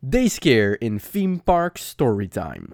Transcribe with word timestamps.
Deze 0.00 0.38
keer 0.38 0.80
in 0.80 1.00
Theme 1.10 1.38
Park 1.38 1.76
Storytime. 1.76 2.66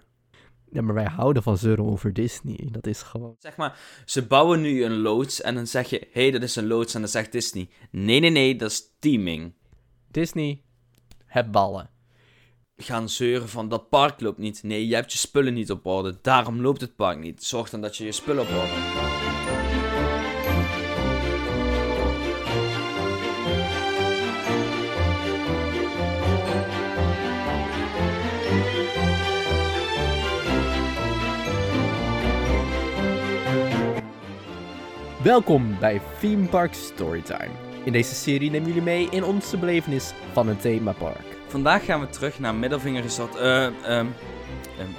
Ja, 0.71 0.83
maar 0.83 0.95
wij 0.95 1.05
houden 1.05 1.43
van 1.43 1.59
zeuren 1.59 1.85
over 1.85 2.13
Disney. 2.13 2.69
Dat 2.71 2.87
is 2.87 3.03
gewoon... 3.03 3.37
Zeg 3.39 3.57
maar, 3.57 3.79
ze 4.05 4.27
bouwen 4.27 4.61
nu 4.61 4.85
een 4.85 4.97
loods 4.97 5.41
en 5.41 5.55
dan 5.55 5.67
zeg 5.67 5.91
je, 5.91 6.09
hé, 6.13 6.23
hey, 6.23 6.31
dat 6.31 6.43
is 6.43 6.57
een 6.57 6.67
loods 6.67 6.95
en 6.95 7.01
dan 7.01 7.11
zegt 7.11 7.33
Disney. 7.33 7.69
Nee, 7.91 8.21
nee, 8.21 8.31
nee, 8.31 8.57
dat 8.57 8.71
is 8.71 8.95
teaming. 8.99 9.55
Disney, 10.11 10.63
het 11.27 11.51
ballen. 11.51 11.91
Gaan 12.77 13.09
zeuren 13.09 13.49
van, 13.49 13.69
dat 13.69 13.89
park 13.89 14.21
loopt 14.21 14.39
niet. 14.39 14.63
Nee, 14.63 14.89
je 14.89 14.95
hebt 14.95 15.13
je 15.13 15.19
spullen 15.19 15.55
niet 15.55 15.71
op 15.71 15.87
orde, 15.87 16.19
daarom 16.23 16.61
loopt 16.61 16.81
het 16.81 16.97
park 16.97 17.19
niet. 17.19 17.45
Zorg 17.45 17.71
dan 17.71 17.81
dat 17.81 17.97
je 17.97 18.05
je 18.05 18.13
spullen 18.13 18.43
op 18.43 18.49
orde 18.49 18.61
hebt. 18.61 19.34
Welkom 35.25 35.79
bij 35.79 36.01
Theme 36.21 36.49
Park 36.49 36.75
Storytime. 36.75 37.51
In 37.85 37.93
deze 37.93 38.15
serie 38.15 38.51
nemen 38.51 38.69
jullie 38.69 38.83
mee 38.83 39.09
in 39.11 39.25
onze 39.25 39.59
belevenis 39.59 40.13
van 40.33 40.49
een 40.49 40.57
themapark. 40.57 41.37
Vandaag 41.47 41.85
gaan 41.85 42.01
we 42.01 42.09
terug 42.09 42.39
naar 42.39 42.55
Middelvinger 42.55 43.03
Resort, 43.03 43.37
eh, 43.37 43.67
ehm, 43.67 43.75
ehm, 43.85 44.07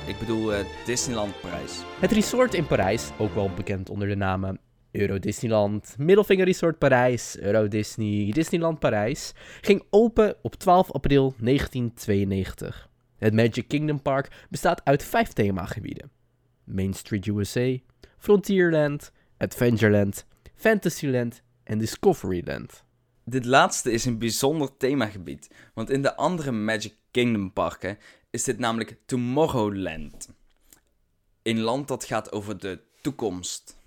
ik 0.08 0.20
bedoel 0.20 0.54
eh, 0.54 0.66
Disneyland 0.86 1.42
Parijs. 1.42 1.82
Het 2.00 2.12
resort 2.12 2.54
in 2.54 2.68
Parijs, 2.68 3.12
ook 3.18 3.34
wel 3.34 3.50
bekend 3.56 3.90
onder 3.90 4.08
de 4.08 4.16
namen 4.16 4.60
Euro 4.92 5.20
Disneyland, 5.20 5.96
Middelvinger 5.98 6.46
Resort 6.46 6.78
Parijs, 6.78 7.40
Euro 7.40 7.68
Disney, 7.68 8.32
Disneyland 8.32 8.80
Parijs, 8.80 9.34
ging 9.62 9.84
open 9.90 10.36
op 10.42 10.56
12 10.56 10.92
april 10.92 11.34
1992. 11.38 12.90
Het 13.18 13.34
Magic 13.34 13.68
Kingdom 13.68 14.02
Park 14.02 14.46
bestaat 14.50 14.82
uit 14.84 15.04
vijf 15.04 15.34
themagebieden. 15.34 16.12
Main 16.64 16.94
Street 16.94 17.26
USA, 17.26 17.78
Frontierland, 18.18 19.12
Adventureland, 19.46 20.26
Fantasyland 20.56 21.42
en 21.64 21.78
Discoveryland. 21.78 22.84
Dit 23.24 23.46
laatste 23.46 23.92
is 23.92 24.06
een 24.06 24.18
bijzonder 24.18 24.78
themagebied, 24.78 25.50
want 25.74 25.90
in 25.90 26.02
de 26.02 26.16
andere 26.16 26.52
Magic 26.52 26.94
Kingdom 27.12 27.54
parken 27.54 27.98
is 28.30 28.44
dit 28.44 28.60
namelijk 28.60 28.98
Tomorrowland. 29.06 30.30
Een 31.44 31.60
land 31.60 31.88
dat 31.88 32.06
gaat 32.06 32.32
over 32.32 32.60
de 32.60 32.82
toekomst. 33.02 33.78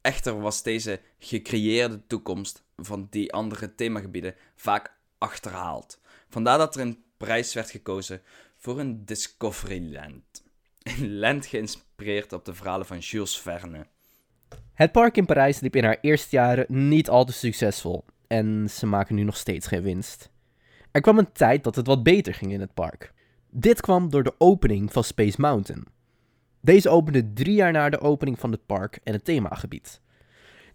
Echter 0.00 0.40
was 0.40 0.62
deze 0.62 1.00
gecreëerde 1.18 2.06
toekomst 2.06 2.62
van 2.76 3.06
die 3.10 3.32
andere 3.32 3.74
themagebieden 3.74 4.34
vaak 4.54 4.94
achterhaald. 5.18 6.00
Vandaar 6.28 6.58
dat 6.58 6.74
er 6.74 6.80
een 6.80 7.04
prijs 7.16 7.54
werd 7.54 7.70
gekozen 7.70 8.22
voor 8.56 8.80
een 8.80 9.04
Discoveryland. 9.04 10.42
Een 10.82 11.18
land 11.18 11.46
geïnspireerd 11.46 12.32
op 12.32 12.44
de 12.44 12.54
verhalen 12.54 12.86
van 12.86 12.98
Jules 12.98 13.40
Verne. 13.40 13.86
Het 14.74 14.92
park 14.92 15.16
in 15.16 15.26
Parijs 15.26 15.60
liep 15.60 15.76
in 15.76 15.84
haar 15.84 15.98
eerste 16.00 16.36
jaren 16.36 16.64
niet 16.68 17.08
al 17.08 17.24
te 17.24 17.32
succesvol 17.32 18.04
en 18.26 18.70
ze 18.70 18.86
maken 18.86 19.14
nu 19.14 19.22
nog 19.22 19.36
steeds 19.36 19.66
geen 19.66 19.82
winst. 19.82 20.30
Er 20.90 21.00
kwam 21.00 21.18
een 21.18 21.32
tijd 21.32 21.64
dat 21.64 21.76
het 21.76 21.86
wat 21.86 22.02
beter 22.02 22.34
ging 22.34 22.52
in 22.52 22.60
het 22.60 22.74
park. 22.74 23.12
Dit 23.50 23.80
kwam 23.80 24.10
door 24.10 24.22
de 24.22 24.34
opening 24.38 24.92
van 24.92 25.04
Space 25.04 25.40
Mountain. 25.40 25.84
Deze 26.60 26.88
opende 26.88 27.32
drie 27.32 27.54
jaar 27.54 27.72
na 27.72 27.90
de 27.90 28.00
opening 28.00 28.38
van 28.38 28.52
het 28.52 28.66
park 28.66 28.98
en 29.04 29.12
het 29.12 29.24
themagebied. 29.24 30.00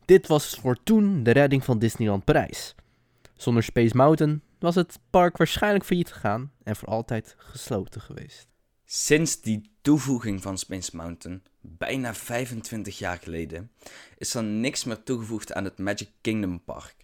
Dit 0.06 0.28
was 0.28 0.56
voor 0.62 0.84
toen 0.84 1.24
de 1.24 1.32
redding 1.32 1.64
van 1.64 1.80
Disneyland 1.80 2.24
Parijs. 2.24 2.76
Zonder 3.34 3.64
Space 3.64 3.98
Mountain 3.98 4.42
was 4.60 4.76
het 4.76 5.00
park 5.10 5.38
waarschijnlijk 5.38 5.86
failliet 5.86 6.12
gegaan 6.12 6.52
en 6.64 6.76
voor 6.76 6.88
altijd 6.88 7.36
gesloten 7.38 8.02
geweest. 8.02 8.48
Sinds 8.86 9.42
die 9.42 9.72
toevoeging 9.82 10.42
van 10.42 10.58
Space 10.58 10.96
Mountain, 10.96 11.44
bijna 11.78 12.14
25 12.14 12.98
jaar 12.98 13.18
geleden, 13.18 13.72
is 14.18 14.34
er 14.34 14.44
niks 14.44 14.84
meer 14.84 15.04
toegevoegd 15.04 15.54
aan 15.54 15.64
het 15.64 15.78
Magic 15.78 16.10
Kingdom 16.22 16.64
Park. 16.64 16.96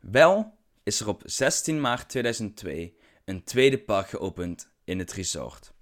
Wel 0.00 0.54
is 0.82 1.00
er 1.00 1.08
op 1.08 1.22
16 1.24 1.80
maart 1.80 2.08
2002 2.08 2.96
een 3.24 3.44
tweede 3.44 3.78
park 3.78 4.08
geopend 4.08 4.70
in 4.84 4.98
het 4.98 5.12
resort. 5.12 5.72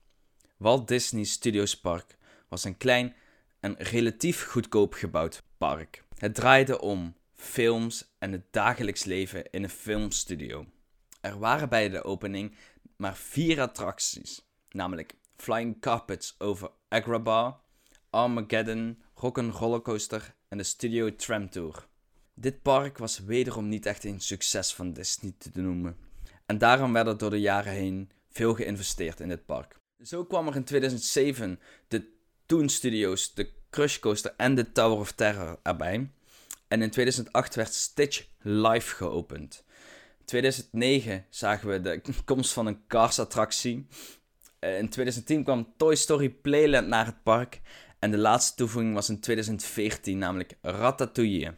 Walt 0.57 0.89
Disney 0.89 1.25
Studios 1.25 1.81
Park 1.81 2.17
was 2.49 2.65
een 2.65 2.77
klein 2.77 3.15
en 3.61 3.75
relatief 3.79 4.45
goedkoop 4.45 4.95
gebouwd 4.95 5.43
park. 5.59 6.05
Het 6.19 6.35
draaide 6.35 6.81
om 6.81 7.17
films 7.35 8.15
en 8.19 8.33
het 8.33 8.45
dagelijks 8.51 9.05
leven 9.05 9.51
in 9.51 9.63
een 9.63 9.71
filmstudio. 9.71 10.67
Er 11.21 11.39
waren 11.39 11.69
bij 11.69 11.89
de 11.89 12.05
opening 12.05 12.55
maar 12.97 13.17
vier 13.17 13.61
attracties, 13.61 14.47
namelijk 14.71 15.15
Flying 15.37 15.81
Carpets 15.81 16.35
over 16.39 16.71
Agrabah, 16.89 17.55
Armageddon, 18.11 19.03
Rock'n'Roller 19.15 19.83
Coaster 19.83 20.35
en 20.49 20.59
de 20.59 20.65
Studio 20.65 21.17
Tram 21.17 21.51
Tour. 21.51 21.87
Dit 22.35 22.63
park 22.63 22.99
was 22.99 23.19
wederom 23.19 23.69
niet 23.69 23.87
echt 23.87 24.05
een 24.05 24.21
succes 24.21 24.75
van 24.75 24.93
Disney 24.93 25.33
te 25.39 25.51
noemen. 25.55 25.97
En 26.47 26.59
daarom 26.59 26.93
werd 26.93 27.07
er 27.07 27.19
door 27.19 27.31
de 27.31 27.41
jaren 27.41 27.73
heen 27.73 28.11
veel 28.31 28.55
geïnvesteerd 28.55 29.21
in 29.21 29.29
dit 29.29 29.47
park. 29.47 29.77
Zo 30.03 30.25
kwam 30.25 30.47
er 30.47 30.57
in 30.57 30.65
2007 30.65 31.61
de 31.89 32.09
Toon 32.47 32.69
Studios, 32.69 33.35
de 33.35 33.51
Crush 33.71 33.99
Coaster 33.99 34.35
en 34.37 34.55
de 34.55 34.73
Tower 34.73 34.99
of 34.99 35.13
Terror 35.13 35.59
erbij. 35.63 36.11
En 36.69 36.83
in 36.83 36.91
2008 36.91 37.55
werd 37.55 37.75
Stitch 37.75 38.27
Live 38.39 38.95
geopend. 38.95 39.65
In 40.19 40.25
2009 40.25 41.27
zagen 41.31 41.69
we 41.69 41.81
de 41.81 42.01
komst 42.25 42.53
van 42.53 42.67
een 42.67 42.87
Cars 42.87 43.19
attractie. 43.19 43.87
Eh, 44.59 44.79
in 44.79 44.89
2010 44.89 45.45
kwam 45.45 45.73
Toy 45.77 45.95
Story 45.95 46.29
Playland 46.29 46.87
naar 46.87 47.07
het 47.07 47.23
park. 47.23 47.61
En 48.07 48.13
de 48.13 48.19
laatste 48.19 48.55
toevoeging 48.55 48.95
was 48.95 49.09
in 49.09 49.21
2014, 49.21 50.19
namelijk 50.19 50.55
Ratatouille. 50.61 51.55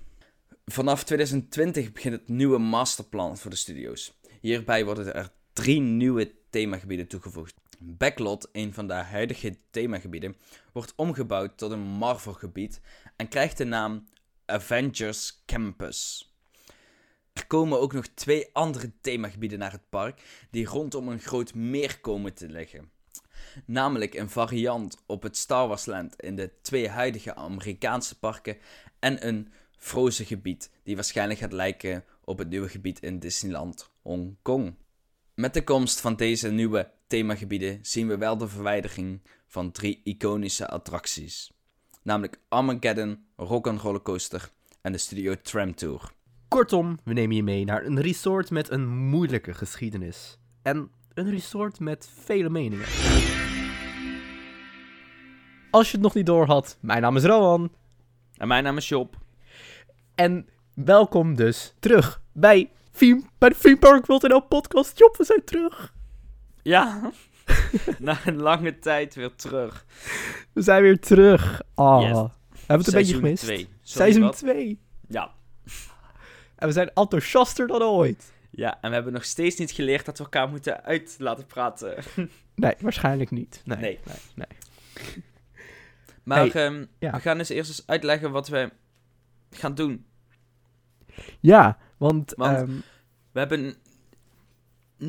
Vanaf 0.64 1.04
2020 1.04 1.92
begint 1.92 2.14
het 2.14 2.28
nieuwe 2.28 2.58
masterplan 2.58 3.38
voor 3.38 3.50
de 3.50 3.56
studio's. 3.56 4.18
Hierbij 4.40 4.84
worden 4.84 5.14
er 5.14 5.32
drie 5.52 5.80
nieuwe 5.80 6.34
themagebieden 6.50 7.06
toegevoegd. 7.06 7.54
Backlot, 7.78 8.48
een 8.52 8.74
van 8.74 8.86
de 8.86 8.92
huidige 8.92 9.56
themagebieden, 9.70 10.36
wordt 10.72 10.92
omgebouwd 10.96 11.58
tot 11.58 11.70
een 11.70 11.80
Marvel-gebied 11.80 12.80
en 13.16 13.28
krijgt 13.28 13.56
de 13.56 13.64
naam 13.64 14.08
Avengers 14.44 15.42
Campus. 15.46 16.32
Er 17.32 17.46
komen 17.46 17.80
ook 17.80 17.92
nog 17.92 18.06
twee 18.06 18.48
andere 18.52 18.92
themagebieden 19.00 19.58
naar 19.58 19.72
het 19.72 19.88
park 19.88 20.46
die 20.50 20.66
rondom 20.66 21.08
een 21.08 21.20
groot 21.20 21.54
meer 21.54 22.00
komen 22.00 22.34
te 22.34 22.48
liggen. 22.48 22.90
Namelijk 23.64 24.14
een 24.14 24.30
variant 24.30 25.02
op 25.06 25.22
het 25.22 25.36
Star 25.36 25.68
Wars 25.68 25.86
Land 25.86 26.20
in 26.20 26.36
de 26.36 26.50
twee 26.62 26.88
huidige 26.88 27.34
Amerikaanse 27.34 28.18
parken 28.18 28.56
en 28.98 29.26
een 29.26 29.52
Frozen 29.78 30.26
gebied 30.26 30.70
die 30.82 30.94
waarschijnlijk 30.94 31.40
gaat 31.40 31.52
lijken 31.52 32.04
op 32.24 32.38
het 32.38 32.48
nieuwe 32.48 32.68
gebied 32.68 33.00
in 33.00 33.18
Disneyland 33.18 33.90
Hongkong. 34.02 34.74
Met 35.34 35.54
de 35.54 35.64
komst 35.64 36.00
van 36.00 36.16
deze 36.16 36.50
nieuwe 36.50 36.90
themagebieden 37.06 37.78
zien 37.82 38.08
we 38.08 38.16
wel 38.16 38.36
de 38.36 38.48
verwijdering 38.48 39.22
van 39.46 39.72
drie 39.72 40.00
iconische 40.04 40.68
attracties. 40.68 41.52
Namelijk 42.02 42.40
Armageddon, 42.48 43.24
Rock'n'Roller 43.36 44.02
Coaster 44.02 44.50
en 44.80 44.92
de 44.92 44.98
Studio 44.98 45.34
Tram 45.42 45.74
Tour. 45.74 46.12
Kortom, 46.48 46.98
we 47.04 47.12
nemen 47.12 47.36
je 47.36 47.42
mee 47.42 47.64
naar 47.64 47.84
een 47.84 48.00
resort 48.00 48.50
met 48.50 48.70
een 48.70 48.88
moeilijke 48.88 49.54
geschiedenis. 49.54 50.38
En 50.62 50.90
een 51.14 51.30
resort 51.30 51.80
met 51.80 52.10
vele 52.24 52.50
meningen. 52.50 53.37
Als 55.70 55.86
je 55.86 55.92
het 55.92 56.02
nog 56.02 56.14
niet 56.14 56.26
door 56.26 56.46
had, 56.46 56.76
mijn 56.80 57.02
naam 57.02 57.16
is 57.16 57.24
Rowan. 57.24 57.72
En 58.36 58.48
mijn 58.48 58.64
naam 58.64 58.76
is 58.76 58.88
Job. 58.88 59.16
En 60.14 60.48
welkom 60.74 61.34
dus 61.34 61.74
terug 61.78 62.20
bij, 62.32 62.70
Theme, 62.90 63.22
bij 63.38 63.48
de 63.48 63.56
Theme 63.56 63.78
Park 63.78 64.06
World 64.06 64.48
podcast. 64.48 64.98
Job, 64.98 65.16
we 65.16 65.24
zijn 65.24 65.44
terug. 65.44 65.94
Ja, 66.62 67.10
na 67.98 68.18
een 68.26 68.40
lange 68.40 68.78
tijd 68.78 69.14
weer 69.14 69.34
terug. 69.34 69.84
We 70.52 70.62
zijn 70.62 70.82
weer 70.82 70.98
terug. 71.00 71.62
Oh, 71.74 72.00
Yes. 72.02 72.10
we 72.10 72.58
hebben 72.58 72.76
het 72.78 72.86
een 72.86 72.92
beetje 73.00 73.14
gemist. 73.14 73.42
Twee. 73.44 73.68
Seizoen 73.82 74.30
2. 74.30 74.80
Ja. 75.08 75.30
En 76.56 76.66
we 76.66 76.72
zijn 76.72 76.90
enthousiaster 76.94 77.66
dan 77.66 77.82
ooit. 77.82 78.32
ja, 78.50 78.78
en 78.80 78.88
we 78.88 78.94
hebben 78.94 79.12
nog 79.12 79.24
steeds 79.24 79.56
niet 79.56 79.70
geleerd 79.70 80.04
dat 80.04 80.18
we 80.18 80.24
elkaar 80.24 80.48
moeten 80.48 80.84
uit 80.84 81.16
laten 81.18 81.46
praten. 81.46 81.96
Nee, 82.54 82.74
waarschijnlijk 82.80 83.30
niet. 83.30 83.62
Nee. 83.64 83.78
Nee. 83.78 83.98
nee, 84.04 84.16
nee. 84.34 85.22
Maar 86.28 86.52
Hey, 86.52 86.88
ja. 86.98 87.10
we 87.10 87.20
gaan 87.20 87.38
eens 87.38 87.48
eerst 87.48 87.70
eens 87.70 87.86
uitleggen 87.86 88.30
wat 88.30 88.48
we 88.48 88.72
gaan 89.50 89.74
doen. 89.74 90.06
Ja, 91.40 91.78
want, 91.96 92.32
Want- 92.36 92.56
ehm, 92.56 92.76
We 93.32 93.38
hebben 93.38 93.64
een 93.64 93.76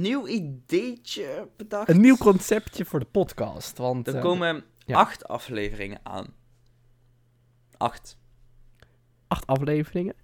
nieuw 0.02 0.28
ideetje 0.28 1.48
bedacht. 1.58 1.90
een 1.90 2.02
nieuw 2.02 2.18
conceptje 2.18 2.86
voor 2.86 3.00
de 3.00 3.06
podcast. 3.06 3.78
Want, 3.78 4.08
Er 4.08 4.16
eh, 4.16 4.22
komen 4.22 4.64
ja. 4.86 4.98
acht 4.98 5.28
afleveringen 5.28 6.00
aan. 6.04 6.28
Acht. 7.78 8.18
acht 9.28 9.48
afleveringen, 9.48 10.16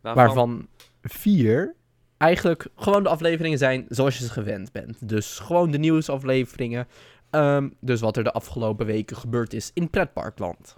Waarvan, 0.00 0.24
waarvan 0.24 0.68
vier 1.02 1.74
eigenlijk 2.16 2.66
gewoon 2.76 3.02
de 3.02 3.08
afleveringen 3.08 3.58
zijn 3.58 3.86
zoals 3.88 4.18
je 4.18 4.24
ze 4.24 4.30
gewend 4.30 4.72
bent. 4.72 5.08
Dus 5.08 5.38
gewoon 5.38 5.70
de 5.70 5.78
nieuwsafleveringen. 5.78 6.88
Ehm, 7.32 7.68
dus 7.80 8.00
wat 8.00 8.16
er 8.16 8.24
de 8.24 8.32
afgelopen 8.32 8.86
weken 8.86 9.16
gebeurd 9.16 9.52
is 9.52 9.70
in 9.74 9.90
pretparkland. 9.90 10.76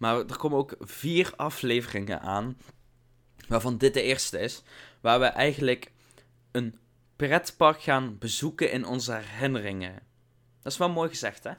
Maar 0.00 0.16
er 0.16 0.36
komen 0.36 0.58
ook 0.58 0.74
vier 0.80 1.32
afleveringen 1.36 2.20
aan, 2.20 2.56
waarvan 3.48 3.78
dit 3.78 3.94
de 3.94 4.02
eerste 4.02 4.38
is, 4.38 4.62
waar 5.00 5.20
we 5.20 5.24
eigenlijk 5.24 5.92
een 6.50 6.78
pretpark 7.16 7.82
gaan 7.82 8.18
bezoeken 8.18 8.72
in 8.72 8.86
onze 8.86 9.12
herinneringen. 9.12 9.94
Dat 10.62 10.72
is 10.72 10.78
wel 10.78 10.90
mooi 10.90 11.08
gezegd, 11.08 11.44
hè? 11.44 11.52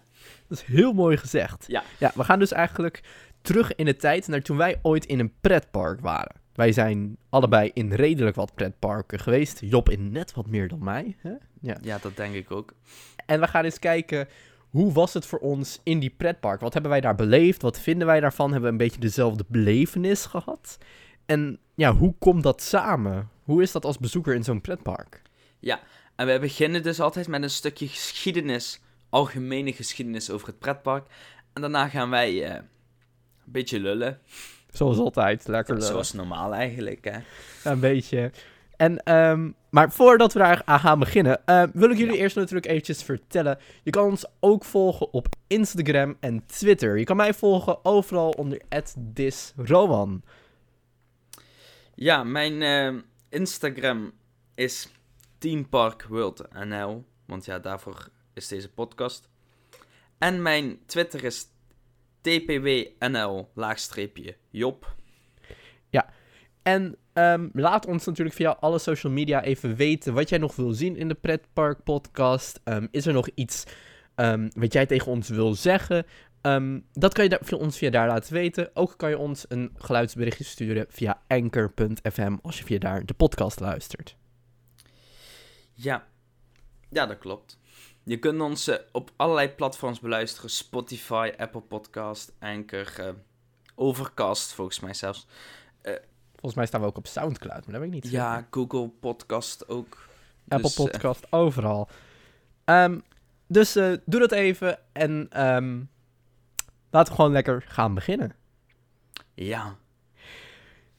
Dat 0.47 0.57
is 0.57 0.63
heel 0.63 0.93
mooi 0.93 1.17
gezegd. 1.17 1.65
Ja. 1.67 1.83
Ja, 1.99 2.11
we 2.15 2.23
gaan 2.23 2.39
dus 2.39 2.51
eigenlijk 2.51 3.03
terug 3.41 3.75
in 3.75 3.85
de 3.85 3.95
tijd 3.95 4.27
naar 4.27 4.41
toen 4.41 4.57
wij 4.57 4.79
ooit 4.81 5.05
in 5.05 5.19
een 5.19 5.33
pretpark 5.41 5.99
waren. 5.99 6.40
Wij 6.53 6.71
zijn 6.71 7.17
allebei 7.29 7.71
in 7.73 7.93
redelijk 7.93 8.35
wat 8.35 8.55
pretparken 8.55 9.19
geweest. 9.19 9.59
Job 9.59 9.89
in 9.89 10.11
net 10.11 10.33
wat 10.33 10.47
meer 10.47 10.67
dan 10.67 10.83
mij. 10.83 11.15
Hè? 11.17 11.33
Ja. 11.61 11.77
Ja, 11.81 11.97
dat 12.01 12.17
denk 12.17 12.33
ik 12.35 12.51
ook. 12.51 12.73
En 13.25 13.39
we 13.39 13.47
gaan 13.47 13.63
eens 13.63 13.79
kijken, 13.79 14.27
hoe 14.69 14.91
was 14.91 15.13
het 15.13 15.25
voor 15.25 15.39
ons 15.39 15.79
in 15.83 15.99
die 15.99 16.13
pretpark? 16.17 16.61
Wat 16.61 16.73
hebben 16.73 16.91
wij 16.91 17.01
daar 17.01 17.15
beleefd? 17.15 17.61
Wat 17.61 17.79
vinden 17.79 18.07
wij 18.07 18.19
daarvan? 18.19 18.51
Hebben 18.51 18.69
we 18.69 18.71
een 18.71 18.87
beetje 18.87 19.01
dezelfde 19.01 19.45
belevenis 19.47 20.25
gehad? 20.25 20.77
En 21.25 21.59
ja, 21.75 21.95
hoe 21.95 22.15
komt 22.19 22.43
dat 22.43 22.61
samen? 22.61 23.29
Hoe 23.43 23.61
is 23.61 23.71
dat 23.71 23.85
als 23.85 23.97
bezoeker 23.97 24.35
in 24.35 24.43
zo'n 24.43 24.61
pretpark? 24.61 25.21
En 26.21 26.27
we 26.27 26.39
beginnen 26.39 26.83
dus 26.83 26.99
altijd 26.99 27.27
met 27.27 27.43
een 27.43 27.49
stukje 27.49 27.87
geschiedenis, 27.87 28.79
algemene 29.09 29.73
geschiedenis 29.73 30.29
over 30.29 30.47
het 30.47 30.59
pretpark. 30.59 31.07
En 31.53 31.61
daarna 31.61 31.87
gaan 31.87 32.09
wij 32.09 32.43
eh, 32.43 32.53
een 32.55 33.51
beetje 33.51 33.79
lullen, 33.79 34.19
Zoals 34.71 34.97
altijd, 34.97 35.47
lekker 35.47 35.81
zoals 35.81 36.13
normaal 36.13 36.53
eigenlijk, 36.53 37.05
hè? 37.05 37.19
Een 37.71 37.79
beetje. 37.79 38.31
En, 38.77 39.03
ehm, 39.03 39.51
maar 39.69 39.91
voordat 39.91 40.33
we 40.33 40.39
daar 40.39 40.61
aan 40.65 40.79
gaan 40.79 40.99
beginnen, 40.99 41.45
eh, 41.45 41.63
wil 41.73 41.89
ik 41.89 41.97
jullie 41.97 42.17
eerst 42.17 42.35
natuurlijk 42.35 42.65
eventjes 42.65 43.03
vertellen. 43.03 43.57
Je 43.83 43.91
kan 43.91 44.03
ons 44.05 44.25
ook 44.39 44.65
volgen 44.65 45.13
op 45.13 45.27
Instagram 45.47 46.17
en 46.19 46.45
Twitter. 46.45 46.97
Je 46.97 47.03
kan 47.03 47.15
mij 47.15 47.33
volgen 47.33 47.85
overal 47.85 48.29
onder 48.29 48.61
@disrowan. 48.97 50.23
Ja, 51.95 52.23
mijn 52.23 52.61
eh, 52.61 53.01
Instagram 53.29 54.11
is 54.55 54.87
teamparkworldnl, 55.37 57.05
want 57.25 57.45
ja, 57.45 57.59
daarvoor 57.59 58.09
is 58.33 58.47
deze 58.47 58.69
podcast. 58.69 59.29
En 60.17 60.41
mijn 60.41 60.79
Twitter 60.85 61.23
is 61.23 61.47
tpwnl-job. 62.21 63.49
En 66.63 66.95
ehm, 67.13 67.49
laat 67.53 67.85
ons 67.85 68.05
natuurlijk 68.05 68.35
via 68.35 68.57
alle 68.59 68.79
social 68.79 69.13
media 69.13 69.43
even 69.43 69.75
weten 69.75 70.13
wat 70.13 70.29
jij 70.29 70.37
nog 70.37 70.55
wil 70.55 70.71
zien 70.71 70.95
in 70.95 71.07
de 71.07 71.13
Pretpark 71.13 71.83
Podcast. 71.83 72.59
Ehm, 72.63 72.87
is 72.91 73.05
er 73.05 73.13
nog 73.13 73.29
iets 73.35 73.63
ehm, 74.15 74.49
wat 74.53 74.73
jij 74.73 74.85
tegen 74.85 75.11
ons 75.11 75.29
wil 75.29 75.53
zeggen? 75.53 76.05
Dat 76.91 77.13
kan 77.13 77.23
je 77.23 77.29
daar, 77.29 77.59
ons 77.59 77.77
via 77.77 77.89
daar 77.89 78.07
laten 78.07 78.33
weten. 78.33 78.69
Ook 78.73 78.93
kan 78.97 79.09
je 79.09 79.17
ons 79.17 79.45
een 79.47 79.71
geluidsberichtje 79.75 80.43
sturen 80.43 80.85
via 80.89 81.21
anchor.fm 81.27 82.37
als 82.41 82.57
je 82.57 82.63
via 82.63 82.79
daar 82.79 83.05
de 83.05 83.13
podcast 83.13 83.59
luistert. 83.59 84.15
Ja. 85.73 86.07
ja, 86.89 87.05
dat 87.05 87.17
klopt. 87.17 87.59
Je 88.03 88.17
kunt 88.19 88.41
ons 88.41 88.67
eh, 88.67 88.77
op 88.91 89.11
allerlei 89.15 89.49
platforms 89.49 89.99
beluisteren. 89.99 90.49
Spotify, 90.49 91.31
Apple 91.37 91.61
Podcast, 91.61 92.33
Anchor, 92.39 92.99
eh, 92.99 93.13
Overcast 93.75 94.53
volgens 94.53 94.79
mij 94.79 94.93
zelfs. 94.93 95.27
Volgens 96.41 96.55
mij 96.55 96.65
staan 96.65 96.81
we 96.81 96.87
ook 96.87 96.97
op 96.97 97.07
Soundcloud, 97.07 97.65
maar 97.65 97.79
dat 97.79 97.83
weet 97.89 97.93
ik 97.93 98.03
niet. 98.03 98.11
Ja, 98.11 98.47
Google 98.51 98.87
Podcast 98.89 99.69
ook. 99.69 100.09
Apple 100.47 100.67
Dus, 100.67 100.77
eh, 100.77 100.83
Podcast, 100.85 101.27
overal. 101.29 101.89
Ehm, 102.65 102.99
dus 103.47 103.75
eh, 103.75 103.93
doe 104.05 104.19
dat 104.19 104.31
even 104.31 104.79
en 104.91 105.27
ehm, 105.29 105.81
laten 106.89 107.13
we 107.13 107.15
gewoon 107.19 107.31
lekker 107.31 107.63
gaan 107.67 107.93
beginnen. 107.93 108.35
ja, 109.33 109.75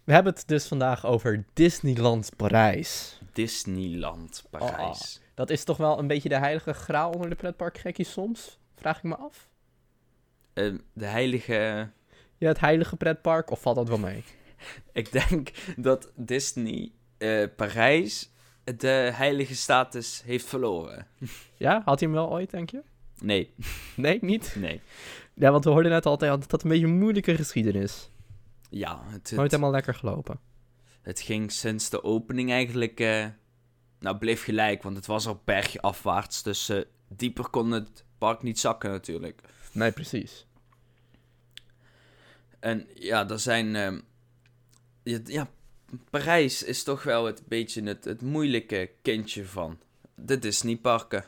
We 0.04 0.12
hebben 0.12 0.32
het 0.32 0.48
dus 0.48 0.66
vandaag 0.66 1.06
over 1.06 1.44
Disneyland 1.52 2.36
Parijs. 2.36 3.20
Disneyland 3.32 4.44
Parijs. 4.50 5.20
Dat 5.34 5.50
is 5.50 5.64
toch 5.64 5.76
wel 5.76 5.98
een 5.98 6.06
beetje 6.06 6.28
de 6.28 6.38
heilige 6.38 6.72
graal 6.72 7.10
onder 7.10 7.28
de 7.28 7.34
pretparkgekkies 7.36 8.12
soms? 8.12 8.58
Vraag 8.74 8.96
ik 8.96 9.02
me 9.02 9.16
af. 9.16 9.48
Eh, 10.52 10.72
de 10.92 11.06
heilige... 11.06 11.88
Ja, 12.38 12.48
het 12.48 12.60
heilige 12.60 12.96
pretpark, 12.96 13.50
of 13.50 13.60
valt 13.60 13.76
dat 13.76 13.88
wel 13.88 13.98
mee? 13.98 14.24
Ik 14.92 15.12
denk 15.12 15.50
dat 15.76 16.12
Disney 16.16 16.92
eh, 17.18 17.44
Parijs 17.56 18.30
de 18.64 19.10
heilige 19.14 19.54
status 19.54 20.22
heeft 20.24 20.44
verloren. 20.46 21.06
Ja, 21.56 21.82
had 21.84 22.00
hij 22.00 22.08
hem 22.08 22.18
wel 22.18 22.30
ooit, 22.30 22.50
denk 22.50 22.70
je? 22.70 22.82
Nee, 23.18 23.54
Nee, 23.96 24.18
niet? 24.20 24.54
nee. 24.58 24.80
Ja, 25.34 25.50
want 25.50 25.64
we 25.64 25.70
hoorden 25.70 25.90
net 25.92 26.06
altijd 26.06 26.30
dat 26.40 26.50
dat 26.50 26.62
een 26.62 26.68
beetje 26.68 26.86
een 26.86 26.98
moeilijke 26.98 27.36
geschiedenis. 27.36 28.10
Ja, 28.70 29.02
het, 29.04 29.30
Nooit 29.30 29.42
het, 29.42 29.50
helemaal 29.50 29.70
lekker 29.70 29.94
gelopen. 29.94 30.40
het 31.02 31.20
ging 31.20 31.52
sinds 31.52 31.90
de 31.90 32.02
opening 32.04 32.50
eigenlijk... 32.50 33.00
eh, 33.00 33.26
nou, 34.02 34.16
bleef 34.16 34.44
gelijk, 34.44 34.82
want 34.82 34.96
het 34.96 35.06
was 35.06 35.26
al 35.26 35.40
bergafwaarts. 35.44 36.42
Dus 36.42 36.68
eh, 36.68 36.80
dieper 37.08 37.48
kon 37.48 37.70
het 37.70 38.04
park 38.18 38.42
niet 38.42 38.58
zakken 38.58 38.90
natuurlijk. 38.90 39.40
Nee, 39.72 39.92
precies. 39.92 40.46
En 42.60 42.86
ja, 42.94 43.28
er 43.28 43.38
zijn... 43.38 43.76
ehm, 43.76 44.00
ja, 45.24 45.48
Parijs 46.10 46.62
is 46.62 46.82
toch 46.82 47.02
wel 47.02 47.24
het 47.24 47.42
beetje 47.48 47.82
het, 47.82 48.04
het 48.04 48.22
moeilijke 48.22 48.90
kindje 49.02 49.44
van 49.44 49.78
de 50.14 50.38
Disneyparken. 50.38 51.24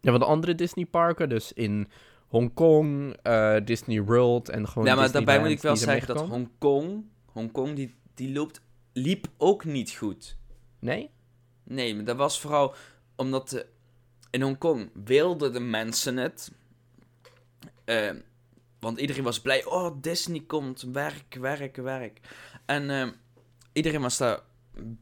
Ja, 0.00 0.10
want 0.10 0.22
de 0.22 0.28
andere 0.28 0.54
Disneyparken, 0.54 1.28
dus 1.28 1.52
in 1.52 1.88
Hongkong, 2.26 3.16
eh 3.22 3.56
Disney 3.64 4.02
World 4.02 4.48
en 4.48 4.68
gewoon 4.68 4.86
Ja, 4.86 4.94
maar 4.94 5.02
Disneyland, 5.02 5.12
daarbij 5.12 5.40
moet 5.40 5.56
ik 5.56 5.62
wel 5.62 5.76
zeggen 5.76 6.14
dat. 6.14 6.28
Hongkong, 6.28 7.04
Hongkong 7.32 7.76
die, 7.76 7.94
die 8.14 8.32
loopt, 8.32 8.60
liep 8.92 9.26
ook 9.36 9.64
niet 9.64 9.90
goed. 9.90 10.36
Nee? 10.78 11.10
Nee, 11.68 11.94
maar 11.94 12.04
dat 12.04 12.16
was 12.16 12.40
vooral 12.40 12.74
omdat 13.16 13.48
de, 13.48 13.66
in 14.30 14.42
Hongkong 14.42 14.90
wilden 15.04 15.52
de 15.52 15.60
mensen 15.60 16.16
het. 16.16 16.52
Eh, 17.84 18.10
want 18.80 18.98
iedereen 18.98 19.22
was 19.22 19.40
blij. 19.40 19.64
Oh, 19.64 19.96
Disney 20.00 20.40
komt. 20.46 20.82
Werk, 20.82 21.36
werk, 21.40 21.76
werk. 21.76 22.20
En 22.66 22.90
eh, 22.90 23.08
iedereen 23.72 24.00
was 24.00 24.16
daar 24.16 24.40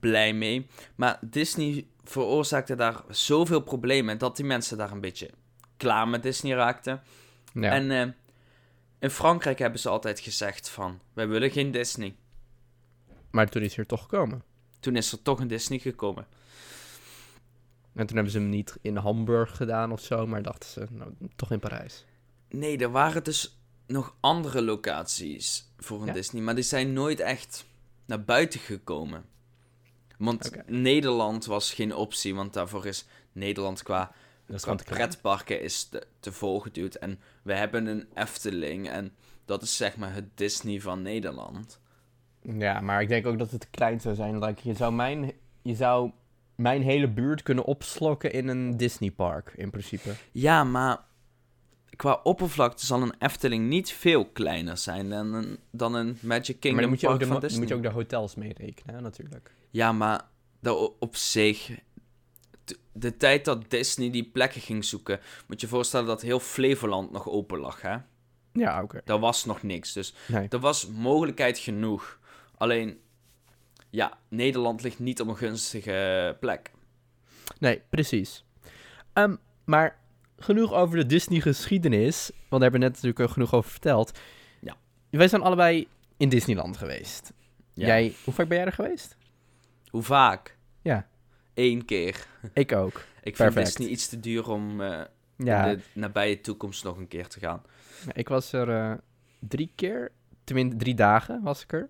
blij 0.01 0.33
mee. 0.33 0.67
Maar 0.95 1.19
Disney 1.21 1.87
veroorzaakte 2.05 2.75
daar 2.75 3.03
zoveel 3.09 3.61
problemen 3.61 4.19
dat 4.19 4.37
die 4.37 4.45
mensen 4.45 4.79
daar 4.79 4.91
een 4.91 5.01
beetje 5.01 5.31
klaar 5.77 6.09
met 6.09 6.23
Disney 6.23 6.55
raakten. 6.55 7.03
Ja. 7.53 7.71
En 7.71 7.91
eh, 7.91 8.07
in 8.99 9.11
Frankrijk 9.11 9.59
hebben 9.59 9.81
ze 9.81 9.89
altijd 9.89 10.21
gezegd 10.21 10.69
van, 10.69 11.01
wij 11.13 11.29
willen 11.29 11.51
geen 11.51 11.71
Disney. 11.71 12.15
Maar 13.31 13.49
toen 13.49 13.63
is 13.63 13.77
er 13.77 13.87
toch 13.87 14.03
gekomen. 14.03 14.43
Toen 14.81 14.97
is 14.97 15.13
er 15.13 15.23
toch 15.23 15.41
een 15.41 15.49
Disney 15.49 15.79
gekomen. 15.79 16.27
En 17.95 18.07
toen 18.07 18.15
hebben 18.17 18.33
ze 18.33 18.39
hem 18.39 18.49
niet 18.49 18.79
in 18.81 18.97
Hamburg 18.97 19.57
gedaan 19.57 19.93
of 19.93 20.01
zo, 20.01 20.27
maar 20.27 20.43
dachten 20.43 20.71
ze, 20.71 20.87
nou, 20.91 21.13
toch 21.37 21.51
in 21.51 21.59
Parijs. 21.61 22.05
Nee, 22.49 22.79
er 22.79 22.91
waren 22.91 23.25
dus 23.25 23.59
nog 23.87 24.17
andere 24.21 24.63
locaties 24.63 25.73
voor 25.79 26.01
een 26.01 26.07
Ja? 26.07 26.13
Disney, 26.13 26.43
maar 26.43 26.55
die 26.55 26.65
zijn 26.65 26.93
nooit 26.93 27.21
echt 27.21 27.67
naar 28.07 28.25
buiten 28.25 28.61
gekomen. 28.61 29.25
Want. 30.19 30.51
Nederland 30.67 31.45
was 31.45 31.73
geen 31.73 31.95
optie, 31.95 32.35
want 32.35 32.53
daarvoor 32.53 32.87
is 32.87 33.07
Nederland 33.33 33.83
qua, 33.83 34.13
pretparken 34.85 35.61
is 35.61 35.85
te, 35.85 36.07
te 36.21 36.33
volgeduwd. 36.33 36.95
En 36.95 37.21
we 37.43 37.55
hebben 37.55 37.87
een 37.87 38.07
Efteling 38.15 38.89
en 38.89 39.13
dat 39.45 39.63
is 39.63 39.77
zeg 39.77 39.97
maar 39.97 40.15
het 40.15 40.37
Disney 40.37 40.81
van 40.81 41.03
Nederland. 41.03 41.81
Ja, 42.43 42.81
maar 42.81 43.03
ik 43.03 43.09
denk 43.09 43.27
ook 43.27 43.39
dat 43.39 43.51
het 43.51 43.61
te 43.61 43.67
klein 43.71 44.01
zou 44.01 44.15
zijn. 44.15 44.39
Like, 44.39 44.69
je, 44.69 44.75
zou 44.75 44.93
mijn, 44.93 45.33
je 45.63 45.75
zou 45.75 46.11
mijn 46.55 46.83
hele 46.83 47.09
buurt 47.09 47.43
kunnen 47.43 47.65
opslokken 47.65 48.33
in 48.33 48.49
een 48.49 48.77
Disneypark, 48.77 49.53
in 49.57 49.71
principe. 49.71 50.15
Ja, 50.33 50.65
maar 50.65 50.99
qua 51.97 52.21
oppervlakte 52.23 52.87
zal 52.87 53.03
een 53.03 53.15
Efteling 53.19 53.69
niet 53.69 53.93
veel 53.93 54.25
kleiner 54.25 54.77
zijn 54.77 55.09
dan 55.09 55.35
een, 55.35 55.59
dan 55.71 55.95
een 55.95 56.19
Magic 56.21 56.61
Kingdom 56.61 56.73
maar 56.73 56.81
dan 56.81 56.91
moet 56.91 57.01
je, 57.01 57.09
ook 57.09 57.19
de, 57.19 57.27
van 57.27 57.41
Disney. 57.41 57.61
moet 57.61 57.69
je 57.69 57.75
ook 57.75 57.83
de 57.83 57.89
hotels 57.89 58.35
meerekenen, 58.35 59.03
natuurlijk. 59.03 59.51
Ja, 59.71 59.93
maar 59.93 60.21
dat 60.61 60.93
op 60.99 61.17
zich... 61.17 61.71
De 62.93 63.17
tijd 63.17 63.45
dat 63.45 63.71
Disney 63.71 64.11
die 64.11 64.25
plekken 64.25 64.61
ging 64.61 64.85
zoeken... 64.85 65.21
Moet 65.47 65.61
je 65.61 65.69
voorstellen 65.69 66.07
dat 66.07 66.23
heel 66.23 66.41
Flevoland 66.41 67.11
nog 67.13 67.29
open 67.29 67.59
lag, 67.59 67.81
hè? 67.81 67.97
Ja, 68.53 68.83
oké. 68.83 69.01
Daar 69.05 69.19
was 69.19 69.45
nog 69.45 69.63
niks, 69.63 69.93
dus 69.93 70.15
Nee. 70.29 70.49
er 70.49 70.59
was 70.59 70.89
mogelijkheid 70.89 71.59
genoeg. 71.59 72.19
Alleen, 72.57 72.99
ja, 73.95 74.19
Nederland 74.29 74.83
ligt 74.83 74.99
niet 74.99 75.21
op 75.21 75.29
een 75.29 75.37
gunstige 75.37 76.37
plek. 76.41 76.71
Nee, 77.59 77.83
precies. 77.89 78.45
Ehm, 79.13 79.37
maar 79.65 79.99
genoeg 80.39 80.73
over 80.73 80.97
de 80.97 81.07
Disney-geschiedenis. 81.07 82.31
Want 82.31 82.51
daar 82.51 82.61
hebben 82.61 82.81
we 82.81 82.87
net 82.87 83.03
natuurlijk 83.03 83.33
genoeg 83.33 83.55
over 83.55 83.71
verteld. 83.71 84.19
Ja. 84.61 84.77
Wij 85.11 85.29
zijn 85.29 85.43
allebei 85.43 85.89
in 86.17 86.29
Disneyland 86.29 86.77
geweest. 86.77 87.33
Ja. 87.75 87.87
Jij, 87.87 88.15
hoe 88.25 88.35
vaak 88.35 88.49
ben 88.49 88.57
jij 88.57 88.67
er 88.67 88.73
geweest? 88.73 89.17
Hoe 89.91 90.03
vaak? 90.03 90.57
Ja. 90.83 91.09
Eén 91.55 91.85
keer. 91.85 92.27
Ik 92.53 92.73
ook. 92.73 92.95
Ik 93.23 93.37
vind 93.37 93.55
Perfect. 93.55 93.67
Disney 93.77 93.89
iets 93.89 94.09
te 94.09 94.21
duur 94.21 94.51
om 94.51 94.81
eh, 94.81 95.01
Ja, 95.37 95.67
in 95.67 95.77
de 95.77 95.83
nabije 95.93 96.41
toekomst 96.41 96.85
nog 96.85 96.97
een 96.97 97.09
keer 97.09 97.29
te 97.29 97.39
gaan. 97.39 97.63
ik 98.13 98.29
was 98.29 98.53
er 98.53 98.69
eh, 98.71 98.95
drie 99.39 99.73
keer, 99.75 100.13
tenminste 100.45 100.77
drie 100.77 100.95
dagen 100.95 101.43
was 101.43 101.63
ik 101.63 101.73
er. 101.73 101.89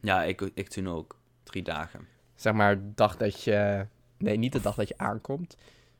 Ja, 0.00 0.22
ik, 0.22 0.50
ik 0.54 0.68
toen 0.68 0.88
ook. 0.88 1.20
Drie 1.42 1.62
dagen. 1.62 2.06
Zeg 2.34 2.52
maar, 2.52 2.78
de 2.78 2.94
dag 2.94 3.16
dat 3.16 3.42
je, 3.42 3.86
nee, 4.16 4.36
niet 4.36 4.52
de 4.52 4.60
dag 4.60 4.74
dat 4.74 4.88
je 4.88 4.98
aankomt. 4.98 5.56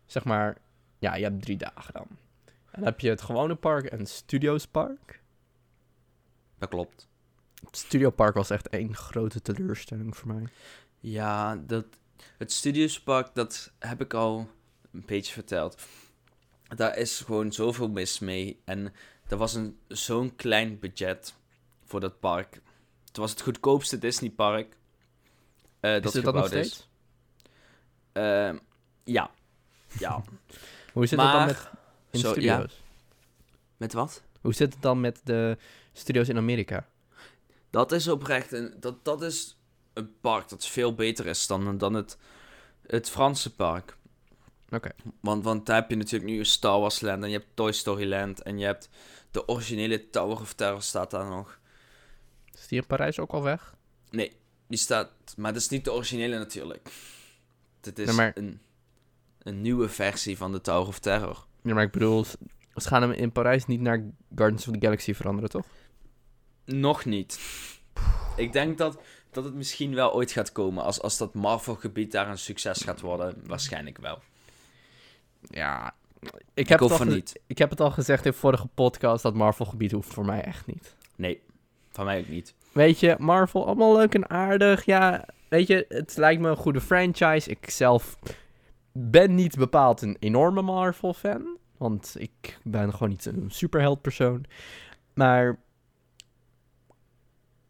Zeg 0.07 0.25
maar, 0.25 0.57
ja, 0.99 1.15
je 1.15 1.25
hebt 1.25 1.43
drie 1.43 1.57
dagen 1.57 1.93
dan. 1.93 2.07
En 2.45 2.81
dan 2.81 2.85
heb 2.85 3.01
je 3.01 3.09
het 3.09 3.23
gewone 3.23 3.55
park 3.55 3.85
en 3.85 3.99
het 3.99 4.09
Studios 4.09 4.67
Park. 4.67 5.21
Dat 6.59 6.69
klopt. 6.69 7.09
Het 7.65 7.77
Studio 7.77 8.11
Park 8.11 8.35
was 8.35 8.51
echt 8.51 8.69
één 8.69 8.95
grote 8.95 9.43
teleurstelling 9.43 10.17
voor 10.17 10.29
mij. 10.35 10.47
Ja, 11.01 11.57
dat, 11.57 11.87
het 12.39 12.53
Studiospark, 12.53 13.35
dat 13.35 13.73
heb 13.79 14.01
ik 14.01 14.15
al 14.15 14.51
een 14.93 15.03
beetje 15.07 15.33
verteld. 15.33 15.83
Daar 16.77 16.97
is 16.97 17.21
gewoon 17.21 17.53
zoveel 17.53 17.89
mis 17.89 18.19
mee. 18.19 18.61
En 18.65 18.93
er 19.29 19.37
was 19.37 19.55
een, 19.55 19.79
zo'n 19.89 20.37
klein 20.37 20.79
budget 20.79 21.35
voor 21.85 22.01
dat 22.01 22.21
park. 22.21 22.61
Het 23.07 23.17
was 23.17 23.31
het 23.31 23.41
goedkoopste 23.41 23.99
Disneypark. 23.99 24.77
Eh 25.83 25.97
Is 25.97 26.03
dat 26.03 26.13
het 26.13 26.25
dat 26.25 26.35
nog 26.35 26.45
is. 26.45 26.49
steeds? 26.51 26.89
Ehm, 28.13 28.57
ja. 29.05 29.31
Ja. 29.99 30.23
Hoe 30.93 31.07
zit 31.07 31.19
het 31.19 31.29
dan 31.31 31.37
Maar- 31.37 31.47
met 31.47 31.69
in 32.11 32.21
Zo, 32.21 32.31
studio's? 32.31 32.83
Met 33.77 33.93
wat? 33.93 34.23
Hoe 34.41 34.55
zit 34.55 34.73
het 34.73 34.83
dan 34.83 35.01
met 35.01 35.21
de 35.25 35.57
studios 35.93 36.29
in 36.29 36.37
Amerika? 36.37 36.87
Dat 37.71 37.93
is 37.93 38.09
oprecht 38.09 38.53
een, 38.53 38.75
dat, 38.81 39.05
dat 39.05 39.23
is 39.23 39.57
een 39.93 40.21
park 40.21 40.49
dat 40.49 40.67
veel 40.67 40.95
beter 40.95 41.27
is 41.27 41.47
dan, 41.47 41.79
dan 41.79 41.95
het, 41.95 42.19
het 42.87 43.11
Franse 43.11 43.55
park. 43.55 43.97
Oké. 44.71 44.91
Want, 45.21 45.45
want 45.45 45.67
daar 45.67 45.77
heb 45.81 45.91
je 45.91 45.97
natuurlijk 45.97 46.31
nu 46.33 46.45
Star 46.45 46.81
Wars 46.81 47.01
Land 47.01 47.23
en 47.23 47.31
je 47.31 47.37
hebt 47.37 47.51
Toy 47.57 47.73
Story 47.73 48.09
Land 48.09 48.43
en 48.43 48.59
je 48.59 48.65
hebt 48.65 48.89
de 49.31 49.49
originele 49.49 50.11
Tower 50.11 50.41
of 50.41 50.53
Terror 50.53 50.83
staat 50.83 51.11
daar 51.11 51.27
nog. 51.29 51.59
Is 52.55 52.67
die 52.69 52.81
in 52.81 52.87
Parijs 52.87 53.19
ook 53.19 53.31
al 53.33 53.43
weg? 53.43 53.75
Nee, 54.11 54.37
die 54.73 54.81
staat, 54.81 55.11
maar 55.37 55.53
dat 55.53 55.63
is 55.63 55.69
niet 55.69 55.85
de 55.85 55.93
originele 55.93 56.39
natuurlijk. 56.39 56.89
Dit 57.81 57.99
is 57.99 58.07
Nee, 58.07 58.15
maar- 58.17 58.33
een, 58.35 58.61
een 59.43 59.61
nieuwe 59.61 59.89
versie 59.89 60.37
van 60.37 60.53
de 60.53 60.61
Tower 60.61 60.87
of 60.89 60.99
Terror. 60.99 61.47
Ja, 61.63 61.75
maar 61.75 61.83
ik 61.85 61.91
bedoel, 61.93 62.25
ze 62.77 62.89
gaan 62.89 63.03
hem 63.03 63.11
in 63.13 63.33
Parijs 63.33 63.67
niet 63.67 63.81
naar 63.81 64.05
Gardens 64.35 64.67
of 64.69 64.75
the 64.75 64.81
Galaxy 64.81 65.15
veranderen, 65.15 65.51
toch? 65.51 65.67
Nog 66.65 67.05
niet. 67.05 67.41
Ik 68.37 68.53
denk 68.53 68.79
dat, 68.79 69.01
dat 69.31 69.45
het 69.45 69.55
misschien 69.55 69.95
wel 69.95 70.13
ooit 70.15 70.33
gaat 70.33 70.53
komen 70.53 70.85
als, 70.85 71.01
als 71.01 71.19
dat 71.19 71.35
Marvel-gebied 71.35 72.13
daar 72.13 72.29
een 72.29 72.39
succes 72.39 72.81
gaat 72.83 73.01
worden. 73.01 73.43
Waarschijnlijk 73.47 73.99
wel. 73.99 74.19
Ja, 75.41 75.95
ik 76.21 76.41
Ik, 76.55 76.69
heb, 76.69 76.81
het 76.81 76.91
al 76.91 76.97
ge- 76.97 77.05
niet. 77.05 77.41
ik 77.47 77.59
heb 77.59 77.71
het 77.71 77.81
al 77.81 77.91
gezegd 77.91 78.27
in 78.27 78.33
vorige 78.33 78.67
podcast, 78.67 79.23
dat 79.23 79.35
Marvel-gebied 79.35 79.93
hoeft 79.93 80.13
voor 80.13 80.25
mij 80.25 80.41
echt 80.43 80.67
niet. 80.67 80.97
Nee, 81.17 81.43
van 81.91 82.05
mij 82.05 82.21
ook 82.21 82.29
niet. 82.29 82.55
Weet 82.73 83.01
je, 83.01 83.17
Marvel, 83.19 83.67
allemaal 83.67 83.97
leuk 83.97 84.15
en 84.15 84.31
aardig. 84.31 84.85
Ja, 84.85 85.29
weet 85.49 85.67
je, 85.67 85.85
het 85.89 86.17
lijkt 86.17 86.41
me 86.41 86.49
een 86.49 86.57
goede 86.57 86.81
franchise. 86.81 87.51
Ik 87.51 87.71
zelf 87.71 88.19
ben 88.93 89.35
niet 89.35 89.57
bepaald 89.57 90.03
een 90.03 90.17
enorme 90.21 90.63
Marvel-fan. 90.63 91.57
Want 91.77 92.15
ik 92.19 92.59
ben 92.63 92.93
gewoon 92.93 93.09
niet 93.09 93.27
een 93.27 93.51
superheldpersoon. 93.51 94.45
Maar... 95.15 95.61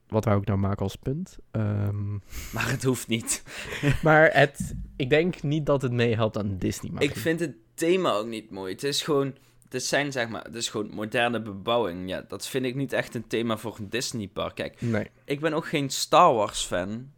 Wat 0.08 0.24
wou 0.24 0.40
ik 0.40 0.46
nou 0.46 0.58
maken 0.58 0.82
als 0.82 0.96
punt? 0.96 1.38
Ehm, 1.50 2.12
Maar 2.54 2.70
het 2.70 2.82
hoeft 2.82 3.08
niet. 3.08 3.42
maar 4.02 4.30
het, 4.32 4.74
ik 4.96 5.10
denk 5.10 5.42
niet 5.42 5.66
dat 5.66 5.82
het 5.82 5.92
meehelpt 5.92 6.38
aan 6.38 6.58
Disney. 6.58 7.02
Ik 7.02 7.16
vind 7.16 7.40
het 7.40 7.54
thema 7.74 8.12
ook 8.12 8.26
niet 8.26 8.50
mooi. 8.50 8.72
Het 8.72 8.82
is 8.82 9.02
gewoon, 9.02 9.34
het 9.72 9.84
zijn 9.84 10.12
zeg 10.12 10.28
maar, 10.28 10.44
het 10.44 10.54
is 10.54 10.68
gewoon 10.68 10.90
moderne 10.94 11.42
bebouwing. 11.42 12.08
Ja, 12.08 12.24
dat 12.28 12.46
vind 12.46 12.64
ik 12.64 12.74
niet 12.74 12.92
echt 12.92 13.14
een 13.14 13.26
thema 13.26 13.56
voor 13.56 13.78
een 13.78 13.88
Disneypark. 13.90 14.54
Kijk, 14.54 14.80
Nee. 14.80 15.10
ik 15.24 15.40
ben 15.40 15.52
ook 15.52 15.66
geen 15.66 15.90
Star 15.90 16.34
Wars 16.34 16.62
fan, 16.64 17.12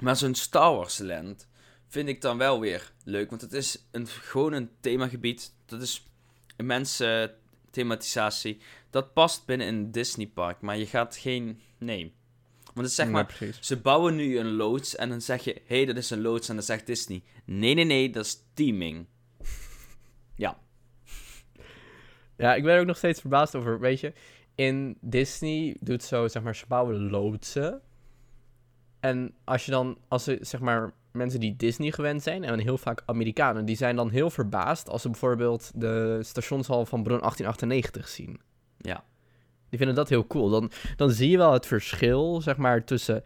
maar 0.00 0.16
zo'n 0.16 0.34
Star 0.34 0.74
Wars 0.76 0.98
land 0.98 1.48
vind 1.88 2.08
ik 2.08 2.20
dan 2.20 2.38
wel 2.38 2.60
weer 2.60 2.92
leuk, 3.04 3.30
want 3.30 3.42
het 3.42 3.52
is 3.52 3.86
een, 3.90 4.06
gewoon 4.06 4.52
een 4.52 4.70
themagebied. 4.80 5.54
Dat 5.66 5.82
is 5.82 6.06
een 6.56 6.66
mensen 6.66 7.34
thematisatie. 7.70 8.60
Dat 8.90 9.12
past 9.12 9.46
binnen 9.46 9.66
een 9.68 9.92
Disneypark, 9.92 10.60
maar 10.60 10.78
je 10.78 10.86
gaat 10.86 11.16
geen, 11.16 11.60
nee. 11.78 12.14
Want 12.74 12.86
het 12.86 12.94
zeg 12.94 13.04
Nee, 13.06 13.14
maar, 13.14 13.26
precies. 13.26 13.58
ze 13.66 13.76
bouwen 13.76 14.16
nu 14.16 14.38
een 14.38 14.52
loods 14.52 14.96
en 14.96 15.08
dan 15.08 15.20
zeg 15.20 15.44
je, 15.44 15.62
hé, 15.66 15.76
hey, 15.76 15.84
dat 15.84 15.96
is 15.96 16.10
een 16.10 16.20
loods 16.20 16.48
en 16.48 16.54
dan 16.54 16.64
zegt 16.64 16.86
Disney, 16.86 17.22
nee, 17.44 17.74
nee, 17.74 17.84
nee, 17.84 18.10
dat 18.10 18.24
is 18.24 18.42
teaming. 18.54 19.06
Ja, 20.36 20.58
Ja, 22.42 22.54
ik 22.54 22.62
ben 22.62 22.74
er 22.74 22.80
ook 22.80 22.86
nog 22.86 22.96
steeds 22.96 23.20
verbaasd 23.20 23.54
over. 23.54 23.80
Weet 23.80 24.00
je, 24.00 24.12
in 24.54 24.96
Disney 25.00 25.76
doet 25.80 26.02
zo, 26.02 26.28
zeg 26.28 26.42
maar, 26.42 26.56
ze 26.56 26.64
bouwen 26.68 27.10
loodsen. 27.10 27.80
En 29.00 29.34
als 29.44 29.64
je 29.64 29.70
dan, 29.70 29.98
als 30.08 30.24
ze, 30.24 30.38
zeg 30.40 30.60
maar, 30.60 30.92
mensen 31.12 31.40
die 31.40 31.56
Disney 31.56 31.90
gewend 31.90 32.22
zijn, 32.22 32.44
en 32.44 32.58
heel 32.58 32.78
vaak 32.78 33.02
Amerikanen, 33.06 33.64
die 33.64 33.76
zijn 33.76 33.96
dan 33.96 34.10
heel 34.10 34.30
verbaasd 34.30 34.88
als 34.88 35.02
ze 35.02 35.10
bijvoorbeeld 35.10 35.70
de 35.74 36.18
stationshal 36.22 36.86
van 36.86 37.02
Bron 37.02 37.18
1898 37.18 38.08
zien. 38.08 38.40
ja. 38.78 39.04
Die 39.68 39.78
vinden 39.80 39.96
dat 39.96 40.08
heel 40.08 40.26
cool. 40.26 40.50
Dan, 40.50 40.70
dan 40.96 41.10
zie 41.10 41.30
je 41.30 41.36
wel 41.36 41.52
het 41.52 41.66
verschil, 41.66 42.40
zeg 42.40 42.56
maar, 42.56 42.84
tussen 42.84 43.22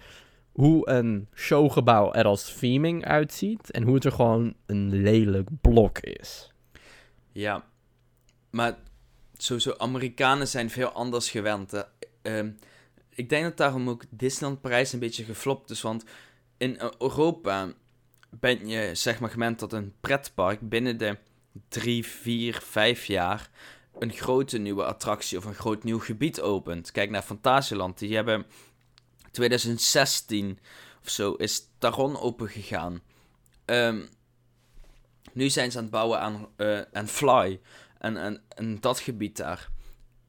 hoe 0.52 0.88
een 0.90 1.28
showgebouw 1.34 2.12
er 2.12 2.24
als 2.24 2.56
theming 2.58 3.04
uitziet 3.04 3.70
en 3.70 3.82
hoe 3.82 3.94
het 3.94 4.04
er 4.04 4.12
gewoon 4.12 4.54
een 4.66 4.94
lelijk 5.02 5.48
blok 5.60 5.98
is. 5.98 6.52
Ja, 7.32 7.64
maar 8.50 8.76
sowieso, 9.36 9.74
Amerikanen 9.78 10.48
zijn 10.48 10.70
veel 10.70 10.88
anders 10.88 11.30
gewend. 11.30 11.86
Ehm, 12.22 12.50
ik 13.08 13.28
denk 13.28 13.44
dat 13.44 13.56
daarom 13.56 13.88
ook 13.88 14.04
Disneyland 14.10 14.60
Parijs 14.60 14.92
een 14.92 14.98
beetje 14.98 15.24
geflopt 15.24 15.70
is, 15.70 15.80
want 15.80 16.04
in 16.56 16.80
Europa 16.98 17.72
ben 18.30 18.68
je 18.68 18.94
zeg 18.94 19.20
maar 19.20 19.30
gewend 19.30 19.58
dat 19.58 19.72
een 19.72 19.94
pretpark 20.00 20.68
binnen 20.68 20.98
de 20.98 21.16
drie, 21.68 22.06
vier, 22.06 22.60
vijf 22.62 23.04
jaar 23.04 23.50
een 23.98 24.12
grote 24.12 24.58
nieuwe 24.58 24.84
attractie 24.84 25.38
of 25.38 25.44
een 25.44 25.54
groot 25.54 25.84
nieuw 25.84 25.98
gebied 25.98 26.40
opent. 26.40 26.90
Kijk 26.90 27.10
naar 27.10 27.22
Fantasieland, 27.22 27.98
die 27.98 28.14
hebben 28.14 28.46
2016 29.30 30.58
of 31.02 31.10
zo 31.10 31.32
is 31.32 31.68
Taron 31.78 32.20
open 32.20 32.48
gegaan. 32.48 33.00
Ehm, 33.64 34.06
nu 35.32 35.50
zijn 35.50 35.70
ze 35.70 35.76
aan 35.76 35.82
het 35.82 35.92
bouwen 35.92 36.20
aan, 36.20 36.48
eh, 36.56 36.80
aan 36.92 37.08
Fly. 37.08 37.60
En, 37.98 38.16
en, 38.16 38.42
en 38.48 38.80
dat 38.80 39.00
gebied 39.00 39.36
daar. 39.36 39.68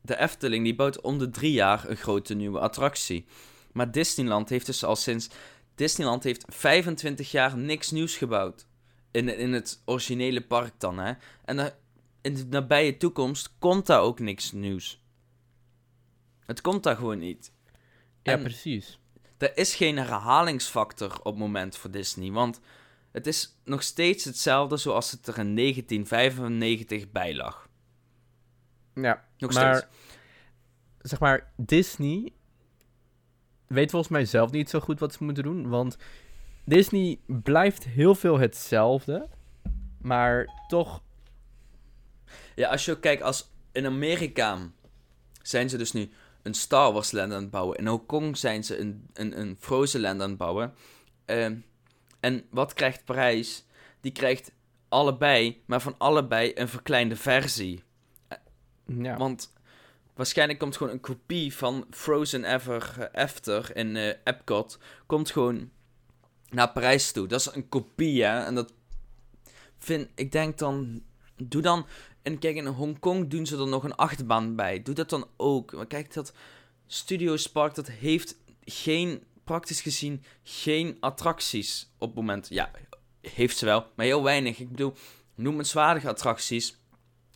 De 0.02 0.20
Efteling 0.20 0.64
die 0.64 0.76
bouwt 0.76 1.02
om 1.02 1.18
de 1.18 1.30
drie 1.30 1.52
jaar 1.52 1.90
een 1.90 1.98
grote 1.98 2.34
nieuwe 2.34 2.60
attractie. 2.60 3.26
Maar 3.72 3.92
Disneyland 3.92 4.50
heeft 4.50 4.66
dus 4.66 4.84
al 4.84 4.96
sinds... 4.96 5.30
Disneyland 5.76 6.24
heeft 6.24 6.46
25 6.48 7.32
jaar 7.32 7.58
niks 7.58 7.92
nieuws 7.92 8.18
gebouwd. 8.18 8.68
In, 9.12 9.38
in 9.38 9.54
het 9.54 9.82
originele 9.86 10.42
park 10.42 10.74
dan, 10.78 10.98
hè. 10.98 11.14
En 11.46 11.74
in 12.22 12.34
de 12.34 12.46
nabije 12.46 12.98
toekomst 12.98 13.54
komt 13.60 13.86
daar 13.86 14.02
ook 14.02 14.20
niks 14.20 14.52
nieuws. 14.52 15.02
Het 16.46 16.62
komt 16.62 16.84
daar 16.84 16.96
gewoon 16.96 17.20
niet. 17.20 17.52
Ja, 18.24 18.34
En- 18.34 18.42
precies. 18.44 19.00
er 19.38 19.58
is 19.58 19.76
geen 19.76 19.98
herhalingsfactor 19.98 21.18
op 21.18 21.24
het 21.24 21.38
moment 21.38 21.78
voor 21.78 21.92
Disney. 21.92 22.32
Want 22.32 22.60
het 23.12 23.28
is 23.28 23.58
nog 23.64 23.84
steeds 23.84 24.24
hetzelfde 24.24 24.78
zoals 24.78 25.12
het 25.12 25.28
er 25.28 25.38
in 25.38 25.56
1995 25.56 27.12
bij 27.12 27.36
lag. 27.36 27.70
Ja, 28.94 29.26
Nog 29.38 29.54
maar 29.54 29.76
steeds. 29.76 29.94
zeg 31.02 31.20
maar, 31.20 31.52
Disney 31.56 32.32
weet 33.68 33.92
volgens 33.92 34.12
mij 34.12 34.26
zelf 34.26 34.52
niet 34.52 34.70
zo 34.70 34.80
goed 34.80 35.00
wat 35.00 35.14
ze 35.14 35.24
moeten 35.24 35.44
doen. 35.44 35.70
Want 35.70 35.98
Disney 36.66 37.20
blijft 37.26 37.84
heel 37.84 38.16
veel 38.16 38.40
hetzelfde. 38.40 39.28
Maar 40.02 40.50
toch. 40.68 41.02
Ja, 42.56 42.70
als 42.70 42.86
je 42.86 43.00
kijkt, 43.00 43.22
als 43.22 43.52
in 43.72 43.86
Amerika 43.86 44.72
zijn 45.42 45.70
ze 45.70 45.78
dus 45.78 45.92
nu 45.92 46.10
een 46.42 46.54
Star 46.54 46.94
Wars 46.94 47.12
land 47.12 47.34
aan 47.34 47.42
het 47.42 47.52
bouwen. 47.52 47.78
In 47.78 47.88
Hongkong 47.88 48.38
zijn 48.38 48.64
ze 48.64 48.78
een, 48.78 49.10
een, 49.14 49.40
een 49.40 49.56
Frozen 49.60 50.02
land 50.02 50.22
aan 50.22 50.30
het 50.30 50.38
bouwen. 50.38 50.74
Ehm, 51.26 51.56
en 52.20 52.46
wat 52.50 52.74
krijgt 52.74 53.06
Parijs? 53.06 53.66
Die 54.02 54.12
krijgt 54.12 54.52
allebei, 54.90 55.64
maar 55.66 55.82
van 55.82 55.96
allebei 55.98 56.52
een 56.56 56.68
verkleinde 56.68 57.16
versie. 57.16 57.84
Ja, 58.86 59.18
Want 59.18 59.54
waarschijnlijk 60.16 60.60
komt 60.60 60.78
gewoon 60.78 60.94
een 60.94 61.00
kopie 61.00 61.54
van 61.54 61.86
Frozen 61.90 62.54
Ever 62.54 62.96
eh, 63.00 63.24
After 63.24 63.76
in 63.76 63.96
eh, 63.96 64.14
Epcot. 64.24 64.80
Komt 65.06 65.32
gewoon 65.32 65.70
naar 66.50 66.72
Parijs 66.72 67.12
toe. 67.12 67.28
Dat 67.28 67.40
is 67.40 67.50
een 67.54 67.70
kopie, 67.70 68.24
hè. 68.24 68.44
En 68.44 68.56
dat 68.56 68.74
vind 69.78 70.10
ik 70.16 70.32
denk 70.32 70.58
dan... 70.58 71.02
Doe 71.36 71.62
dan... 71.62 71.86
En 72.22 72.40
kijk, 72.40 72.56
in 72.56 72.66
Hongkong 72.66 73.30
doen 73.30 73.46
ze 73.46 73.58
er 73.58 73.68
nog 73.68 73.84
een 73.84 73.96
achtbaan 73.96 74.56
bij. 74.56 74.82
Doe 74.82 74.96
dat 74.96 75.10
dan 75.10 75.28
ook. 75.38 75.74
Maar 75.74 75.88
kijk, 75.88 76.14
dat 76.14 76.34
Studios 76.88 77.52
Park, 77.52 77.76
dat 77.76 77.88
heeft 77.88 78.38
geen 78.64 79.24
praktisch 79.48 79.82
gezien 79.82 80.24
geen 80.44 80.98
attracties 81.00 81.94
op 81.98 82.08
het 82.08 82.18
moment. 82.18 82.48
Ja, 82.50 82.72
heeft 83.22 83.58
ze 83.58 83.66
wel, 83.66 83.86
maar 83.96 84.06
heel 84.06 84.24
weinig. 84.24 84.60
Ik 84.60 84.70
bedoel, 84.70 84.94
noemenswaardige 85.36 86.10
attracties. 86.10 86.78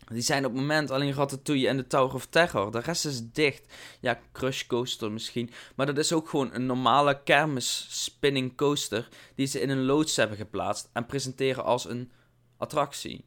Die 0.04 0.22
zijn 0.22 0.44
op 0.44 0.52
het 0.52 0.60
moment 0.60 0.90
alleen 0.90 1.12
Ratatouille 1.12 1.68
en 1.68 1.76
de 1.76 1.86
Tower 1.86 2.14
of 2.14 2.26
Terror. 2.26 2.70
De 2.70 2.78
rest 2.78 3.04
is 3.04 3.30
dicht. 3.30 3.72
Ja, 4.00 4.20
Crush 4.32 4.66
Coaster 4.66 5.12
misschien. 5.12 5.50
Maar 5.76 5.86
dat 5.86 5.98
is 5.98 6.12
ook 6.12 6.28
gewoon 6.28 6.54
een 6.54 6.66
normale 6.66 7.22
kermis 7.22 7.86
spinning 8.04 8.56
coaster. 8.56 9.08
Die 9.34 9.46
ze 9.46 9.60
in 9.60 9.70
een 9.70 9.84
loods 9.84 10.16
hebben 10.16 10.36
geplaatst. 10.36 10.90
En 10.92 11.06
presenteren 11.06 11.64
als 11.64 11.88
een 11.88 12.10
attractie. 12.56 13.24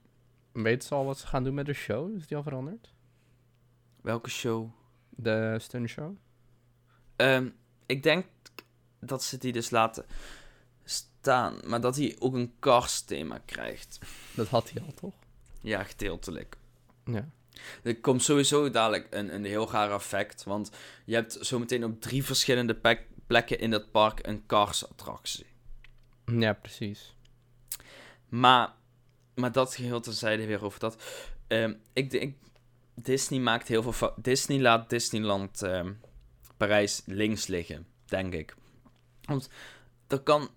Weet 0.51 0.83
ze 0.83 0.95
al 0.95 1.05
wat 1.05 1.19
ze 1.19 1.27
gaan 1.27 1.43
doen 1.43 1.53
met 1.53 1.65
de 1.65 1.73
show? 1.73 2.15
Is 2.15 2.27
die 2.27 2.37
al 2.37 2.43
veranderd? 2.43 2.93
Welke 4.01 4.29
show? 4.29 4.69
De 5.09 5.55
stunt 5.59 5.89
show? 5.89 6.15
Ehm, 7.15 7.49
ik 7.85 8.03
denk 8.03 8.25
dat 9.05 9.23
ze 9.23 9.37
die 9.37 9.51
dus 9.51 9.69
laten 9.69 10.05
staan. 10.83 11.59
Maar 11.65 11.81
dat 11.81 11.95
hij 11.95 12.15
ook 12.19 12.33
een 12.33 12.53
Cars 12.59 13.01
thema 13.01 13.41
krijgt. 13.45 13.99
Dat 14.35 14.47
had 14.47 14.71
hij 14.71 14.81
al, 14.81 14.93
toch? 14.93 15.13
Ja, 15.61 15.83
gedeeltelijk. 15.83 16.57
Ja. 17.05 17.29
Er 17.83 17.99
komt 17.99 18.23
sowieso 18.23 18.69
dadelijk 18.69 19.07
een, 19.09 19.33
een 19.35 19.45
heel 19.45 19.71
raar 19.71 19.91
effect. 19.91 20.43
Want 20.43 20.71
je 21.05 21.13
hebt 21.13 21.37
zometeen 21.41 21.83
op 21.83 22.01
drie 22.01 22.23
verschillende 22.23 22.79
plekken 23.27 23.59
in 23.59 23.71
dat 23.71 23.91
park 23.91 24.27
een 24.27 24.45
Cars-attractie. 24.45 25.45
Ja, 26.25 26.53
precies. 26.53 27.15
Maar, 28.29 28.73
maar 29.35 29.51
dat 29.51 29.75
geheel 29.75 30.01
terzijde 30.01 30.45
weer 30.45 30.63
over 30.63 30.79
dat. 30.79 31.03
Ehm, 31.47 31.73
ik 31.93 32.09
denk, 32.11 32.35
Disney 32.95 33.39
maakt 33.39 33.67
heel 33.67 33.93
veel. 33.93 34.13
Disney 34.15 34.59
laat 34.59 34.89
Disneyland 34.89 35.61
ehm, 35.61 35.93
Parijs 36.57 37.01
links 37.05 37.47
liggen, 37.47 37.87
denk 38.05 38.33
ik. 38.33 38.55
Want 39.25 39.49
er 40.07 40.19
kan 40.19 40.49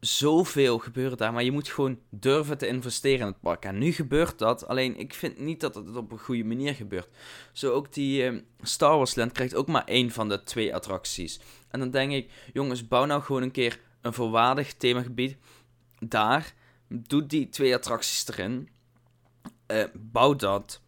zoveel 0.00 0.78
gebeuren 0.78 1.16
daar, 1.16 1.32
maar 1.32 1.42
je 1.42 1.52
moet 1.52 1.68
gewoon 1.68 1.98
durven 2.10 2.58
te 2.58 2.66
investeren 2.66 3.20
in 3.20 3.26
het 3.26 3.40
park. 3.40 3.64
En 3.64 3.78
nu 3.78 3.92
gebeurt 3.92 4.38
dat, 4.38 4.66
alleen 4.66 4.96
ik 4.96 5.14
vind 5.14 5.38
niet 5.38 5.60
dat 5.60 5.74
het 5.74 5.96
op 5.96 6.12
een 6.12 6.18
goede 6.18 6.44
manier 6.44 6.74
gebeurt. 6.74 7.08
Zo 7.52 7.72
ook 7.72 7.92
die 7.92 8.24
ehm, 8.24 8.40
Star 8.60 8.96
Wars 8.96 9.14
Land 9.14 9.32
krijgt 9.32 9.54
ook 9.54 9.68
maar 9.68 9.84
één 9.84 10.10
van 10.10 10.28
de 10.28 10.42
twee 10.42 10.74
attracties. 10.74 11.40
En 11.68 11.78
dan 11.78 11.90
denk 11.90 12.12
ik, 12.12 12.30
jongens, 12.52 12.88
bouw 12.88 13.04
nou 13.04 13.22
gewoon 13.22 13.42
een 13.42 13.50
keer 13.50 13.80
een 14.00 14.12
volwaardig 14.12 14.74
themagebied 14.74 15.36
daar. 15.98 16.54
Doe 16.88 17.26
die 17.26 17.48
twee 17.48 17.74
attracties 17.74 18.28
erin. 18.28 18.68
Eh, 19.66 19.84
bouw 19.94 20.34
dat 20.34 20.81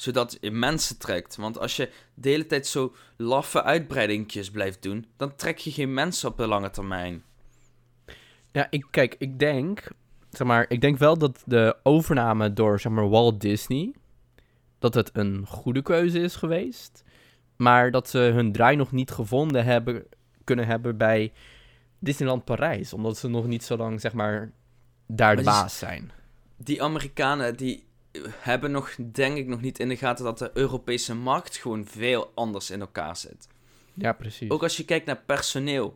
zodat 0.00 0.38
je 0.40 0.50
mensen 0.50 0.98
trekt. 0.98 1.36
Want 1.36 1.58
als 1.58 1.76
je 1.76 1.90
de 2.14 2.28
hele 2.28 2.46
tijd 2.46 2.66
zo 2.66 2.94
laffe 3.16 3.62
uitbreidingjes 3.62 4.50
blijft 4.50 4.82
doen, 4.82 5.06
dan 5.16 5.36
trek 5.36 5.58
je 5.58 5.70
geen 5.70 5.94
mensen 5.94 6.28
op 6.28 6.36
de 6.36 6.46
lange 6.46 6.70
termijn. 6.70 7.22
Ja, 8.52 8.66
ik, 8.70 8.86
kijk, 8.90 9.14
ik 9.18 9.38
denk, 9.38 9.90
zeg 10.30 10.46
maar, 10.46 10.64
ik 10.68 10.80
denk 10.80 10.98
wel 10.98 11.18
dat 11.18 11.42
de 11.46 11.76
overname 11.82 12.52
door, 12.52 12.80
zeg 12.80 12.92
maar, 12.92 13.08
Walt 13.08 13.40
Disney, 13.40 13.94
dat 14.78 14.94
het 14.94 15.10
een 15.12 15.46
goede 15.46 15.82
keuze 15.82 16.20
is 16.20 16.36
geweest. 16.36 17.04
Maar 17.56 17.90
dat 17.90 18.08
ze 18.08 18.18
hun 18.18 18.52
draai 18.52 18.76
nog 18.76 18.92
niet 18.92 19.10
gevonden 19.10 19.64
hebben, 19.64 20.04
kunnen 20.44 20.66
hebben 20.66 20.96
bij 20.96 21.32
Disneyland 21.98 22.44
Parijs. 22.44 22.92
Omdat 22.92 23.16
ze 23.16 23.28
nog 23.28 23.46
niet 23.46 23.64
zo 23.64 23.76
lang, 23.76 24.00
zeg 24.00 24.12
maar, 24.12 24.52
daar 25.06 25.36
de 25.36 25.42
baas 25.42 25.78
zijn. 25.78 26.10
Die 26.56 26.82
Amerikanen 26.82 27.56
die 27.56 27.87
hebben 28.32 28.70
nog, 28.70 28.94
denk 29.12 29.36
ik, 29.36 29.46
nog 29.46 29.60
niet 29.60 29.78
in 29.78 29.88
de 29.88 29.96
gaten 29.96 30.24
dat 30.24 30.38
de 30.38 30.50
Europese 30.54 31.14
markt 31.14 31.56
gewoon 31.56 31.86
veel 31.86 32.30
anders 32.34 32.70
in 32.70 32.80
elkaar 32.80 33.16
zit. 33.16 33.48
Ja, 33.94 34.12
precies. 34.12 34.50
Ook 34.50 34.62
als 34.62 34.76
je 34.76 34.84
kijkt 34.84 35.06
naar 35.06 35.22
personeel. 35.26 35.94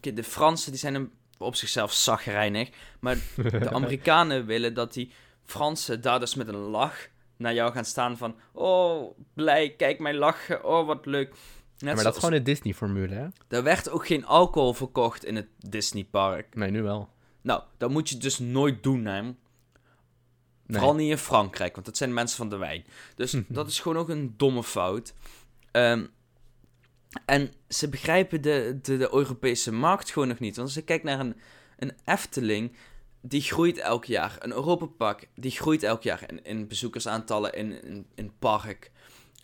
Kijk, 0.00 0.16
De 0.16 0.24
Fransen 0.24 0.70
die 0.70 0.80
zijn 0.80 0.94
een- 0.94 1.10
op 1.38 1.54
zichzelf 1.56 1.92
zagrijnig. 1.92 2.70
Maar 3.00 3.16
de 3.36 3.70
Amerikanen 3.80 4.46
willen 4.46 4.74
dat 4.74 4.92
die 4.92 5.12
Fransen 5.44 6.00
daar 6.00 6.20
dus 6.20 6.34
met 6.34 6.48
een 6.48 6.54
lach 6.56 7.08
naar 7.36 7.54
jou 7.54 7.72
gaan 7.72 7.84
staan 7.84 8.16
van... 8.16 8.34
Oh, 8.52 9.18
blij, 9.34 9.74
kijk 9.76 9.98
mij 9.98 10.14
lachen. 10.14 10.64
Oh, 10.64 10.86
wat 10.86 11.06
leuk. 11.06 11.28
Net 11.28 11.38
Ja, 11.78 11.86
maar 11.86 11.94
dat 11.94 12.00
zoals- 12.02 12.16
is 12.16 12.22
gewoon 12.24 12.38
de 12.38 12.42
Disney-formule, 12.50 13.14
hè? 13.14 13.26
Er 13.56 13.62
werd 13.62 13.90
ook 13.90 14.06
geen 14.06 14.26
alcohol 14.26 14.72
verkocht 14.74 15.24
in 15.24 15.36
het 15.36 15.46
Disneypark. 15.58 16.54
Nee, 16.54 16.70
nu 16.70 16.82
wel. 16.82 17.08
Nou, 17.40 17.62
dat 17.78 17.90
moet 17.90 18.08
je 18.08 18.16
dus 18.16 18.38
nooit 18.38 18.82
doen, 18.82 19.04
hè. 19.04 19.22
Nee. 20.72 20.80
Vooral 20.80 20.98
niet 20.98 21.10
in 21.10 21.18
Frankrijk, 21.18 21.74
want 21.74 21.86
dat 21.86 21.96
zijn 21.96 22.14
mensen 22.14 22.36
van 22.36 22.48
de 22.48 22.56
wijn. 22.56 22.84
Dus 23.14 23.36
dat 23.48 23.68
is 23.68 23.80
gewoon 23.80 23.98
ook 23.98 24.08
een 24.08 24.34
domme 24.36 24.62
fout. 24.62 25.14
Ehm, 25.70 26.06
en 27.24 27.52
ze 27.68 27.88
begrijpen 27.88 28.42
de, 28.42 28.78
de, 28.82 28.96
de 28.96 29.14
Europese 29.14 29.72
markt 29.72 30.10
gewoon 30.10 30.28
nog 30.28 30.38
niet. 30.38 30.56
Want 30.56 30.68
als 30.68 30.76
je 30.76 30.84
kijkt 30.84 31.04
naar 31.04 31.20
een, 31.20 31.36
een 31.78 31.92
Efteling, 32.04 32.76
die 33.20 33.40
groeit 33.42 33.78
elk 33.78 34.04
jaar. 34.04 34.36
Een 34.38 34.52
Europapark, 34.52 35.28
die 35.34 35.50
groeit 35.50 35.82
elk 35.82 36.02
jaar 36.02 36.24
in, 36.30 36.44
in 36.44 36.68
bezoekersaantallen 36.68 37.52
in, 37.52 38.06
in, 38.14 38.32
park. 38.38 38.90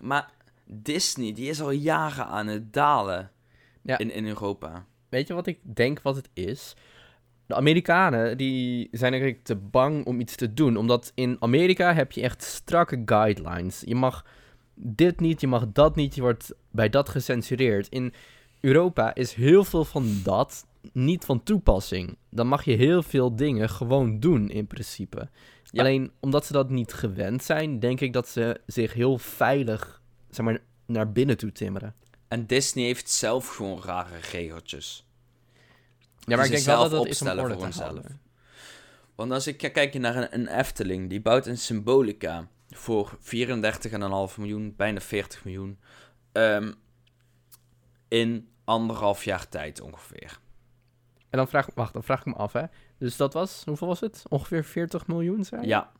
Maar 0.01 0.31
Disney, 0.65 1.33
die 1.33 1.49
is 1.49 1.61
al 1.61 1.71
jaren 1.71 2.27
aan 2.27 2.47
het 2.47 2.73
dalen 2.73 3.31
Ja. 3.83 3.99
in, 3.99 4.11
in 4.11 4.27
Europa. 4.27 4.87
Weet 5.09 5.27
je 5.27 5.35
wat 5.35 5.47
ik 5.47 5.59
denk 5.63 6.03
wat 6.03 6.17
het 6.17 6.29
is? 6.33 6.75
De 7.49 7.55
Amerikanen 7.55 8.37
die 8.37 8.89
zijn 8.91 9.13
eigenlijk 9.13 9.45
te 9.45 9.57
bang 9.57 10.07
om 10.07 10.21
iets 10.21 10.37
te 10.37 10.55
doen. 10.55 10.77
Omdat 10.77 11.13
in 11.15 11.37
Amerika 11.41 11.95
heb 11.95 12.13
je 12.13 12.21
echt 12.23 12.43
strakke 12.43 13.03
guidelines. 13.05 13.83
Je 13.85 13.95
mag 13.95 14.25
dit 14.75 15.21
niet, 15.21 15.41
je 15.41 15.47
mag 15.47 15.67
dat 15.73 15.97
niet, 15.97 16.15
je 16.15 16.21
wordt 16.21 16.55
bij 16.71 16.89
dat 16.89 17.09
gecensureerd. 17.09 17.89
In 17.89 18.13
Europa 18.61 19.15
is 19.15 19.33
heel 19.33 19.65
veel 19.65 19.85
van 19.85 20.21
dat 20.25 20.67
niet 20.93 21.25
van 21.25 21.43
toepassing. 21.43 22.17
Dan 22.31 22.47
mag 22.47 22.65
je 22.65 22.77
heel 22.77 23.03
veel 23.03 23.37
dingen 23.37 23.69
gewoon 23.69 24.21
doen 24.21 24.49
in 24.49 24.67
principe. 24.67 25.29
Ja. 25.65 25.81
Alleen 25.81 26.11
omdat 26.21 26.47
ze 26.47 26.53
dat 26.53 26.71
niet 26.71 26.93
gewend 26.93 27.43
zijn, 27.43 27.81
denk 27.81 28.01
ik 28.01 28.13
dat 28.13 28.29
ze 28.29 28.61
zich 28.67 28.93
heel 28.93 29.19
veilig 29.19 30.03
zeg 30.31 30.45
maar, 30.45 30.59
naar 30.87 31.13
binnen 31.13 31.37
toe 31.37 31.53
timmeren. 31.53 31.95
En 32.29 32.47
Disney 32.47 32.85
heeft 32.85 33.11
zelf 33.11 33.49
gewoon 33.57 33.83
rare 33.83 34.19
regeltjes. 34.33 35.08
Ja, 36.29 36.37
maar 36.37 36.45
ik 36.45 36.51
denk 36.51 36.65
wel 36.65 36.77
zelf 36.77 36.91
dat 36.91 36.99
dat 36.99 37.09
is 37.09 37.23
om 37.23 37.29
orde 37.39 37.57
te. 38.03 38.15
Want 39.15 39.33
als 39.33 39.47
ik 39.47 39.61
ga 39.61 39.69
kijken 39.69 40.01
naar 40.01 40.17
een, 40.17 40.29
een 40.35 40.59
Efteling, 40.59 41.09
die 41.09 41.21
bouwt 41.21 41.47
een 41.47 41.59
Symbolica 41.59 42.49
voor 42.71 43.19
34,5 43.21 44.37
miljoen, 44.37 44.75
bijna 44.77 45.01
40 45.01 45.45
miljoen. 45.45 45.79
ehm, 46.33 46.73
in 48.09 48.49
anderhalf 48.65 49.25
jaar 49.25 49.49
tijd 49.49 49.81
ongeveer. 49.81 50.39
En 51.31 51.39
dan 51.39 51.49
vraag, 51.49 51.69
wacht, 51.75 51.93
dan 51.93 52.05
vraag 52.05 52.19
ik 52.21 52.27
me 52.27 52.35
af, 52.35 52.53
hè. 52.53 52.63
Dus 52.99 53.17
dat 53.17 53.33
was, 53.33 53.63
hoeveel 53.65 53.87
was 53.87 54.01
het? 54.01 54.23
Ongeveer 54.29 54.65
40 54.65 55.07
miljoen, 55.07 55.45
zei 55.45 55.61
je? 55.63 55.67
Ja, 55.69 55.93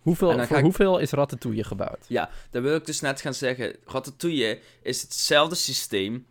Hoeveel, 0.00 0.46
voor 0.46 0.56
ik- 0.56 0.62
hoeveel 0.62 0.98
is 0.98 1.10
Ratatouille 1.10 1.64
gebouwd? 1.64 2.04
ja, 2.08 2.30
dan 2.50 2.62
wil 2.62 2.74
ik 2.74 2.86
dus 2.86 3.00
net 3.00 3.20
gaan 3.20 3.34
zeggen. 3.34 3.76
Ratatouille 3.84 4.60
is 4.82 5.02
hetzelfde 5.02 5.54
systeem. 5.54 6.26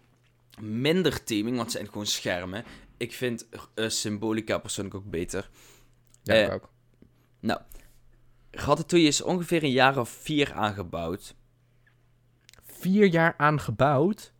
Minder 0.59 1.23
teaming, 1.23 1.55
want 1.55 1.67
het 1.67 1.75
zijn 1.77 1.87
gewoon 1.87 2.05
schermen. 2.05 2.63
Ik 2.99 3.13
vind 3.13 3.47
eh, 3.73 3.89
Symbolica 3.89 4.57
persoonlijk 4.57 4.95
ook 4.95 5.09
beter. 5.09 5.49
Ja, 6.23 6.33
Eh, 6.33 6.43
ik 6.43 6.51
ook. 6.51 6.69
Nou, 7.39 7.61
Ratatouille 8.51 9.07
is 9.07 9.21
ongeveer 9.21 9.63
een 9.63 9.71
jaar 9.71 9.97
of 9.97 10.09
vier 10.09 10.53
aangebouwd. 10.53 11.35
Vier 12.63 13.05
jaar 13.05 13.33
aan 13.37 13.59
gebouwd. 13.59 14.33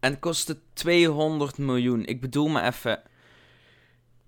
En 0.00 0.18
kostte 0.18 0.58
200 0.72 1.58
miljoen. 1.58 2.04
Ik 2.04 2.20
bedoel 2.20 2.48
maar 2.48 2.66
even, 2.66 3.02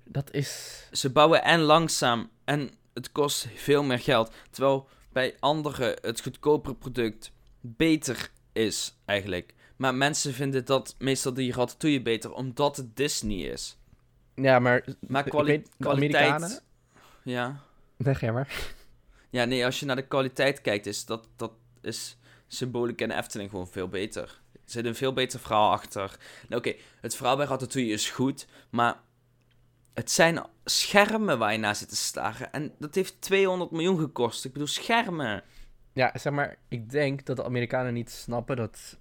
Dat 0.05 0.33
is... 0.33 0.83
ze 0.93 1.11
bouwen 1.11 1.43
en 1.43 1.61
langzaam 1.61 2.31
en 2.45 2.71
het 2.95 3.13
kost 3.13 3.49
veel 3.55 3.83
meer 3.83 3.99
geld. 3.99 4.33
Terwijl 4.51 4.89
bij 5.13 5.37
anderen 5.41 5.97
het 6.01 6.21
goedkopere 6.21 6.75
product 6.75 7.33
beter 7.61 8.31
is 8.53 8.97
eigenlijk. 9.05 9.55
Maar 9.77 9.95
mensen 9.95 10.35
vinden 10.35 10.65
dat 10.65 10.95
meestal 10.99 11.35
die 11.35 11.53
ratatouille 11.53 12.03
beter 12.03 12.33
omdat 12.33 12.77
het 12.77 12.97
Disney 12.97 13.37
is. 13.37 13.79
Ja, 14.35 14.59
maar... 14.59 14.85
Maar 15.09 15.23
kwali- 15.23 15.47
weet, 15.47 15.69
kwaliteit... 15.79 16.25
Amerikanen... 16.25 16.61
Ja. 17.23 17.61
Zeg 17.99 18.21
jij 18.21 18.33
maar. 18.33 18.75
ja, 19.31 19.45
nee, 19.45 19.65
als 19.65 19.81
je 19.81 19.87
naar 19.87 19.97
de 19.97 20.07
kwaliteit 20.07 20.61
kijkt, 20.61 20.87
is 20.87 21.05
dat, 21.05 21.29
dat 21.37 21.53
is 21.81 22.19
Symbolic 22.47 23.01
en 23.01 23.11
Efteling 23.11 23.51
gewoon 23.51 23.69
veel 23.69 23.89
beter. 23.89 24.41
Er 24.53 24.61
zit 24.65 24.85
een 24.85 24.95
veel 24.95 25.13
beter 25.13 25.41
verhaal 25.41 25.71
achter. 25.71 26.17
Nou, 26.49 26.61
Oké, 26.61 26.75
het 27.01 27.17
verhaal 27.17 27.37
bij 27.37 27.47
Ratatouille 27.47 27.93
is 27.93 28.11
goed, 28.11 28.47
maar 28.71 29.01
het 29.95 30.11
zijn 30.11 30.47
schermen 30.65 31.39
waar 31.39 31.53
je 31.53 31.59
naar 31.59 31.77
zit 31.77 31.89
te 31.89 31.97
staren. 31.97 32.53
En 32.53 32.75
dat 32.79 32.95
heeft 32.95 33.21
200 33.21 33.71
miljoen 33.71 33.99
gekost. 33.99 34.45
Ik 34.45 34.53
bedoel, 34.53 34.69
schermen. 34.69 35.43
Ja, 35.93 36.13
zeg 36.15 36.33
maar, 36.33 36.57
ik 36.69 36.91
denk 36.91 37.25
dat 37.25 37.37
de 37.37 37.45
Amerikanen 37.45 37.95
niet 37.95 38.11
snappen 38.11 38.57
dat 38.57 38.99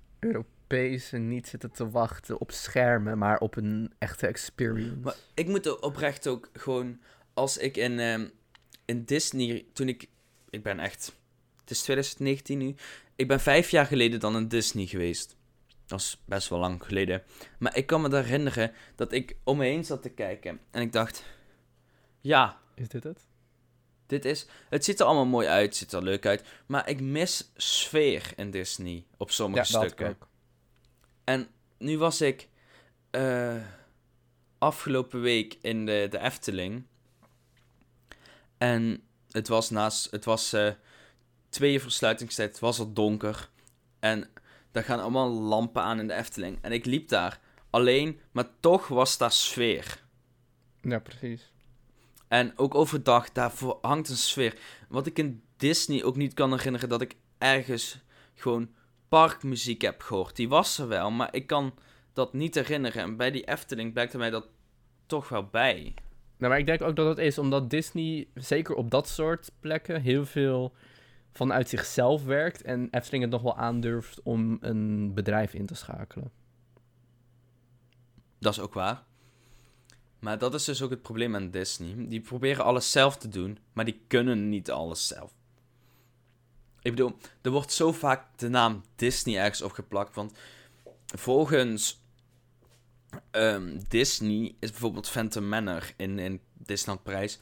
Europezen 0.67 1.27
niet 1.27 1.47
zitten 1.47 1.71
te 1.71 1.89
wachten 1.89 2.39
op 2.39 2.51
schermen, 2.51 3.17
maar 3.17 3.39
op 3.39 3.55
een 3.55 3.93
echte 3.97 4.27
experience. 4.27 4.95
Maar 4.95 5.15
ik 5.33 5.47
moet 5.47 5.65
er 5.65 5.81
oprecht 5.81 6.27
ook 6.27 6.49
gewoon, 6.53 6.99
als 7.33 7.57
ik 7.57 7.77
in, 7.77 7.99
ehm, 7.99 8.27
in 8.85 9.03
Disney, 9.03 9.65
toen 9.73 9.87
ik, 9.87 10.09
ik 10.49 10.63
ben 10.63 10.79
echt, 10.79 11.15
het 11.59 11.69
is 11.71 11.81
2019 11.81 12.57
nu, 12.57 12.75
ik 13.15 13.27
ben 13.27 13.39
vijf 13.39 13.69
jaar 13.69 13.85
geleden 13.85 14.19
dan 14.19 14.35
in 14.35 14.47
Disney 14.47 14.85
geweest. 14.85 15.35
Dat 15.85 15.99
is 15.99 16.21
best 16.25 16.49
wel 16.49 16.59
lang 16.59 16.83
geleden. 16.83 17.23
Maar 17.59 17.77
ik 17.77 17.85
kan 17.85 18.01
me 18.01 18.15
herinneren 18.15 18.71
dat 18.95 19.11
ik 19.11 19.35
om 19.43 19.57
me 19.57 19.65
heen 19.65 19.85
zat 19.85 20.01
te 20.01 20.09
kijken. 20.09 20.59
En 20.71 20.81
ik 20.81 20.91
dacht, 20.91 21.23
ja, 22.21 22.57
Is 22.75 22.87
dit 22.87 23.03
het? 23.03 23.27
dit 24.07 24.25
is... 24.25 24.45
Het 24.69 24.85
ziet 24.85 24.99
er 24.99 25.05
allemaal 25.05 25.25
mooi 25.25 25.47
uit, 25.47 25.65
het 25.65 25.75
ziet 25.75 25.91
er 25.91 26.03
leuk 26.03 26.25
uit. 26.25 26.43
Maar 26.65 26.89
ik 26.89 27.01
mis 27.01 27.51
sfeer 27.55 28.33
in 28.35 28.51
Disney 28.51 29.05
op 29.17 29.31
sommige 29.31 29.71
dat 29.71 29.83
ik 29.83 29.89
stukken. 29.89 30.09
ook. 30.09 30.27
En 31.25 31.47
nu 31.77 31.97
was 31.97 32.21
ik 32.21 32.47
eh, 33.09 33.55
afgelopen 34.57 35.21
week 35.21 35.57
in 35.61 35.85
de, 35.85 36.07
de 36.09 36.19
Efteling. 36.19 36.83
En 38.57 39.03
het 39.31 39.47
was 39.47 39.69
naast, 39.69 40.11
het 40.11 40.25
was 40.25 40.53
eh 40.53 40.71
twee 41.49 41.73
uur 41.73 41.81
versluitingstijd, 41.81 42.49
het 42.49 42.59
was 42.59 42.79
al 42.79 42.93
donker. 42.93 43.49
En 43.99 44.29
daar 44.71 44.83
gaan 44.83 44.99
allemaal 44.99 45.29
lampen 45.29 45.81
aan 45.81 45.99
in 45.99 46.07
de 46.07 46.13
Efteling. 46.13 46.57
En 46.61 46.71
ik 46.71 46.85
liep 46.85 47.07
daar 47.07 47.39
alleen, 47.69 48.19
maar 48.31 48.47
toch 48.59 48.87
was 48.87 49.17
daar 49.17 49.31
sfeer. 49.31 50.03
Ja, 50.81 50.99
precies. 50.99 51.51
En 52.27 52.57
ook 52.57 52.75
overdag, 52.75 53.31
daar 53.31 53.51
hangt 53.81 54.09
een 54.09 54.17
sfeer. 54.17 54.57
Wat 54.89 55.05
ik 55.07 55.17
in 55.17 55.43
Disney 55.57 56.03
ook 56.03 56.15
niet 56.15 56.33
kan 56.33 56.51
herinneren, 56.51 56.89
dat 56.89 57.01
ik 57.01 57.15
ergens 57.37 57.99
gewoon 58.33 58.69
parkmuziek 59.07 59.81
heb 59.81 60.01
gehoord. 60.01 60.35
Die 60.35 60.49
was 60.49 60.77
er 60.77 60.87
wel, 60.87 61.11
maar 61.11 61.33
ik 61.33 61.47
kan 61.47 61.73
dat 62.13 62.33
niet 62.33 62.55
herinneren. 62.55 63.01
En 63.01 63.17
bij 63.17 63.31
die 63.31 63.47
Efteling 63.47 63.93
blijkt 63.93 64.17
mij 64.17 64.29
dat 64.29 64.47
toch 65.05 65.29
wel 65.29 65.45
bij. 65.45 65.93
Nou, 66.37 66.51
maar 66.51 66.59
ik 66.59 66.65
denk 66.65 66.81
ook 66.81 66.95
dat 66.95 67.07
het 67.07 67.17
is 67.17 67.37
omdat 67.37 67.69
Disney, 67.69 68.27
zeker 68.33 68.75
op 68.75 68.91
dat 68.91 69.07
soort 69.07 69.51
plekken, 69.59 70.01
heel 70.01 70.25
veel 70.25 70.73
vanuit 71.31 71.69
zichzelf 71.69 72.25
werkt. 72.25 72.61
En 72.61 72.87
Efteling 72.91 73.23
het 73.23 73.31
nog 73.31 73.41
wel 73.41 73.57
aandurft 73.57 74.21
om 74.23 74.57
een 74.61 75.13
bedrijf 75.13 75.53
in 75.53 75.65
te 75.65 75.75
schakelen. 75.75 76.31
Dat 78.39 78.53
is 78.53 78.59
ook 78.59 78.73
waar. 78.73 79.03
Maar 80.19 80.37
dat 80.37 80.53
is 80.53 80.63
dus 80.63 80.81
ook 80.81 80.89
het 80.89 81.01
probleem 81.01 81.35
aan 81.35 81.51
Disney. 81.51 82.07
Die 82.07 82.21
proberen 82.21 82.65
alles 82.65 82.91
zelf 82.91 83.17
te 83.17 83.27
doen, 83.27 83.57
maar 83.73 83.85
die 83.85 84.01
kunnen 84.07 84.49
niet 84.49 84.71
alles 84.71 85.07
zelf. 85.07 85.33
Ik 86.85 86.91
bedoel, 86.91 87.17
er 87.41 87.51
wordt 87.51 87.71
zo 87.71 87.91
vaak 87.91 88.37
de 88.37 88.49
naam 88.49 88.83
Disney 88.95 89.37
ergens 89.37 89.61
opgeplakt. 89.61 90.15
Want 90.15 90.33
volgens 91.05 92.03
ehm, 93.31 93.79
Disney 93.87 94.55
is 94.59 94.71
bijvoorbeeld 94.71 95.09
Phantom 95.09 95.47
Manor 95.47 95.93
in, 95.97 96.19
in 96.19 96.41
Disneyland 96.53 97.03
Parijs 97.03 97.39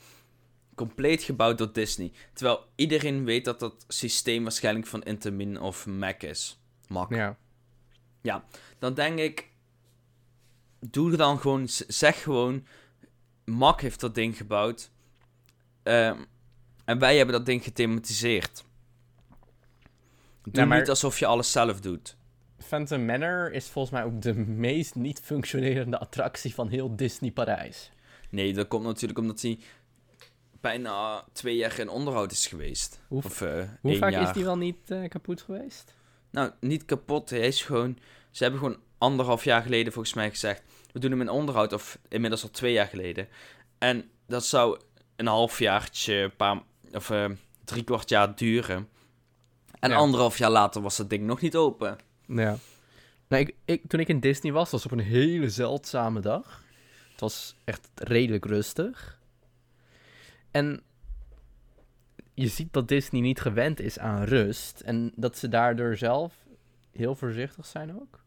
compleet 0.75 1.23
gebouwd 1.23 1.58
door 1.58 1.73
Disney. 1.73 2.12
Terwijl 2.34 2.65
iedereen 2.75 3.25
weet 3.25 3.45
dat 3.45 3.60
dat 3.60 3.86
systeem 3.88 4.43
waarschijnlijk 4.43 4.88
van 4.88 5.03
Intamin 5.03 5.60
of 5.60 5.86
Mac 5.86 6.21
is. 6.21 6.60
Mac 6.88 7.10
Ja. 8.21 8.45
dan 8.79 8.93
denk 8.93 9.19
ik, 9.19 9.49
doe 10.79 11.15
dan 11.15 11.39
gewoon, 11.39 11.67
zeg 11.88 12.23
gewoon, 12.23 12.65
Mac 13.45 13.82
heeft 13.82 13.99
dat 13.99 14.15
ding 14.15 14.38
gebouwd. 14.38 14.91
Ehm, 15.84 16.23
en 16.86 16.99
wij 16.99 17.17
hebben 17.17 17.36
dat 17.36 17.45
ding 17.45 17.63
gethematiseerd. 17.63 18.63
Doe 20.43 20.65
maar- 20.65 20.79
niet 20.79 20.89
alsof 20.89 21.19
je 21.19 21.25
alles 21.25 21.51
zelf 21.51 21.82
doet. 21.82 22.15
Phantom 22.58 23.06
Manor 23.06 23.51
is 23.51 23.67
volgens 23.67 23.93
mij 23.93 24.03
ook 24.03 24.21
de 24.21 24.34
meest 24.36 24.95
niet 24.95 25.19
functionerende 25.19 25.99
attractie 25.99 26.53
van 26.53 26.67
heel 26.69 26.95
Disney 26.95 27.32
Parijs. 27.32 27.91
Nee, 28.29 28.53
dat 28.53 28.67
komt 28.67 28.84
natuurlijk 28.84 29.19
omdat 29.19 29.41
hij 29.41 29.60
bijna 30.62 31.23
twee 31.32 31.56
jaar 31.56 31.79
in 31.79 31.89
onderhoud 31.89 32.32
is 32.32 32.47
geweest. 32.47 32.99
Hoe- 33.08 33.23
of 33.23 33.41
eh 33.41 33.63
Hoe 33.82 33.97
vaak 33.97 34.12
jaar. 34.12 34.21
is 34.27 34.34
die 34.34 34.43
wel 34.43 34.58
niet 34.58 34.91
eh, 34.91 35.10
kapot 35.10 35.41
geweest? 35.41 35.95
Nou, 36.32 36.51
niet 36.60 36.86
kapot. 36.86 37.29
Hij 37.29 37.47
is 37.47 37.62
gewoon... 37.62 37.97
Ze 38.32 38.43
hebben 38.43 38.62
gewoon 38.62 38.79
anderhalf 38.97 39.43
jaar 39.43 39.62
geleden 39.62 39.93
volgens 39.93 40.13
mij 40.13 40.29
gezegd... 40.29 40.63
We 40.91 40.99
doen 40.99 41.12
hem 41.12 41.21
in 41.21 41.29
onderhoud, 41.29 41.73
of 41.73 41.99
inmiddels 42.10 42.43
al 42.43 42.49
twee 42.49 42.73
jaar 42.73 42.88
geleden. 42.88 43.27
En 43.77 44.10
dat 44.27 44.45
zou 44.45 44.79
een 45.15 45.27
halfjaartje, 45.27 46.13
een 46.13 46.36
paar... 46.36 46.62
Of 46.91 47.10
eh, 47.10 47.25
drie 47.63 47.84
kwart 47.84 48.10
jaar 48.10 48.36
duren. 48.36 48.88
En 49.83 49.89
Ja. 49.89 49.95
anderhalf 49.95 50.37
jaar 50.37 50.49
later 50.49 50.81
was 50.81 50.97
dat 50.97 51.09
ding 51.09 51.23
nog 51.25 51.41
niet 51.41 51.55
open. 51.55 51.97
Ja. 52.27 52.57
Nou, 53.27 53.41
ik, 53.43 53.55
ik, 53.65 53.87
toen 53.87 53.99
ik 53.99 54.07
in 54.07 54.19
Disney 54.19 54.51
was, 54.51 54.71
was 54.71 54.85
op 54.85 54.91
een 54.91 54.99
hele 54.99 55.49
zeldzame 55.49 56.19
dag. 56.19 56.63
Het 57.11 57.19
was 57.19 57.55
echt 57.63 57.89
redelijk 57.95 58.45
rustig. 58.45 59.19
En 60.51 60.81
je 62.33 62.47
ziet 62.47 62.73
dat 62.73 62.87
Disney 62.87 63.21
niet 63.21 63.41
gewend 63.41 63.79
is 63.79 63.99
aan 63.99 64.23
rust. 64.23 64.79
En 64.79 65.11
dat 65.15 65.37
ze 65.37 65.47
daardoor 65.49 65.97
zelf 65.97 66.33
heel 66.91 67.15
voorzichtig 67.15 67.65
zijn 67.65 68.01
ook. 68.01 68.19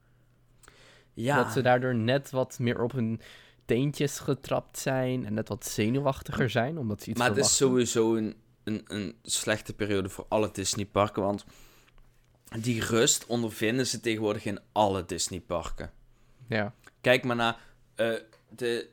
Ja, 1.14 1.42
Dat 1.42 1.52
ze 1.52 1.62
daardoor 1.62 1.94
net 1.94 2.30
wat 2.30 2.58
meer 2.58 2.82
op 2.82 2.92
hun 2.92 3.20
teentjes 3.64 4.18
getrapt 4.18 4.78
zijn. 4.78 5.26
En 5.26 5.34
net 5.34 5.48
wat 5.48 5.66
zenuwachtiger 5.66 6.50
zijn, 6.50 6.78
omdat 6.78 7.02
ze 7.02 7.10
iets 7.10 7.18
maar 7.18 7.28
het 7.28 7.38
is 7.38 7.56
sowieso 7.56 8.14
een, 8.16 8.36
een, 8.66 8.82
een 8.86 9.18
slechte 9.22 9.74
periode 9.74 10.08
voor 10.08 10.26
alle 10.28 10.50
Disneyparken. 10.52 11.22
Want 11.22 11.44
die 12.60 12.84
rust 12.84 13.26
ondervinden 13.26 13.86
ze 13.86 14.00
tegenwoordig 14.00 14.44
in 14.44 14.60
alle 14.72 15.04
Disneyparken. 15.04 15.92
Ja. 16.48 16.74
Kijk 17.00 17.24
maar 17.24 17.36
naar 17.36 17.60
eh, 17.94 18.14
de 18.48 18.88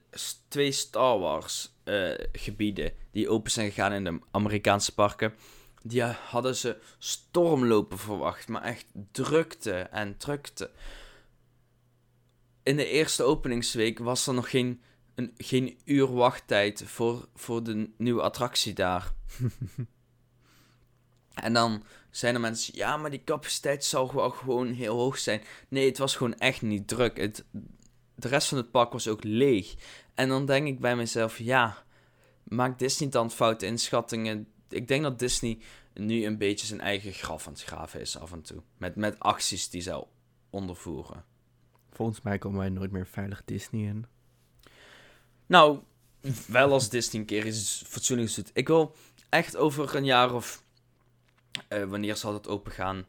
twee 0.48 0.72
Star 0.72 1.20
Wars 1.20 1.72
eh, 1.84 2.12
gebieden 2.32 2.94
die 3.12 3.30
open 3.30 3.52
zijn 3.52 3.72
gegaan 3.72 3.94
in 3.94 4.04
de 4.04 4.20
Amerikaanse 4.32 4.94
parken. 4.94 5.34
Die 5.82 6.02
hadden 6.02 6.56
ze 6.56 6.78
stormlopen 6.98 7.98
verwacht, 7.98 8.48
maar 8.48 8.64
echt 8.64 8.86
drukte 9.12 9.74
en 9.74 10.18
drukte. 10.18 10.72
In 12.64 12.76
de 12.76 12.86
eerste 12.86 13.24
openingsweek 13.24 14.00
was 14.00 14.28
er 14.28 14.34
nog 14.34 14.50
geen, 14.50 14.82
een, 15.16 15.34
geen 15.38 15.78
uur 15.86 16.14
wachttijd 16.14 16.84
voor, 16.86 17.28
voor 17.36 17.64
de 17.64 17.90
nieuwe 17.98 18.22
attractie 18.22 18.74
daar. 18.74 19.14
en 21.34 21.54
dan 21.54 21.84
zijn 22.10 22.34
er 22.34 22.42
mensen, 22.42 22.76
ja, 22.76 22.98
maar 22.98 23.10
die 23.10 23.24
capaciteit 23.24 23.84
zou 23.86 24.12
wel 24.14 24.30
gewoon 24.30 24.72
heel 24.72 24.98
hoog 24.98 25.18
zijn. 25.18 25.42
Nee, 25.68 25.86
het 25.86 25.98
was 25.98 26.16
gewoon 26.16 26.38
echt 26.38 26.62
niet 26.62 26.88
druk. 26.88 27.18
Het, 27.18 27.46
de 28.16 28.28
rest 28.28 28.48
van 28.48 28.58
het 28.58 28.72
park 28.72 28.92
was 28.92 29.08
ook 29.08 29.24
leeg. 29.24 29.76
En 30.14 30.30
dan 30.30 30.46
denk 30.46 30.68
ik 30.68 30.80
bij 30.80 30.96
mezelf, 30.96 31.38
ja, 31.38 31.84
maakt 32.44 32.80
Disney 32.80 33.10
dan 33.10 33.32
foute 33.32 33.66
inschattingen? 33.66 34.48
Ik 34.70 34.88
denk 34.88 35.04
dat 35.04 35.20
Disney 35.20 35.60
nu 35.94 36.26
een 36.26 36.38
beetje 36.38 36.66
zijn 36.66 36.82
eigen 36.82 37.14
graf 37.14 37.48
aan 37.48 37.54
het 37.54 37.64
graven 37.64 38.00
is 38.02 38.18
af 38.18 38.32
en 38.32 38.42
toe. 38.42 38.62
Met, 38.78 38.96
met 38.96 39.20
acties 39.20 39.70
die 39.70 39.82
ze 39.82 40.06
ondervoeren. 40.50 41.26
Volgens 41.90 42.22
mij 42.22 42.38
komen 42.38 42.60
wij 42.60 42.70
nooit 42.70 42.92
meer 42.92 43.08
veilig 43.08 43.42
Disney 43.46 43.88
in. 43.88 44.06
Nou, 45.46 45.80
wel 46.48 46.72
als 46.72 46.90
Disney 46.90 47.22
een 47.22 47.28
keer 47.28 47.46
iets 47.46 47.84
fatsoenlijks 47.88 48.36
doet. 48.36 48.50
Ik 48.54 48.68
wil 48.68 48.96
echt 49.30 49.56
over 49.58 49.96
een 49.96 50.06
jaar 50.06 50.34
of... 50.34 50.64
eh, 51.68 51.84
wanneer 51.84 52.16
zal 52.16 52.34
het 52.34 52.48
open 52.48 52.72
gaan? 52.72 53.06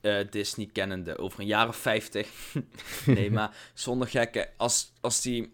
Eh, 0.00 0.18
Disney 0.30 0.68
kennende. 0.72 1.18
Over 1.18 1.40
een 1.40 1.46
jaar 1.46 1.68
of 1.68 1.76
50. 1.76 2.28
nee, 3.06 3.30
maar 3.30 3.56
zonder 3.74 4.08
gekken. 4.08 4.48
Als, 4.56 4.92
als 5.00 5.20
die... 5.20 5.52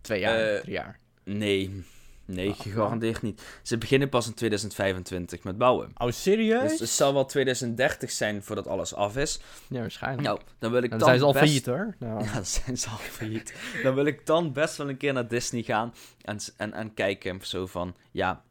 Twee 0.00 0.20
jaar, 0.20 0.54
Eh, 0.54 0.60
drie 0.60 0.72
jaar. 0.72 0.98
Nee, 1.24 1.84
nee, 2.28 2.50
Ah, 2.50 2.60
gegarandeerd 2.60 3.22
niet. 3.22 3.42
Ze 3.62 3.78
beginnen 3.78 4.08
pas 4.08 4.26
in 4.26 4.34
2025 4.34 5.44
met 5.44 5.58
bouwen. 5.58 5.90
Oh, 5.98 6.10
serieus? 6.10 6.70
Dus 6.70 6.80
het 6.80 6.88
zal 6.88 7.14
wel 7.14 7.24
2030 7.24 8.10
zijn 8.10 8.42
voordat 8.42 8.66
alles 8.66 8.94
af 8.94 9.16
is. 9.16 9.40
Ja, 9.68 9.80
waarschijnlijk. 9.80 10.26
Nou, 10.26 10.40
dan 10.58 10.70
wil 10.70 10.82
ik 10.82 10.90
dan 10.90 10.98
dan 10.98 11.08
zijn 11.08 11.18
ze 11.20 11.24
al 11.24 11.32
best... 11.32 11.44
failliet 11.44 11.66
hoor. 11.66 11.94
Nou, 11.98 12.22
Ja, 12.24 12.32
dan 12.32 12.44
zijn 12.46 12.78
ze 12.78 12.88
al 12.88 12.96
failliet. 12.96 13.54
Dan 13.82 13.94
wil 13.94 14.04
ik 14.04 14.26
dan 14.26 14.52
best 14.52 14.76
wel 14.76 14.88
een 14.88 14.96
keer 14.96 15.12
naar 15.12 15.28
Disney 15.28 15.62
gaan 15.62 15.94
en, 16.22 16.38
en, 16.56 16.72
en 16.72 16.94
kijken 16.94 17.38
zo 17.42 17.66
van, 17.66 17.94
ja... 18.10 18.42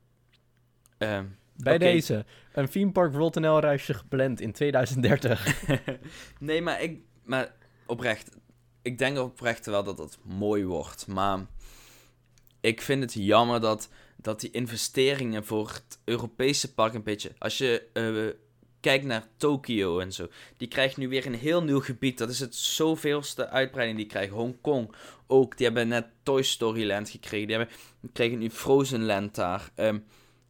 ehm, 0.98 1.26
bij 1.56 1.78
deze, 1.78 2.26
een 2.54 2.70
theme 2.70 2.92
park 2.92 3.14
World 3.14 3.36
NL 3.36 3.60
reisje 3.60 3.94
gepland 3.94 4.42
in 4.42 4.52
2030. 4.52 5.70
nee, 6.40 6.62
maar 6.62 6.82
ik... 6.82 7.00
Maar 7.24 7.52
oprecht, 7.86 8.30
ik 8.82 8.98
denk 8.98 9.18
oprecht 9.18 9.66
wel 9.66 9.84
dat 9.84 9.98
het 9.98 10.18
mooi 10.24 10.66
wordt, 10.66 11.08
maar... 11.08 11.40
Ik 12.68 12.82
vind 12.82 13.04
het 13.04 13.14
jammer 13.14 13.60
dat, 13.60 13.90
dat 14.16 14.40
die 14.40 14.52
investeringen 14.52 15.46
voor 15.46 15.68
het 15.68 16.00
Europese 16.04 16.74
park 16.74 16.94
een 16.94 17.04
beetje... 17.04 17.32
Als 17.38 17.58
je 17.58 17.84
eh, 17.94 18.42
kijkt 18.80 19.06
naar 19.06 19.28
Tokio 19.38 20.00
en 20.00 20.12
zo, 20.12 20.28
die 20.58 20.68
krijgt 20.68 20.98
nu 20.98 21.08
weer 21.08 21.26
een 21.26 21.36
heel 21.36 21.64
nieuw 21.64 21.80
gebied. 21.80 22.18
Dat 22.18 22.30
is 22.30 22.40
het 22.40 22.56
zoveelste 22.56 23.50
uitbreiding 23.50 23.98
die 23.98 24.08
krijgt. 24.08 24.34
Hongkong 24.34 24.96
ook, 25.28 25.58
die 25.58 25.66
hebben 25.66 25.88
net 25.88 26.06
Toy 26.24 26.42
Story 26.42 26.88
Land 26.88 27.10
gekregen. 27.10 27.48
Die 27.48 27.58
hebben, 28.14 28.40
nu 28.40 28.50
Frozen 28.50 29.06
Land 29.06 29.36
daar. 29.36 29.72
Ehm, 29.76 30.00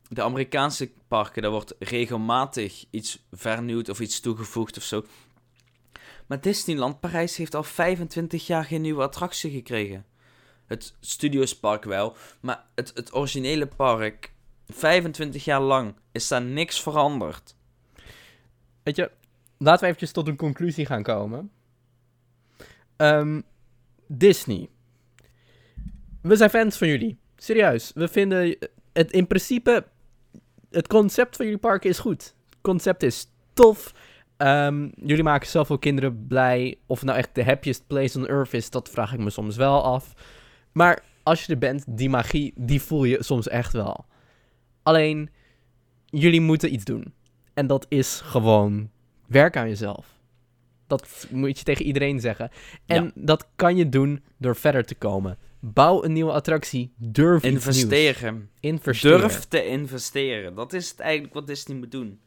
de 0.09 0.21
Amerikaanse 0.21 0.91
parken, 1.07 1.41
daar 1.41 1.51
wordt 1.51 1.75
regelmatig 1.79 2.85
iets 2.89 3.25
vernieuwd 3.31 3.89
of 3.89 3.99
iets 3.99 4.19
toegevoegd 4.19 4.77
of 4.77 4.83
zo. 4.83 5.05
Maar 6.27 6.41
Disneyland 6.41 6.99
Parijs 6.99 7.37
heeft 7.37 7.55
al 7.55 7.63
25 7.63 8.47
jaar 8.47 8.65
geen 8.65 8.81
nieuwe 8.81 9.03
attractie 9.03 9.51
gekregen. 9.51 10.05
Het 10.67 10.95
Studiospark 10.99 11.83
wel, 11.83 12.15
maar 12.39 12.65
het, 12.75 12.91
het 12.95 13.15
originele 13.15 13.67
park, 13.67 14.33
25 14.67 15.45
jaar 15.45 15.61
lang, 15.61 15.95
is 16.11 16.27
daar 16.27 16.41
niks 16.41 16.81
veranderd. 16.81 17.55
Weet 18.83 18.95
je, 18.95 19.11
laten 19.57 19.79
we 19.79 19.85
eventjes 19.85 20.11
tot 20.11 20.27
een 20.27 20.35
conclusie 20.35 20.85
gaan 20.85 21.03
komen. 21.03 21.51
Ehm, 22.95 23.41
Disney. 24.07 24.69
We 26.21 26.35
zijn 26.35 26.49
fans 26.49 26.77
van 26.77 26.87
jullie. 26.87 27.17
Serieus. 27.35 27.91
We 27.95 28.07
vinden 28.07 28.57
het 28.93 29.11
in 29.11 29.27
principe. 29.27 29.85
Het 30.69 30.87
concept 30.87 31.35
van 31.35 31.45
jullie 31.45 31.59
parken 31.59 31.89
is 31.89 31.99
goed. 31.99 32.35
Het 32.49 32.57
concept 32.61 33.03
is 33.03 33.27
tof. 33.53 33.93
Ehm, 34.37 34.89
jullie 34.95 35.23
maken 35.23 35.47
zoveel 35.47 35.77
kinderen 35.77 36.27
blij. 36.27 36.77
Of 36.85 37.03
nou 37.03 37.17
echt 37.17 37.35
de 37.35 37.43
happiest 37.43 37.87
place 37.87 38.19
on 38.19 38.27
earth 38.27 38.53
is, 38.53 38.69
dat 38.69 38.89
vraag 38.89 39.13
ik 39.13 39.19
me 39.19 39.29
soms 39.29 39.55
wel 39.55 39.83
af. 39.83 40.13
Maar 40.77 41.03
als 41.23 41.45
je 41.45 41.51
er 41.51 41.57
bent, 41.59 41.83
die 41.87 42.09
magie, 42.09 42.53
die 42.55 42.81
voel 42.81 43.03
je 43.03 43.23
soms 43.23 43.47
echt 43.47 43.73
wel. 43.73 44.05
Alleen, 44.83 45.29
jullie 46.05 46.41
moeten 46.41 46.73
iets 46.73 46.83
doen. 46.83 47.13
En 47.53 47.67
dat 47.67 47.85
is 47.89 48.21
gewoon 48.23 48.89
werk 49.27 49.57
aan 49.57 49.67
jezelf. 49.67 50.07
Dat 50.87 51.27
moet 51.31 51.57
je 51.57 51.63
tegen 51.63 51.85
iedereen 51.85 52.19
zeggen. 52.19 52.49
En 52.85 53.03
Ja. 53.03 53.11
dat 53.15 53.47
kan 53.55 53.75
je 53.77 53.89
doen 53.89 54.23
door 54.37 54.55
verder 54.55 54.85
te 54.85 54.95
komen. 54.95 55.37
Bouw 55.59 56.03
een 56.03 56.13
nieuwe 56.13 56.31
attractie. 56.31 56.93
Durf. 56.97 57.43
Investeren. 57.43 58.49
Investeren. 58.59 59.19
Durf 59.19 59.45
te 59.45 59.65
investeren. 59.65 60.55
Dat 60.55 60.73
is 60.73 60.89
het 60.89 60.99
eigenlijk 60.99 61.33
wat 61.33 61.47
Disney 61.47 61.77
moet 61.77 61.91
doen. 61.91 62.19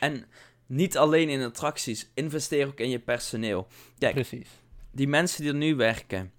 En 0.00 0.24
niet 0.66 0.96
alleen 0.96 1.28
in 1.28 1.42
attracties. 1.42 2.10
Investeer 2.14 2.66
ook 2.66 2.80
in 2.80 2.90
je 2.90 2.98
personeel. 2.98 3.66
Kijk, 3.98 4.14
Precies. 4.14 4.48
die 4.90 5.08
mensen 5.08 5.42
die 5.42 5.52
er 5.52 5.58
nu 5.58 5.74
werken 5.74 6.32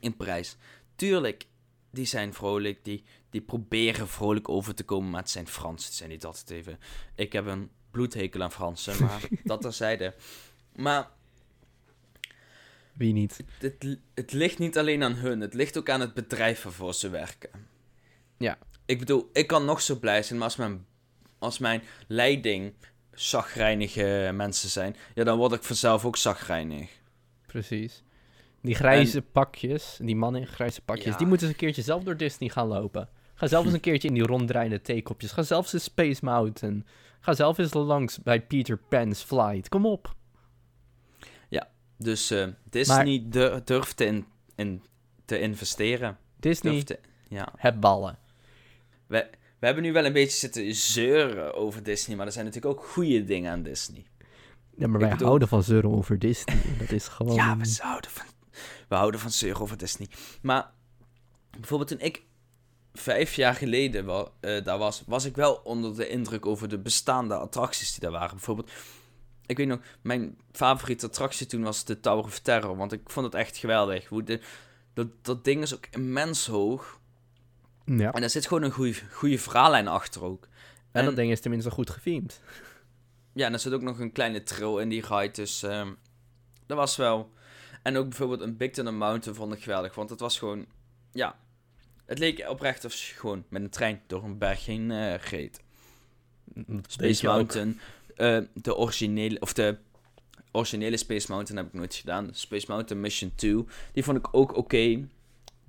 in 0.00 0.16
prijs. 0.16 0.56
Tuurlijk, 0.96 1.46
die 1.90 2.04
zijn 2.04 2.34
vrolijk. 2.34 2.84
Die, 2.84 3.04
die 3.30 3.40
proberen 3.40 4.08
vrolijk 4.08 4.48
over 4.48 4.74
te 4.74 4.84
komen. 4.84 5.10
Maar 5.10 5.20
het 5.20 5.30
zijn 5.30 5.48
Fransen. 5.48 5.88
Het 5.88 5.96
zijn 5.96 6.10
niet 6.10 6.24
altijd 6.24 6.50
even... 6.50 6.78
Ik 7.14 7.32
heb 7.32 7.46
een 7.46 7.70
bloedhekel 7.90 8.42
aan 8.42 8.52
Fransen. 8.52 9.04
Maar 9.04 9.22
dat 9.44 9.60
terzijde. 9.60 10.14
Maar 10.76 11.08
Wie 12.92 13.12
niet? 13.12 13.44
het, 13.58 13.98
het 14.14 14.32
ligt 14.32 14.58
niet 14.58 14.78
alleen 14.78 15.02
aan 15.02 15.14
hun. 15.14 15.40
Het 15.40 15.54
ligt 15.54 15.78
ook 15.78 15.90
aan 15.90 16.00
het 16.00 16.14
bedrijf 16.14 16.62
waarvoor 16.62 16.94
ze 16.94 17.08
werken. 17.08 17.50
Ja. 18.36 18.58
Ik 18.84 18.98
bedoel, 18.98 19.30
ik 19.32 19.46
kan 19.46 19.64
nog 19.64 19.80
zo 19.80 19.98
blij 19.98 20.22
zijn, 20.22 20.38
maar 20.38 20.48
als 20.48 20.56
mijn, 20.56 20.86
als 21.38 21.58
mijn 21.58 21.82
leiding 22.06 22.74
zagrijnige 23.12 24.30
mensen 24.34 24.68
zijn, 24.68 24.96
ja, 25.14 25.24
dan 25.24 25.38
word 25.38 25.52
ik 25.52 25.62
vanzelf 25.62 26.04
ook 26.04 26.16
zagrijnig. 26.16 26.90
Precies. 27.46 28.02
Die 28.62 28.74
grijze 28.74 29.22
pakjes, 29.22 29.98
die 30.02 30.16
mannen 30.16 30.40
in 30.40 30.46
grijze 30.46 30.80
pakjes, 30.80 31.12
Ja. 31.12 31.16
die 31.18 31.26
moeten 31.26 31.46
eens 31.46 31.54
een 31.56 31.60
keertje 31.62 31.82
zelf 31.82 32.02
door 32.02 32.16
Disney 32.16 32.48
gaan 32.48 32.66
lopen. 32.66 33.08
Ga 33.34 33.46
zelf 33.46 33.64
eens 33.64 33.74
een 33.74 33.80
keertje 33.80 34.08
in 34.08 34.14
die 34.14 34.22
ronddraaiende 34.26 34.80
theekopjes. 34.80 35.32
Ga 35.32 35.42
zelf 35.42 35.72
eens 35.72 35.84
Space 35.84 36.24
Mountain. 36.24 36.86
Ga 37.20 37.34
zelf 37.34 37.58
eens 37.58 37.72
langs 37.74 38.22
bij 38.22 38.40
Peter 38.42 38.76
Pan's 38.78 39.22
Flight. 39.22 39.68
Kom 39.68 39.86
op. 39.86 40.14
Dus 42.02 42.30
eh, 42.30 42.46
Disney 42.70 43.24
dur- 43.28 43.64
durft 43.64 43.96
te, 43.96 44.04
in, 44.04 44.26
in, 44.54 44.82
te 45.24 45.40
investeren. 45.40 46.18
Disney, 46.38 46.72
Durft 46.72 46.86
te- 46.86 46.98
ja. 47.28 47.48
heb 47.56 47.80
ballen. 47.80 48.18
We, 49.06 49.26
we 49.58 49.66
hebben 49.66 49.82
nu 49.84 49.92
wel 49.92 50.04
een 50.04 50.12
beetje 50.12 50.38
zitten 50.38 50.74
zeuren 50.74 51.54
over 51.54 51.82
Disney, 51.82 52.16
maar 52.16 52.26
er 52.26 52.32
zijn 52.32 52.44
natuurlijk 52.44 52.78
ook 52.78 52.84
goede 52.86 53.24
dingen 53.24 53.52
aan 53.52 53.62
Disney. 53.62 54.06
Ja, 54.76 54.86
maar 54.86 55.00
wij 55.00 55.10
bedoel- 55.10 55.26
houden 55.26 55.48
van 55.48 55.62
zeuren 55.62 55.90
over 55.90 56.18
Disney. 56.18 56.56
Dat 56.78 56.90
is 56.90 57.08
gewoon... 57.08 57.34
Ja, 57.34 57.56
we 57.56 57.76
houden 57.78 58.10
van, 58.10 58.26
we 58.90 58.96
houden 58.96 59.20
van 59.20 59.30
zeuren 59.30 59.60
over 59.62 59.76
Disney. 59.76 60.08
Maar 60.42 60.70
bijvoorbeeld 61.50 61.88
toen 61.90 62.00
ik 62.00 62.22
vijf 62.92 63.34
jaar 63.34 63.54
geleden 63.54 64.04
wa- 64.04 64.28
eh, 64.40 64.64
daar 64.64 64.78
was, 64.78 65.02
was 65.06 65.24
ik 65.24 65.36
wel 65.36 65.54
onder 65.54 65.96
de 65.96 66.08
indruk 66.08 66.46
over 66.46 66.68
de 66.68 66.78
bestaande 66.78 67.34
attracties 67.34 67.90
die 67.90 68.00
daar 68.00 68.10
waren. 68.10 68.30
Bijvoorbeeld, 68.36 68.70
ik 69.46 69.56
weet 69.56 69.66
nog, 69.66 69.80
mijn 70.02 70.38
favoriete 70.52 71.06
attractie 71.06 71.46
toen 71.46 71.62
was 71.62 71.84
de 71.84 72.00
Tower 72.00 72.24
of 72.24 72.38
Terror, 72.38 72.76
want 72.76 72.92
ik 72.92 73.00
vond 73.04 73.26
het 73.26 73.34
echt 73.34 73.56
geweldig. 73.56 74.06
Hoe 74.08 74.22
de, 74.22 74.40
dat, 74.94 75.06
dat 75.22 75.44
ding 75.44 75.62
is 75.62 75.74
ook 75.74 75.86
immens 75.90 76.46
hoog 76.46 77.00
Ja. 77.84 78.12
en 78.12 78.22
er 78.22 78.30
zit 78.30 78.46
gewoon 78.46 78.62
een 78.62 78.70
goede, 78.72 78.94
goede 79.12 79.38
verhaallijn 79.38 79.88
achter 79.88 80.24
ook. 80.24 80.48
En 80.92 81.04
dat 81.04 81.16
ding 81.16 81.30
is 81.30 81.40
tenminste 81.40 81.70
goed 81.70 81.90
gefilmd. 81.90 82.40
Ja, 83.32 83.46
en 83.46 83.52
er 83.52 83.58
zit 83.58 83.72
ook 83.72 83.82
nog 83.82 83.98
een 83.98 84.12
kleine 84.12 84.42
trail 84.42 84.78
in 84.78 84.88
die 84.88 85.06
ride, 85.06 85.32
dus 85.32 85.62
ehm, 85.62 85.92
dat 86.66 86.76
was 86.76 86.96
wel... 86.96 87.32
En 87.82 87.96
ook 87.96 88.08
bijvoorbeeld 88.08 88.40
een 88.40 88.56
Big 88.56 88.70
Thunder 88.70 88.94
Mountain 88.94 89.36
vond 89.36 89.52
ik 89.52 89.62
geweldig, 89.62 89.94
want 89.94 90.10
het 90.10 90.20
was 90.20 90.38
gewoon... 90.38 90.66
Ja, 91.12 91.38
het 92.06 92.18
leek 92.18 92.48
oprecht 92.48 92.84
of 92.84 92.94
gewoon 92.94 93.44
met 93.48 93.62
een 93.62 93.70
trein 93.70 94.00
door 94.06 94.24
een 94.24 94.38
berg 94.38 94.66
heen 94.66 94.90
eh 94.90 95.14
reed. 95.14 95.60
Space 96.86 97.26
Mountain, 97.26 97.80
eh, 98.16 98.38
de 98.54 98.76
originele... 98.76 99.40
Of 99.40 99.52
de 99.52 99.76
originele 100.52 100.96
Space 100.96 101.32
Mountain 101.32 101.62
heb 101.64 101.72
ik 101.72 101.78
nooit 101.78 101.94
gedaan. 101.94 102.28
Space 102.32 102.66
Mountain 102.68 103.02
Mission 103.02 103.32
2, 103.34 103.64
die 103.92 104.04
vond 104.04 104.18
ik 104.18 104.28
ook 104.30 104.56
oké. 104.56 105.08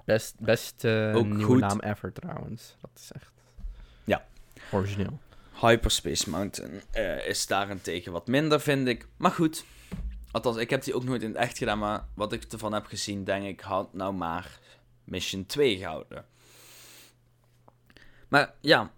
Best, 0.05 0.35
best 0.39 0.83
eh, 0.83 1.15
Ook 1.15 1.25
nieuwe 1.25 1.43
goed. 1.43 1.59
naam 1.59 1.79
ever 1.79 2.13
trouwens. 2.13 2.75
Dat 2.81 2.91
is 2.95 3.11
echt... 3.11 3.31
Ja. 4.03 4.25
Origineel. 4.71 5.19
Hyperspace 5.61 6.29
Mountain 6.29 6.81
is 7.27 7.47
daarentegen 7.47 8.11
wat 8.11 8.27
minder, 8.27 8.61
vind 8.61 8.87
ik. 8.87 9.07
Maar 9.17 9.31
goed. 9.31 9.65
Althans, 10.31 10.57
ik 10.57 10.69
heb 10.69 10.83
die 10.83 10.93
ook 10.93 11.03
nooit 11.03 11.21
in 11.21 11.27
het 11.27 11.37
echt 11.37 11.57
gedaan. 11.57 11.79
Maar 11.79 12.05
wat 12.15 12.33
ik 12.33 12.43
ervan 12.43 12.73
heb 12.73 12.85
gezien, 12.85 13.23
denk 13.23 13.45
ik, 13.45 13.59
had 13.59 13.93
nou 13.93 14.13
maar 14.13 14.59
Mission 15.03 15.45
2 15.45 15.77
gehouden. 15.77 16.25
Maar 18.27 18.53
ja, 18.61 18.91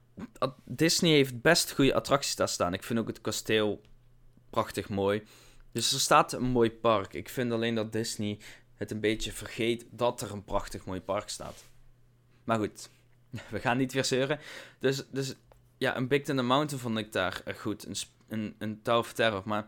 Disney 0.64 1.12
heeft 1.12 1.42
best 1.42 1.72
goede 1.72 1.94
attracties 1.94 2.36
daar 2.36 2.50
staan. 2.50 2.74
Ik 2.74 2.84
vind 2.84 3.00
ook 3.00 3.08
het 3.08 3.22
kasteel 3.22 3.82
prachtig 4.50 4.90
mooi. 4.90 5.24
Dus 5.72 5.94
er 5.94 6.00
staat 6.00 6.34
een 6.34 6.44
mooi 6.44 6.72
park. 6.72 7.14
Ik 7.14 7.30
vind 7.30 7.52
alleen 7.52 7.76
dat 7.76 7.92
Disney 7.92 8.40
het 8.76 8.92
een 8.92 9.00
beetje 9.00 9.32
vergeet 9.32 9.86
dat 9.92 10.22
er 10.22 10.32
een 10.32 10.44
prachtig 10.44 10.86
mooi 10.86 11.02
park 11.02 11.30
staat. 11.30 11.64
Maar 12.44 12.58
goed, 12.58 12.90
we 13.52 13.60
gaan 13.60 13.78
niet 13.78 13.94
weer 13.94 14.06
zeuren. 14.06 14.40
Dus, 14.80 15.04
dus 15.12 15.36
ja, 15.78 15.98
een 15.98 16.08
Big 16.08 16.24
Thunder 16.24 16.46
Mountain 16.46 16.84
vond 16.84 16.98
ik 16.98 17.12
daar 17.12 17.42
eh, 17.46 17.56
goed. 17.56 17.86
Een, 17.86 17.96
een, 18.28 18.56
een 18.84 18.96
of 18.96 19.14
Terror. 19.14 19.42
Maar 19.46 19.68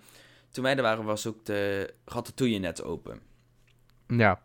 toen 0.56 0.64
wij 0.64 0.76
er 0.76 0.82
waren, 0.82 1.04
was 1.04 1.28
ook 1.28 1.46
de 1.46 1.94
Ratatouille 2.06 2.60
net 2.60 2.84
open. 2.84 3.20
Ja. 4.08 4.42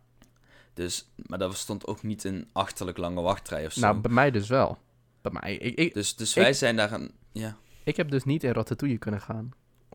Dus, 0.75 1.11
maar 1.17 1.39
dat 1.39 1.57
stond 1.57 1.87
ook 1.87 2.03
niet 2.03 2.25
een 2.25 2.49
achterlijk 2.53 2.99
lange 2.99 3.21
wachtrij 3.21 3.67
of 3.67 3.73
zo. 3.73 3.81
Nou, 3.81 4.01
bij 4.01 4.13
mij 4.13 4.31
dus 4.31 4.49
wel. 4.49 4.79
Bij 5.23 5.33
mij. 5.41 5.57
Ik, 5.57 5.79
ik, 5.79 5.95
dus 5.95 6.17
dus 6.17 6.35
wij 6.35 6.49
ik- 6.49 6.55
zijn 6.55 6.77
daar 6.77 6.93
een... 6.93 7.13
Ja. 7.33 7.57
ik 7.85 7.97
heb 7.97 8.11
dus 8.11 8.25
niet 8.25 8.45
in 8.45 8.53
Ratatouille 8.53 8.99
kunnen 8.99 9.21
gaan. 9.21 9.51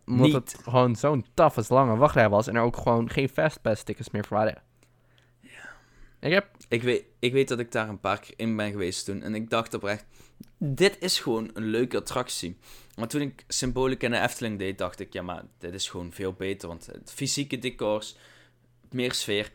Omdat 0.06 0.25
Niet? 0.25 0.34
het 0.34 0.58
gewoon 0.63 0.95
zo'n 0.95 1.25
taffe 1.34 1.65
lange 1.67 1.95
wachtrij 1.95 2.30
was. 2.30 2.47
En 2.47 2.56
er 2.56 2.62
ook 2.62 2.78
gewoon 2.78 3.10
geen 3.10 3.30
fastpass 3.30 3.84
tickets 3.84 4.10
meer 4.10 4.25
voor 4.25 4.38
waren. 4.38 4.62
Ja. 5.39 5.69
Ik 6.19 6.32
heb... 6.32 6.47
Ik 6.67 6.84
weet, 6.84 7.06
ik 7.19 7.34
weet 7.34 7.47
dat 7.47 7.60
ik 7.60 7.71
daar 7.71 7.89
een 7.89 7.99
paar 7.99 8.19
keer 8.19 8.34
in 8.38 8.56
ben 8.56 8.71
geweest 8.71 9.06
toen. 9.06 9.21
En 9.21 9.36
ik 9.36 9.49
dacht 9.49 9.73
oprecht, 9.73 10.06
dit 10.58 10.97
is 10.99 11.19
gewoon 11.19 11.49
een 11.54 11.65
leuke 11.65 11.97
attractie. 11.97 12.58
Maar 12.95 13.08
toen 13.08 13.21
ik 13.21 13.43
Symbolic 13.47 14.03
in 14.03 14.12
de 14.12 14.19
Efteling 14.19 14.60
deed, 14.60 14.77
dacht 14.77 14.99
ik, 14.99 15.13
ja, 15.13 15.21
maar 15.21 15.43
dit 15.58 15.73
is 15.73 15.89
gewoon 15.89 16.12
veel 16.13 16.34
beter. 16.34 16.67
Want 16.67 16.86
het 16.86 17.12
fysieke 17.13 17.60
decors, 17.60 18.17
meer 18.91 19.13
sfeer. 19.13 19.51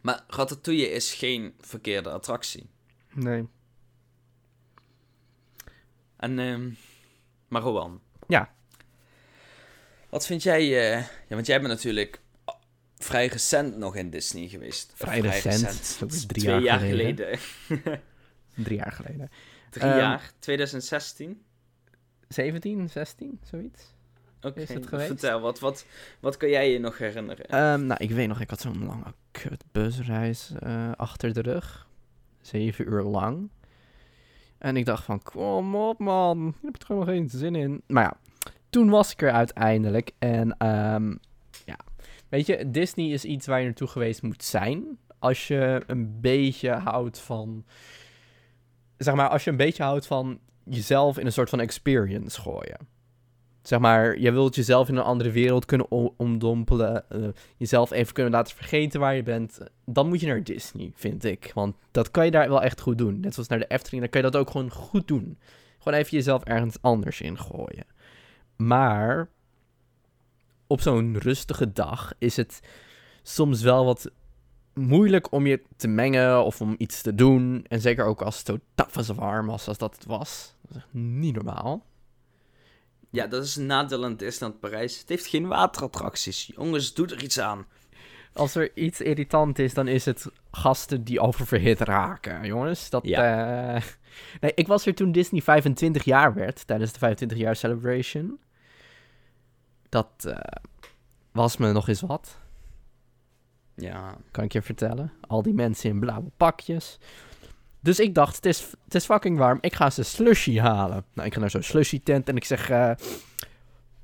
Maar 0.00 0.24
Ratatouille 0.28 0.90
is 0.90 1.14
geen 1.14 1.54
verkeerde 1.60 2.10
attractie. 2.10 2.68
Nee. 3.14 3.46
En, 6.16 6.38
ehm 6.38 6.70
maar 7.48 7.62
Rowan. 7.62 8.00
Ja. 8.28 8.54
Wat 10.08 10.26
vind 10.26 10.42
jij, 10.42 10.60
eh, 10.62 10.98
ja, 11.28 11.34
want 11.34 11.46
jij 11.46 11.56
bent 11.60 11.72
natuurlijk 11.72 12.20
vrij 12.98 13.26
recent 13.26 13.76
nog 13.76 13.96
in 13.96 14.10
Disney 14.10 14.48
geweest. 14.48 14.92
Vrij 14.94 15.20
recent, 15.20 15.74
zo 15.74 16.06
Dat 16.06 16.14
is 16.14 16.26
drie 16.26 16.42
twee 16.42 16.54
jaar 16.54 16.62
jaar 16.62 16.78
geleden. 16.88 17.38
geleden. 17.38 18.02
Drie 18.54 18.76
jaar 18.76 18.92
geleden. 18.92 19.30
Drie 19.70 19.84
Ehm, 19.84 19.98
jaar, 19.98 20.32
2016. 20.38 21.42
17, 22.34 22.88
16, 22.88 23.40
zoiets. 23.42 23.94
Oké, 24.42 24.66
geweest? 24.66 25.06
vertel, 25.06 25.40
wat, 25.40 25.58
wat, 25.58 25.86
wat 26.20 26.36
kan 26.36 26.48
jij 26.48 26.72
je 26.72 26.78
nog 26.78 26.98
herinneren? 26.98 27.46
Ehm, 27.46 27.86
nou, 27.86 28.04
ik 28.04 28.10
weet 28.10 28.28
nog, 28.28 28.40
ik 28.40 28.50
had 28.50 28.60
zo'n 28.60 28.86
lange 28.86 29.14
kut 29.30 29.64
busreis 29.72 30.52
eh, 30.60 30.92
achter 30.96 31.32
de 31.32 31.40
rug. 31.40 31.88
Zeven 32.40 32.88
uur 32.88 33.02
lang. 33.02 33.48
En 34.58 34.76
ik 34.76 34.84
dacht 34.84 35.04
van, 35.04 35.22
kom 35.22 35.76
op 35.76 35.98
man, 35.98 36.54
je 36.60 36.66
hebt 36.66 36.80
er 36.80 36.86
gewoon 36.86 37.06
geen 37.06 37.28
zin 37.28 37.54
in. 37.54 37.82
Maar 37.86 38.02
ja, 38.02 38.16
toen 38.70 38.90
was 38.90 39.12
ik 39.12 39.22
er 39.22 39.32
uiteindelijk. 39.32 40.10
En 40.18 40.56
ehm, 40.58 41.14
ja, 41.64 41.76
weet 42.28 42.46
je, 42.46 42.70
Disney 42.70 43.10
is 43.10 43.24
iets 43.24 43.46
waar 43.46 43.58
je 43.58 43.64
naartoe 43.64 43.88
geweest 43.88 44.22
moet 44.22 44.44
zijn. 44.44 44.98
Als 45.18 45.48
je 45.48 45.82
een 45.86 46.20
beetje 46.20 46.70
houdt 46.70 47.18
van, 47.18 47.64
zeg 48.96 49.14
maar, 49.14 49.28
als 49.28 49.44
je 49.44 49.50
een 49.50 49.56
beetje 49.56 49.82
houdt 49.82 50.06
van 50.06 50.40
jezelf 50.64 51.18
in 51.18 51.26
een 51.26 51.32
soort 51.32 51.50
van 51.50 51.60
experience 51.60 52.40
gooien. 52.40 52.88
Zeg 53.62 53.78
maar, 53.78 54.18
je 54.18 54.32
wilt 54.32 54.54
jezelf 54.54 54.88
in 54.88 54.96
een 54.96 55.02
andere 55.02 55.30
wereld 55.30 55.64
kunnen 55.64 55.90
omdompelen. 56.16 57.10
eh, 57.10 57.28
jezelf 57.56 57.90
even 57.90 58.14
kunnen 58.14 58.32
laten 58.32 58.56
vergeten 58.56 59.00
waar 59.00 59.14
je 59.14 59.22
bent. 59.22 59.58
Dan 59.84 60.08
moet 60.08 60.20
je 60.20 60.26
naar 60.26 60.44
Disney, 60.44 60.92
vind 60.94 61.24
ik. 61.24 61.50
Want 61.54 61.76
dat 61.90 62.10
kan 62.10 62.24
je 62.24 62.30
daar 62.30 62.48
wel 62.48 62.62
echt 62.62 62.80
goed 62.80 62.98
doen. 62.98 63.20
Net 63.20 63.34
zoals 63.34 63.48
naar 63.48 63.58
de 63.58 63.66
Efteling, 63.66 64.02
dan 64.02 64.10
kan 64.10 64.22
je 64.22 64.30
dat 64.30 64.40
ook 64.40 64.50
gewoon 64.50 64.70
goed 64.70 65.08
doen. 65.08 65.38
Gewoon 65.78 65.98
even 65.98 66.16
jezelf 66.16 66.44
ergens 66.44 66.76
anders 66.80 67.20
in 67.20 67.38
gooien. 67.38 67.86
Maar 68.56 69.28
op 70.66 70.80
zo'n 70.80 71.18
rustige 71.18 71.72
dag 71.72 72.12
is 72.18 72.36
het 72.36 72.60
soms 73.22 73.62
wel 73.62 73.84
wat 73.84 74.10
moeilijk 74.74 75.32
om 75.32 75.46
je 75.46 75.62
te 75.76 75.88
mengen 75.88 76.44
of 76.44 76.60
om 76.60 76.74
iets 76.78 77.02
te 77.02 77.14
doen. 77.14 77.64
En 77.68 77.80
zeker 77.80 78.04
ook 78.04 78.22
als 78.22 78.42
het 78.44 79.04
zo 79.04 79.14
warm 79.14 79.46
was 79.46 79.68
als 79.68 79.78
dat 79.78 79.94
het 79.94 80.04
was. 80.04 80.54
Dat 80.62 80.70
is 80.70 80.76
echt 80.76 80.92
niet 80.92 81.34
normaal. 81.34 81.84
Ja, 83.10 83.26
dat 83.26 83.44
is 83.44 83.56
een 83.56 83.66
nadeel 83.66 84.04
aan 84.04 84.16
Disneyland 84.16 84.60
Parijs. 84.60 84.98
Het 84.98 85.08
heeft 85.08 85.26
geen 85.26 85.46
waterattracties. 85.46 86.50
Jongens, 86.54 86.94
doe 86.94 87.06
er 87.06 87.22
iets 87.22 87.40
aan. 87.40 87.66
Als 88.32 88.54
er 88.54 88.76
iets 88.76 89.00
irritant 89.00 89.58
is, 89.58 89.74
dan 89.74 89.88
is 89.88 90.04
het 90.04 90.26
gasten 90.50 91.04
die 91.04 91.20
oververhit 91.20 91.80
raken, 91.80 92.46
jongens. 92.46 92.90
Dat, 92.90 93.04
eh, 93.04 93.76
Nee, 94.40 94.52
ik 94.54 94.66
was 94.66 94.86
er 94.86 94.94
toen 94.94 95.12
Disney 95.12 95.42
25 95.42 96.04
jaar 96.04 96.34
werd, 96.34 96.66
tijdens 96.66 96.92
de 96.92 96.98
25 96.98 97.38
jaar 97.38 97.56
celebration. 97.56 98.40
Dat 99.88 100.10
eh, 100.24 100.36
was 101.32 101.56
me 101.56 101.72
nog 101.72 101.88
eens 101.88 102.00
wat. 102.00 102.39
Ja. 103.80 104.16
Kan 104.30 104.44
ik 104.44 104.52
je 104.52 104.62
vertellen. 104.62 105.12
Al 105.26 105.42
die 105.42 105.54
mensen 105.54 105.90
in 105.90 106.00
blauwe 106.00 106.30
pakjes. 106.36 106.98
Dus 107.80 108.00
ik 108.00 108.14
dacht, 108.14 108.36
het 108.36 108.46
is, 108.46 108.70
het 108.84 108.94
is 108.94 109.04
fucking 109.04 109.38
warm. 109.38 109.58
Ik 109.60 109.74
ga 109.74 109.90
ze 109.90 110.02
slushy 110.02 110.58
halen. 110.58 111.04
Nou, 111.12 111.26
ik 111.26 111.34
ga 111.34 111.40
naar 111.40 111.50
zo'n 111.50 111.62
slushy 111.62 112.00
tent 112.02 112.28
en 112.28 112.36
ik 112.36 112.44
zeg... 112.44 112.70
Uh, 112.70 112.90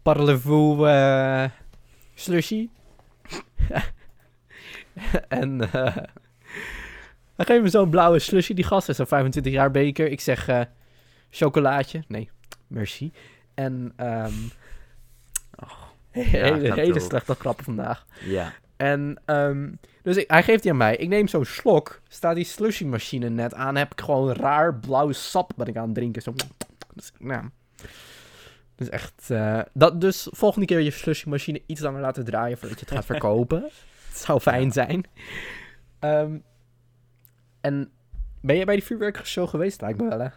Parlez-vous 0.02 0.80
uh, 0.80 1.44
slushy? 2.14 2.68
en 5.28 5.60
uh, 5.60 5.96
dan 7.36 7.46
geven 7.46 7.62
me 7.62 7.68
zo'n 7.68 7.90
blauwe 7.90 8.18
slushy. 8.18 8.54
Die 8.54 8.64
gast 8.64 8.88
is 8.88 8.96
zo'n 8.96 9.06
25 9.06 9.52
jaar 9.52 9.70
beker. 9.70 10.10
Ik 10.10 10.20
zeg 10.20 10.48
uh, 10.48 10.60
chocolaatje. 11.30 12.04
Nee, 12.08 12.30
merci. 12.66 13.12
En 13.54 13.92
um, 13.96 14.50
oh, 15.54 15.82
hele, 16.10 16.74
hele 16.74 17.00
slechte 17.00 17.34
grappen 17.34 17.64
vandaag. 17.64 18.06
Ja. 18.24 18.52
En 18.76 19.20
um, 19.26 19.78
dus 20.02 20.16
ik, 20.16 20.30
hij 20.30 20.42
geeft 20.42 20.62
die 20.62 20.72
aan 20.72 20.76
mij. 20.76 20.96
Ik 20.96 21.08
neem 21.08 21.28
zo'n 21.28 21.44
slok. 21.44 22.00
Staat 22.08 22.34
die 22.34 22.44
slushy 22.44 22.84
machine 22.84 23.28
net 23.28 23.54
aan. 23.54 23.76
Heb 23.76 23.92
ik 23.92 24.00
gewoon 24.00 24.32
raar 24.32 24.74
blauw 24.74 25.12
sap 25.12 25.52
wat 25.56 25.68
ik 25.68 25.76
aan 25.76 25.84
het 25.84 25.94
drinken. 25.94 26.22
Zo. 26.22 26.34
Dus, 26.94 27.12
nou. 27.18 27.48
Dus 28.74 28.88
echt. 28.88 29.28
Uh, 29.30 29.60
dat, 29.72 30.00
dus 30.00 30.26
volgende 30.30 30.66
keer 30.66 30.80
je 30.80 30.90
slushy 30.90 31.28
machine 31.28 31.62
iets 31.66 31.80
langer 31.80 32.00
laten 32.00 32.24
draaien 32.24 32.58
voordat 32.58 32.78
je 32.78 32.84
het 32.84 32.94
gaat 32.94 33.04
verkopen. 33.04 33.62
Het 34.08 34.24
zou 34.24 34.40
fijn 34.40 34.72
zijn. 34.72 35.04
Um, 36.00 36.42
en 37.60 37.90
ben 38.40 38.56
je 38.56 38.64
bij 38.64 38.74
die 38.74 38.84
vuurwerkshow 38.84 39.48
geweest? 39.48 39.80
Lijkt 39.80 40.00
me 40.00 40.08
wel, 40.08 40.20
hè? 40.20 40.28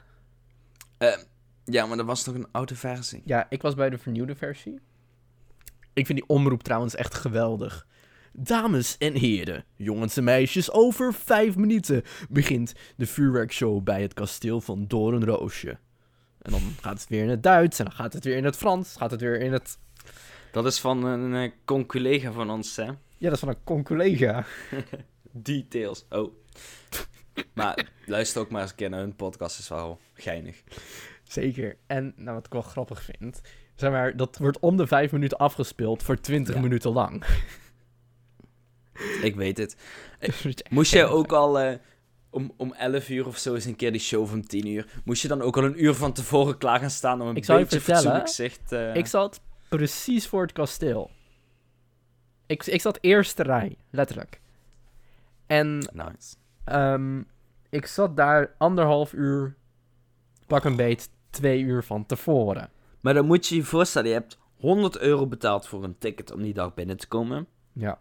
Uh, 1.08 1.18
ja, 1.66 1.86
maar 1.86 1.98
dat 1.98 2.06
was 2.06 2.24
toch 2.24 2.36
een 2.36 2.48
oude 2.52 2.76
versie? 2.76 3.22
Ja, 3.26 3.46
ik 3.50 3.62
was 3.62 3.76
bij 3.76 3.90
de 3.90 3.98
vernieuwde 3.98 4.36
versie. 4.36 4.80
Ik 5.94 6.06
vind 6.06 6.20
die 6.20 6.30
omroep 6.30 6.64
trouwens 6.64 6.96
echt 6.96 7.16
geweldig. 7.16 7.88
Dames 8.34 8.98
en 8.98 9.14
heren, 9.14 9.66
jongens 9.76 10.18
en 10.18 10.24
meisjes, 10.24 10.72
over 10.72 11.14
vijf 11.14 11.56
minuten 11.56 12.04
begint 12.30 12.74
de 12.98 13.06
vuurwerkshow 13.06 13.84
bij 13.84 14.02
het 14.02 14.14
kasteel 14.14 14.62
van 14.62 14.88
Doornroosje. 14.88 15.78
En 16.42 16.52
dan 16.52 16.62
gaat 16.82 17.00
het 17.00 17.10
weer 17.10 17.24
in 17.24 17.30
het 17.30 17.44
Duits 17.44 17.80
en 17.80 17.86
dan 17.86 17.94
gaat 17.94 18.14
het 18.14 18.24
weer 18.24 18.38
in 18.38 18.46
het 18.46 18.58
Frans, 18.58 18.96
gaat 18.98 19.12
het 19.12 19.22
weer 19.22 19.40
in 19.40 19.54
het... 19.54 19.78
Dat 20.52 20.66
is 20.66 20.80
van 20.80 21.04
een 21.06 21.34
uh, 21.34 21.52
con-collega 21.66 22.32
van 22.32 22.50
ons, 22.50 22.76
hè? 22.76 22.84
Ja, 22.84 22.96
dat 23.18 23.34
is 23.34 23.40
van 23.40 23.50
een 23.50 23.64
con-collega. 23.64 24.46
Details. 25.32 26.06
Oh. 26.10 26.34
maar 27.54 27.90
luister 28.06 28.42
ook 28.42 28.50
maar 28.50 28.62
eens 28.62 28.70
een 28.70 28.76
keer 28.76 28.90
naar 28.90 29.00
hun 29.00 29.16
podcast, 29.16 29.60
is 29.60 29.70
wel 29.70 30.00
geinig. 30.14 30.64
Zeker. 31.24 31.78
En 31.88 32.14
nou, 32.16 32.36
wat 32.36 32.46
ik 32.46 32.54
wel 32.54 32.62
grappig 32.62 33.04
vind, 33.04 33.42
zeg 33.76 33.92
maar, 33.92 34.18
dat 34.18 34.38
wordt 34.38 34.60
om 34.60 34.78
de 34.78 34.88
vijf 34.88 35.12
minuten 35.12 35.38
afgespeeld 35.38 36.04
voor 36.04 36.20
twintig 36.20 36.56
ja. 36.56 36.62
minuten 36.62 36.92
lang. 36.92 37.24
Ik 39.22 39.36
weet 39.36 39.58
het. 39.58 39.76
Moest 40.70 40.92
jij 40.92 41.06
ook 41.06 41.32
al 41.32 41.62
uh, 41.62 41.74
om, 42.30 42.54
om 42.58 42.74
11 42.74 43.10
uur 43.10 43.28
of 43.28 43.38
zo 43.38 43.54
eens 43.54 43.66
een 43.66 43.76
keer 43.76 43.92
die 43.92 44.02
show 44.02 44.28
van 44.28 44.42
10 44.42 44.68
uur, 44.68 44.88
moest 45.04 45.22
je 45.22 45.28
dan 45.28 45.42
ook 45.42 45.58
al 45.58 45.64
een 45.64 45.84
uur 45.84 45.94
van 45.94 46.14
tevoren 46.14 46.58
klaar 46.58 46.80
gaan 46.80 46.90
staan 46.90 47.22
om 47.22 47.28
een 47.28 47.36
ik 47.36 47.46
beetje 47.46 48.22
zicht... 48.26 48.72
Uh... 48.72 48.96
Ik 48.96 49.06
zat 49.06 49.42
precies 49.70 50.28
voor 50.28 50.42
het 50.42 50.52
kasteel. 50.52 51.10
Ik, 52.46 52.66
ik 52.66 52.82
zat 52.82 52.98
eerste 53.02 53.44
rij, 53.44 53.78
letterlijk. 53.90 54.42
En 55.48 55.78
nice. 55.78 56.36
um, 56.66 57.28
ik 57.70 57.86
zat 57.86 58.18
daar 58.18 58.56
anderhalf 58.58 59.14
uur, 59.14 59.56
pak 60.48 60.64
een 60.64 60.76
beet, 60.76 61.10
twee 61.30 61.62
uur 61.62 61.84
van 61.84 62.06
tevoren. 62.06 62.70
Maar 63.02 63.14
dan 63.14 63.26
moet 63.26 63.48
je 63.48 63.56
je 63.56 63.64
voorstellen, 63.64 64.08
je 64.08 64.14
hebt 64.14 64.38
100 64.56 64.98
euro 64.98 65.28
betaald 65.28 65.68
voor 65.68 65.84
een 65.84 65.98
ticket 65.98 66.32
om 66.32 66.42
die 66.42 66.54
dag 66.54 66.74
binnen 66.74 66.98
te 66.98 67.08
komen. 67.08 67.48
Ja. 67.74 68.00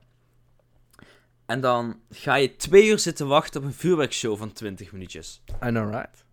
En 1.48 1.60
dan 1.60 2.00
ga 2.10 2.34
je 2.34 2.56
twee 2.56 2.88
uur 2.88 2.98
zitten 2.98 3.26
wachten 3.26 3.60
op 3.60 3.66
een 3.66 3.72
vuurwerkshow 3.72 4.36
van 4.36 4.52
20 4.52 4.92
minuutjes. 4.92 5.42
I 5.64 5.68
know, 5.68 5.94
right? 5.94 6.24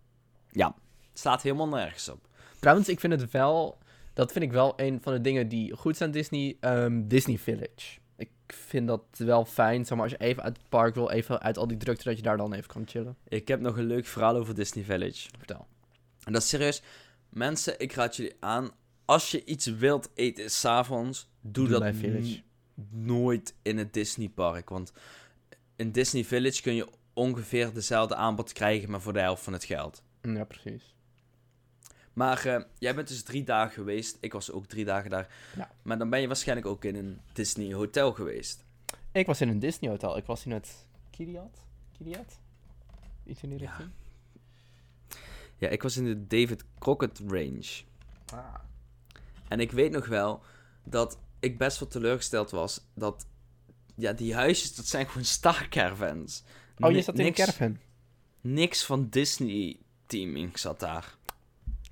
Ja, 0.50 0.66
het 1.10 1.18
staat 1.18 1.42
helemaal 1.42 1.68
nergens 1.68 2.08
op. 2.08 2.28
Trouwens, 2.58 2.88
ik 2.88 3.00
vind 3.00 3.20
het 3.20 3.30
wel... 3.30 3.78
Dat 4.14 4.32
vind 4.32 4.44
ik 4.44 4.52
wel 4.52 4.72
een 4.76 5.00
van 5.02 5.12
de 5.12 5.20
dingen 5.20 5.48
die 5.48 5.76
goed 5.76 5.96
zijn 5.96 6.10
Disney. 6.10 6.56
Um, 6.60 7.08
Disney 7.08 7.38
Village. 7.38 7.98
Ik 8.16 8.30
vind 8.46 8.86
dat 8.86 9.02
wel 9.16 9.44
fijn, 9.44 9.84
zeg 9.84 9.96
maar, 9.96 10.06
als 10.06 10.16
je 10.18 10.24
even 10.24 10.42
uit 10.42 10.56
het 10.56 10.68
park 10.68 10.94
wil, 10.94 11.10
even 11.10 11.40
uit 11.40 11.58
al 11.58 11.66
die 11.66 11.76
drukte, 11.76 12.04
dat 12.04 12.16
je 12.16 12.22
daar 12.22 12.36
dan 12.36 12.52
even 12.52 12.68
kan 12.68 12.86
chillen. 12.86 13.16
Ik 13.28 13.48
heb 13.48 13.60
nog 13.60 13.76
een 13.76 13.86
leuk 13.86 14.06
verhaal 14.06 14.36
over 14.36 14.54
Disney 14.54 14.84
Village. 14.84 15.28
Vertel. 15.38 15.66
En 16.24 16.32
dat 16.32 16.42
is 16.42 16.48
serieus. 16.48 16.82
Mensen, 17.28 17.78
ik 17.78 17.92
raad 17.92 18.16
jullie 18.16 18.36
aan, 18.40 18.70
als 19.04 19.30
je 19.30 19.44
iets 19.44 19.66
wilt 19.66 20.10
eten 20.14 20.50
s'avonds, 20.50 21.28
doe, 21.40 21.68
doe 21.68 21.80
dat 21.80 21.94
Village. 21.94 22.42
Nooit 22.90 23.54
in 23.62 23.78
het 23.78 23.92
Disneypark. 23.92 24.68
Want 24.68 24.92
in 25.76 25.92
Disney 25.92 26.24
Village 26.24 26.62
kun 26.62 26.74
je 26.74 26.88
ongeveer 27.12 27.72
dezelfde 27.72 28.14
aanbod 28.14 28.52
krijgen, 28.52 28.90
maar 28.90 29.00
voor 29.00 29.12
de 29.12 29.20
helft 29.20 29.42
van 29.42 29.52
het 29.52 29.64
geld. 29.64 30.02
Ja, 30.22 30.44
precies. 30.44 30.94
Maar 32.12 32.46
uh, 32.46 32.60
jij 32.78 32.94
bent 32.94 33.08
dus 33.08 33.22
drie 33.22 33.44
dagen 33.44 33.72
geweest. 33.72 34.16
Ik 34.20 34.32
was 34.32 34.50
ook 34.50 34.66
drie 34.66 34.84
dagen 34.84 35.10
daar. 35.10 35.34
Ja. 35.56 35.70
Maar 35.82 35.98
dan 35.98 36.10
ben 36.10 36.20
je 36.20 36.26
waarschijnlijk 36.26 36.68
ook 36.68 36.84
in 36.84 36.94
een 36.94 37.20
Disney 37.32 37.74
hotel 37.74 38.12
geweest. 38.12 38.64
Ik 39.12 39.26
was 39.26 39.40
in 39.40 39.48
een 39.48 39.58
Disney 39.58 39.90
hotel. 39.90 40.16
Ik 40.16 40.24
was 40.24 40.44
in 40.44 40.52
het 40.52 40.86
Kiriat. 41.10 41.62
Kiriat? 41.96 42.38
Iets 43.24 43.42
in 43.42 43.48
die 43.48 43.58
richting. 43.58 43.90
Ja. 45.08 45.16
ja, 45.56 45.68
ik 45.68 45.82
was 45.82 45.96
in 45.96 46.04
de 46.04 46.26
David 46.26 46.64
Crockett 46.78 47.18
Range. 47.18 47.82
Ah. 48.32 48.54
En 49.48 49.60
ik 49.60 49.72
weet 49.72 49.92
nog 49.92 50.06
wel 50.06 50.42
dat 50.84 51.18
ik 51.40 51.58
best 51.58 51.78
wel 51.78 51.88
teleurgesteld 51.88 52.50
was 52.50 52.80
dat 52.94 53.26
ja, 53.94 54.12
die 54.12 54.34
huisjes, 54.34 54.74
dat 54.74 54.86
zijn 54.86 55.06
gewoon 55.06 55.24
starcaravans. 55.24 56.42
Oh, 56.78 56.90
je 56.90 57.02
zat 57.02 57.18
in 57.18 57.24
niks, 57.24 57.38
een 57.38 57.44
caravan? 57.44 57.78
Niks 58.40 58.84
van 58.84 59.08
Disney 59.08 59.76
teaming 60.06 60.58
zat 60.58 60.80
daar. 60.80 61.14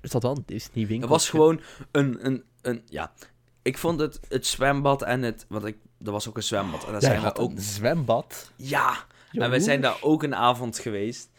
Is 0.01 0.09
dat 0.11 0.21
dan 0.21 0.43
Disney 0.45 0.87
winkel? 0.87 0.99
Het 0.99 1.09
was 1.09 1.29
gewoon 1.29 1.61
een, 1.91 2.25
een, 2.25 2.43
een, 2.61 2.81
ja... 2.89 3.13
Ik 3.61 3.77
vond 3.77 3.99
het, 3.99 4.19
het 4.27 4.45
zwembad 4.45 5.01
en 5.01 5.21
het... 5.21 5.45
Want 5.49 5.65
ik, 5.65 5.77
er 6.03 6.11
was 6.11 6.27
ook 6.27 6.37
een 6.37 6.43
zwembad. 6.43 6.85
En 6.85 6.91
daar 6.91 7.01
zijn 7.01 7.21
we 7.21 7.35
ook... 7.35 7.51
een 7.51 7.61
zwembad? 7.61 8.51
Ja! 8.55 9.05
En 9.31 9.49
we 9.49 9.59
zijn 9.59 9.81
daar 9.81 9.97
ook 10.01 10.23
een 10.23 10.35
avond 10.35 10.79
geweest. 10.79 11.29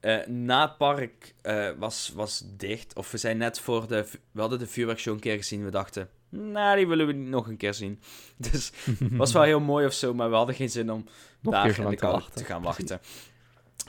Uh, 0.00 0.26
na 0.26 0.66
het 0.68 0.76
park 0.76 1.34
uh, 1.42 1.70
was, 1.78 2.12
was 2.14 2.44
dicht. 2.56 2.94
Of 2.94 3.10
we 3.10 3.18
zijn 3.18 3.36
net 3.36 3.60
voor 3.60 3.88
de... 3.88 4.06
We 4.30 4.40
hadden 4.40 4.58
de 4.58 4.66
vuurwerkshow 4.66 5.14
een 5.14 5.20
keer 5.20 5.36
gezien. 5.36 5.64
We 5.64 5.70
dachten, 5.70 6.10
nou, 6.32 6.76
die 6.76 6.86
willen 6.86 7.06
we 7.06 7.12
niet 7.12 7.28
nog 7.28 7.46
een 7.46 7.56
keer 7.56 7.74
zien. 7.74 8.00
Dus 8.50 8.72
was 9.10 9.32
wel 9.32 9.42
heel 9.42 9.60
mooi 9.60 9.86
of 9.86 9.92
zo, 9.92 10.14
maar 10.14 10.30
we 10.30 10.36
hadden 10.36 10.54
geen 10.54 10.70
zin 10.70 10.92
om 10.92 11.04
nog 11.40 11.54
daar 11.54 11.78
in 11.78 11.88
de 11.88 11.96
kou 11.96 12.22
te 12.34 12.44
gaan 12.44 12.62
wachten. 12.62 13.00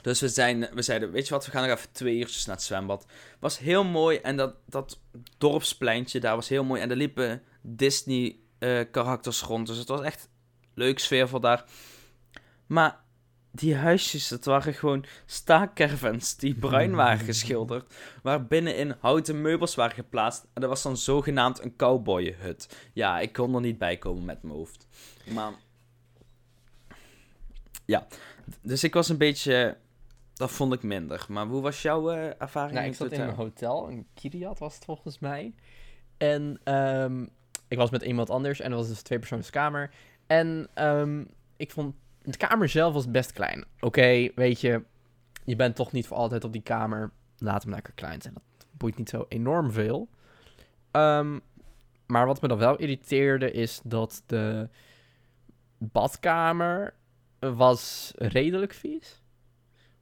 Dus 0.02 0.20
we, 0.20 0.28
zijn, 0.28 0.68
we 0.74 0.82
zeiden, 0.82 1.10
weet 1.10 1.26
je 1.26 1.34
wat, 1.34 1.44
we 1.44 1.50
gaan 1.50 1.68
nog 1.68 1.76
even 1.76 1.92
twee 1.92 2.16
uurtjes 2.16 2.46
naar 2.46 2.56
het 2.56 2.64
zwembad. 2.64 3.06
Was 3.40 3.58
heel 3.58 3.84
mooi 3.84 4.18
en 4.18 4.36
dat, 4.36 4.54
dat 4.66 4.98
dorpspleintje 5.38 6.20
daar 6.20 6.34
was 6.36 6.48
heel 6.48 6.64
mooi. 6.64 6.80
En 6.80 6.90
er 6.90 6.96
liepen 6.96 7.42
Disney-karakters 7.62 9.42
uh, 9.42 9.48
rond, 9.48 9.66
dus 9.66 9.76
het 9.76 9.88
was 9.88 10.00
echt 10.00 10.28
leuk 10.74 10.98
sfeervol 10.98 11.40
daar. 11.40 11.64
Maar 12.66 13.03
die 13.54 13.74
huisjes, 13.74 14.28
dat 14.28 14.44
waren 14.44 14.74
gewoon 14.74 15.04
staakcaravans 15.26 16.36
die 16.36 16.54
bruin 16.54 16.94
waren 16.94 17.24
geschilderd. 17.24 17.94
Waar 18.22 18.46
binnenin 18.46 18.96
houten 19.00 19.40
meubels 19.40 19.74
waren 19.74 19.94
geplaatst. 19.94 20.46
En 20.52 20.60
dat 20.60 20.70
was 20.70 20.82
dan 20.82 20.96
zogenaamd 20.96 21.62
een 21.62 21.76
cowboyhut. 21.76 22.76
Ja, 22.92 23.20
ik 23.20 23.32
kon 23.32 23.54
er 23.54 23.60
niet 23.60 23.78
bij 23.78 23.96
komen 23.96 24.24
met 24.24 24.42
mijn 24.42 24.54
hoofd. 24.54 24.86
Maar... 25.24 25.52
Ja, 27.84 28.06
dus 28.60 28.84
ik 28.84 28.94
was 28.94 29.08
een 29.08 29.18
beetje... 29.18 29.76
Dat 30.34 30.50
vond 30.50 30.72
ik 30.72 30.82
minder. 30.82 31.26
Maar 31.28 31.46
hoe 31.46 31.62
was 31.62 31.82
jouw 31.82 32.12
uh, 32.12 32.40
ervaring? 32.40 32.74
Nou, 32.74 32.86
ik 32.86 32.94
zat 32.94 33.12
in 33.12 33.20
een 33.20 33.34
hotel, 33.34 33.88
een 33.88 34.06
Kiriat 34.14 34.58
was 34.58 34.74
het 34.74 34.84
volgens 34.84 35.18
mij. 35.18 35.54
En 36.16 36.60
um, 36.64 37.28
ik 37.68 37.78
was 37.78 37.90
met 37.90 38.02
iemand 38.02 38.30
anders 38.30 38.60
en 38.60 38.70
dat 38.70 38.78
was 38.78 38.88
dus 38.88 39.02
twee 39.02 39.18
persoonskamer. 39.18 39.90
En 40.26 40.68
um, 40.74 41.28
ik 41.56 41.70
vond 41.70 41.94
de 42.24 42.36
kamer 42.36 42.68
zelf 42.68 42.92
was 42.92 43.10
best 43.10 43.32
klein. 43.32 43.64
Oké, 43.80 44.28
weet 44.34 44.60
je, 44.60 44.82
je 45.44 45.56
bent 45.56 45.76
toch 45.76 45.92
niet 45.92 46.06
voor 46.06 46.16
altijd 46.16 46.44
op 46.44 46.52
die 46.52 46.62
kamer. 46.62 47.10
Laat 47.38 47.62
hem 47.62 47.72
lekker 47.72 47.92
klein 47.92 48.22
zijn. 48.22 48.34
Dat 48.34 48.66
boeit 48.70 48.96
niet 48.96 49.08
zo 49.08 49.26
enorm 49.28 49.72
veel. 49.72 50.08
Um, 50.92 51.40
maar 52.06 52.26
wat 52.26 52.40
me 52.40 52.48
dan 52.48 52.58
wel 52.58 52.76
irriteerde 52.76 53.50
is 53.50 53.80
dat 53.84 54.22
de 54.26 54.68
badkamer 55.78 56.94
was 57.38 58.12
redelijk 58.16 58.72
vies. 58.72 59.22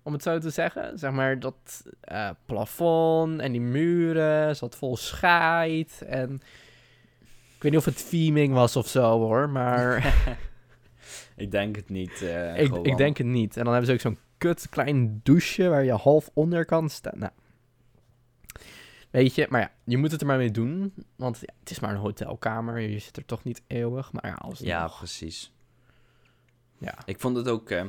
Om 0.03 0.13
het 0.13 0.23
zo 0.23 0.39
te 0.39 0.51
zeggen. 0.51 0.99
Zeg 0.99 1.11
maar 1.11 1.39
dat 1.39 1.83
eh, 2.01 2.31
plafond 2.47 3.41
en 3.41 3.53
die 3.53 3.61
muren 3.61 4.57
zat 4.57 4.77
vol 4.77 4.97
scheid. 4.97 6.03
En 6.07 6.35
ik 7.57 7.63
weet 7.63 7.73
niet 7.73 7.81
of 7.81 7.85
het 7.85 8.11
theming 8.11 8.55
was 8.55 8.77
of 8.77 8.89
zo 8.89 9.19
hoor. 9.19 9.51
Maar 9.51 10.15
Ik 11.43 11.51
denk 11.51 11.77
het 11.77 11.89
niet. 11.89 12.23
eh, 12.23 12.61
ik, 12.61 12.75
ik 12.75 12.97
denk 12.97 13.17
het 13.17 13.27
niet. 13.27 13.57
En 13.57 13.65
dan 13.65 13.73
hebben 13.73 13.87
ze 13.91 13.93
ook 13.93 14.01
zo'n 14.01 14.19
kut 14.39 14.69
klein 14.69 15.21
douche 15.23 15.69
waar 15.69 15.85
je 15.85 15.93
half 15.93 16.31
onder 16.33 16.65
kan 16.65 16.91
staan. 16.91 17.19
Nou. 17.19 17.33
Weet 19.11 19.35
je, 19.35 19.47
maar 19.51 19.61
ja, 19.61 19.71
je 19.85 19.97
moet 19.97 20.11
het 20.11 20.21
er 20.21 20.27
maar 20.27 20.39
mee 20.39 20.51
doen. 20.51 20.95
Want 21.17 21.39
ja, 21.41 21.55
het 21.61 21.71
is 21.71 21.81
maar 21.81 21.91
een 21.91 21.97
hotelkamer. 21.97 22.79
Je 22.79 22.99
zit 22.99 23.17
er 23.17 23.25
toch 23.25 23.45
niet 23.45 23.63
eeuwig. 23.67 24.13
Maar 24.13 24.27
ja, 24.27 24.35
als 24.35 24.59
Ja, 24.59 24.89
precies. 24.89 25.53
Ja. 26.79 26.95
Ik 27.05 27.21
vond 27.21 27.37
het 27.37 27.49
ook 27.49 27.71
eh, 27.71 27.85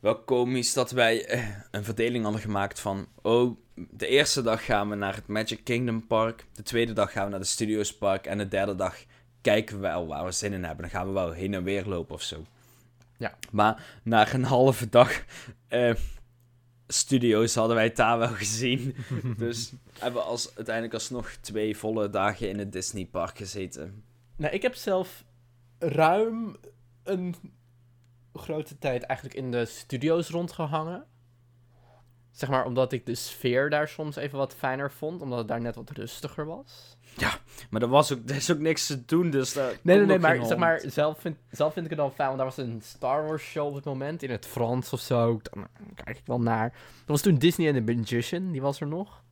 wel 0.00 0.18
komisch 0.22 0.72
dat 0.72 0.90
wij 0.90 1.26
eh, 1.26 1.48
een 1.70 1.84
verdeling 1.84 2.24
hadden 2.24 2.42
gemaakt 2.42 2.80
van... 2.80 3.06
Oh, 3.22 3.56
de 3.74 4.06
eerste 4.06 4.42
dag 4.42 4.64
gaan 4.64 4.88
we 4.88 4.94
naar 4.94 5.14
het 5.14 5.26
Magic 5.26 5.64
Kingdom 5.64 6.06
Park. 6.06 6.46
De 6.52 6.62
tweede 6.62 6.92
dag 6.92 7.12
gaan 7.12 7.24
we 7.24 7.30
naar 7.30 7.40
de 7.40 7.46
Studios 7.46 7.96
Park. 7.96 8.26
En 8.26 8.38
de 8.38 8.48
derde 8.48 8.74
dag 8.74 8.96
kijken 9.44 9.76
we 9.76 9.82
wel 9.82 10.06
waar 10.06 10.24
we 10.24 10.32
zin 10.32 10.52
in 10.52 10.64
hebben. 10.64 10.82
Dan 10.82 10.90
gaan 10.90 11.06
we 11.06 11.12
wel 11.12 11.32
heen 11.32 11.54
en 11.54 11.64
weer 11.64 11.86
lopen 11.86 12.14
of 12.14 12.22
zo. 12.22 12.44
Ja. 13.16 13.34
Maar 13.50 14.00
na 14.02 14.34
een 14.34 14.44
halve 14.44 14.88
dag 14.88 15.24
eh, 15.68 15.94
studio's 16.86 17.54
hadden 17.54 17.76
wij 17.76 17.84
het 17.84 17.96
daar 17.96 18.18
wel 18.18 18.28
gezien. 18.28 18.96
dus 19.36 19.72
hebben 19.98 20.22
we 20.22 20.26
als, 20.26 20.56
uiteindelijk 20.56 20.94
alsnog 20.94 21.30
twee 21.30 21.76
volle 21.76 22.10
dagen 22.10 22.48
in 22.48 22.58
het 22.58 22.72
Disney 22.72 23.04
Park 23.04 23.36
gezeten. 23.36 24.04
Nou, 24.36 24.54
ik 24.54 24.62
heb 24.62 24.74
zelf 24.74 25.24
ruim 25.78 26.56
een 27.02 27.34
grote 28.34 28.78
tijd 28.78 29.02
eigenlijk 29.02 29.38
in 29.38 29.50
de 29.50 29.64
studio's 29.64 30.28
rondgehangen. 30.28 31.06
Zeg 32.30 32.48
maar 32.48 32.64
omdat 32.64 32.92
ik 32.92 33.06
de 33.06 33.14
sfeer 33.14 33.70
daar 33.70 33.88
soms 33.88 34.16
even 34.16 34.38
wat 34.38 34.54
fijner 34.54 34.92
vond, 34.92 35.22
omdat 35.22 35.38
het 35.38 35.48
daar 35.48 35.60
net 35.60 35.74
wat 35.74 35.90
rustiger 35.90 36.46
was. 36.46 36.96
Maar 37.70 37.82
er, 37.82 37.88
was 37.88 38.12
ook, 38.12 38.18
er 38.28 38.36
is 38.36 38.50
ook 38.52 38.58
niks 38.58 38.86
te 38.86 39.04
doen, 39.04 39.30
dus 39.30 39.52
daar 39.52 39.78
Nee, 39.82 39.96
nee, 39.96 40.06
nee, 40.06 40.18
maar 40.18 40.46
zeg 40.46 40.58
maar, 40.58 40.82
zelf 40.86 41.20
vind, 41.20 41.36
zelf 41.50 41.72
vind 41.72 41.84
ik 41.84 41.90
het 41.90 42.00
dan 42.00 42.12
fijn, 42.12 42.26
want 42.28 42.38
daar 42.38 42.46
was 42.46 42.56
een 42.56 42.80
Star 42.82 43.26
Wars 43.26 43.42
show 43.42 43.66
op 43.66 43.74
het 43.74 43.84
moment, 43.84 44.22
in 44.22 44.30
het 44.30 44.46
Frans 44.46 44.92
of 44.92 45.00
zo. 45.00 45.40
Dan 45.42 45.66
kijk 45.94 46.18
ik 46.18 46.26
wel 46.26 46.40
naar. 46.40 46.70
Dat 46.70 47.06
was 47.06 47.20
toen 47.20 47.38
Disney 47.38 47.74
and 47.74 47.86
the 47.86 47.94
Magician, 47.94 48.52
die 48.52 48.62
was 48.62 48.80
er 48.80 48.86
nog. 48.86 49.22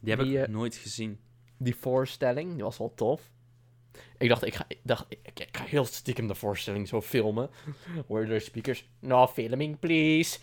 Die 0.00 0.14
heb 0.14 0.24
die, 0.24 0.38
ik 0.38 0.46
eh, 0.46 0.52
nooit 0.52 0.74
gezien. 0.74 1.18
Die 1.58 1.76
voorstelling, 1.76 2.54
die 2.54 2.62
was 2.62 2.78
wel 2.78 2.92
tof. 2.94 3.30
Ik 4.18 4.28
dacht, 4.28 4.44
ik 4.44 4.54
ga, 4.54 4.64
ik 4.68 4.80
dacht, 4.82 5.06
ik, 5.08 5.40
ik 5.40 5.56
ga 5.56 5.64
heel 5.64 5.84
stiekem 5.84 6.28
de 6.28 6.34
voorstelling 6.34 6.88
zo 6.88 7.02
filmen. 7.02 7.50
Hoor 8.08 8.20
je 8.20 8.26
de 8.26 8.40
speakers, 8.40 8.88
no 9.00 9.26
filming 9.26 9.78
please. 9.78 10.38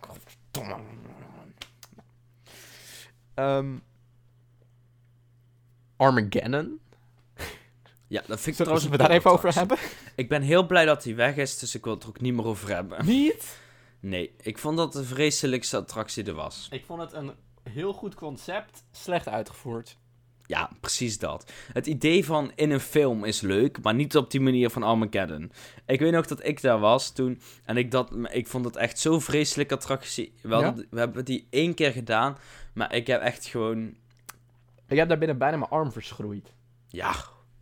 Godverdomme. 0.00 0.76
Armageddon. 5.96 6.80
Ja, 8.06 8.22
dat 8.26 8.40
vind 8.40 8.46
ik 8.58 8.64
Zullen 8.64 8.72
trouwens 8.72 8.88
we 8.88 8.96
daar 8.96 9.10
even 9.10 9.30
over 9.30 9.54
hebben? 9.54 9.78
Ik 10.16 10.28
ben 10.28 10.42
heel 10.42 10.66
blij 10.66 10.84
dat 10.84 11.04
hij 11.04 11.14
weg 11.14 11.36
is, 11.36 11.58
dus 11.58 11.74
ik 11.74 11.84
wil 11.84 11.94
het 11.94 12.02
er 12.02 12.08
ook 12.08 12.20
niet 12.20 12.34
meer 12.34 12.44
over 12.46 12.68
hebben. 12.68 13.06
Niet? 13.06 13.58
Nee, 14.00 14.34
ik 14.40 14.58
vond 14.58 14.76
dat 14.76 14.92
de 14.92 15.04
vreselijkste 15.04 15.76
attractie 15.76 16.24
er 16.24 16.34
was. 16.34 16.68
Ik 16.70 16.84
vond 16.84 17.00
het 17.00 17.12
een 17.12 17.32
heel 17.70 17.92
goed 17.92 18.14
concept, 18.14 18.84
slecht 18.92 19.28
uitgevoerd. 19.28 19.96
Ja, 20.46 20.70
precies 20.80 21.18
dat. 21.18 21.52
Het 21.72 21.86
idee 21.86 22.24
van 22.24 22.52
in 22.54 22.70
een 22.70 22.80
film 22.80 23.24
is 23.24 23.40
leuk, 23.40 23.82
maar 23.82 23.94
niet 23.94 24.16
op 24.16 24.30
die 24.30 24.40
manier 24.40 24.70
van 24.70 24.82
Armageddon. 24.82 25.52
Ik 25.86 26.00
weet 26.00 26.12
nog 26.12 26.26
dat 26.26 26.44
ik 26.46 26.60
daar 26.60 26.78
was 26.78 27.12
toen 27.12 27.40
en 27.64 27.76
ik, 27.76 27.90
dat, 27.90 28.10
ik 28.30 28.46
vond 28.46 28.64
het 28.64 28.76
echt 28.76 28.98
zo'n 28.98 29.20
vreselijke 29.20 29.74
attractie. 29.74 30.34
We, 30.42 30.54
hadden- 30.54 30.86
we 30.90 30.98
hebben 30.98 31.24
die 31.24 31.46
één 31.50 31.74
keer 31.74 31.92
gedaan, 31.92 32.36
maar 32.74 32.94
ik 32.94 33.06
heb 33.06 33.20
echt 33.20 33.46
gewoon, 33.46 33.94
Ik 34.94 35.00
heb 35.00 35.08
daar 35.08 35.18
binnen 35.18 35.38
bijna 35.38 35.56
mijn 35.56 35.70
arm 35.70 35.92
verschroeid. 35.92 36.54
ja, 36.88 37.14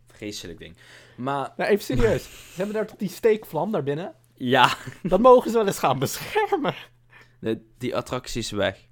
vreselijk 0.07 0.59
ding. 0.59 0.75
Maar 1.17 1.53
Nou, 1.57 1.69
even 1.69 1.83
serieus. 1.83 2.23
Ze 2.23 2.55
hebben 2.57 2.75
daar 2.75 2.87
toch 2.87 2.97
die 2.97 3.09
steekvlam 3.09 3.71
daar 3.71 3.83
binnen? 3.83 4.13
ja, 4.35 4.73
Dat 5.03 5.19
mogen 5.19 5.51
ze 5.51 5.57
wel 5.57 5.65
eens 5.67 5.79
gaan 5.79 5.99
beschermen. 5.99 6.73
de- 7.39 7.65
die 7.77 7.95
attractie 7.95 8.41
is 8.41 8.51
weg. 8.51 8.87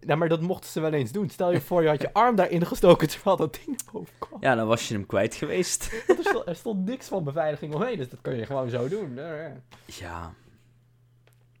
Nou, 0.00 0.18
maar 0.18 0.28
dat 0.28 0.40
mochten 0.40 0.70
ze 0.70 0.80
wel 0.80 0.92
eens 0.92 1.12
doen. 1.12 1.30
Stel 1.30 1.52
je 1.52 1.60
voor, 1.60 1.82
je 1.82 1.88
had 1.88 2.00
je 2.00 2.12
arm 2.12 2.36
daarin 2.36 2.66
gestoken 2.66 3.08
terwijl 3.08 3.36
dat 3.36 3.58
ding 3.64 3.78
boven 3.92 4.14
kwam. 4.18 4.38
Ja, 4.42 4.54
dan 4.54 4.66
was 4.66 4.88
je 4.88 4.94
hem 4.94 5.06
kwijt 5.06 5.34
geweest. 5.34 5.92
Er, 6.08 6.16
stond, 6.20 6.46
er 6.46 6.56
stond 6.56 6.84
niks 6.86 7.08
van 7.08 7.24
beveiliging 7.24 7.74
omheen, 7.74 7.96
dus 7.96 8.08
dat 8.08 8.20
kun 8.20 8.36
je 8.36 8.46
gewoon 8.46 8.68
zo 8.70 8.88
doen. 8.88 9.14
Ja, 9.84 10.34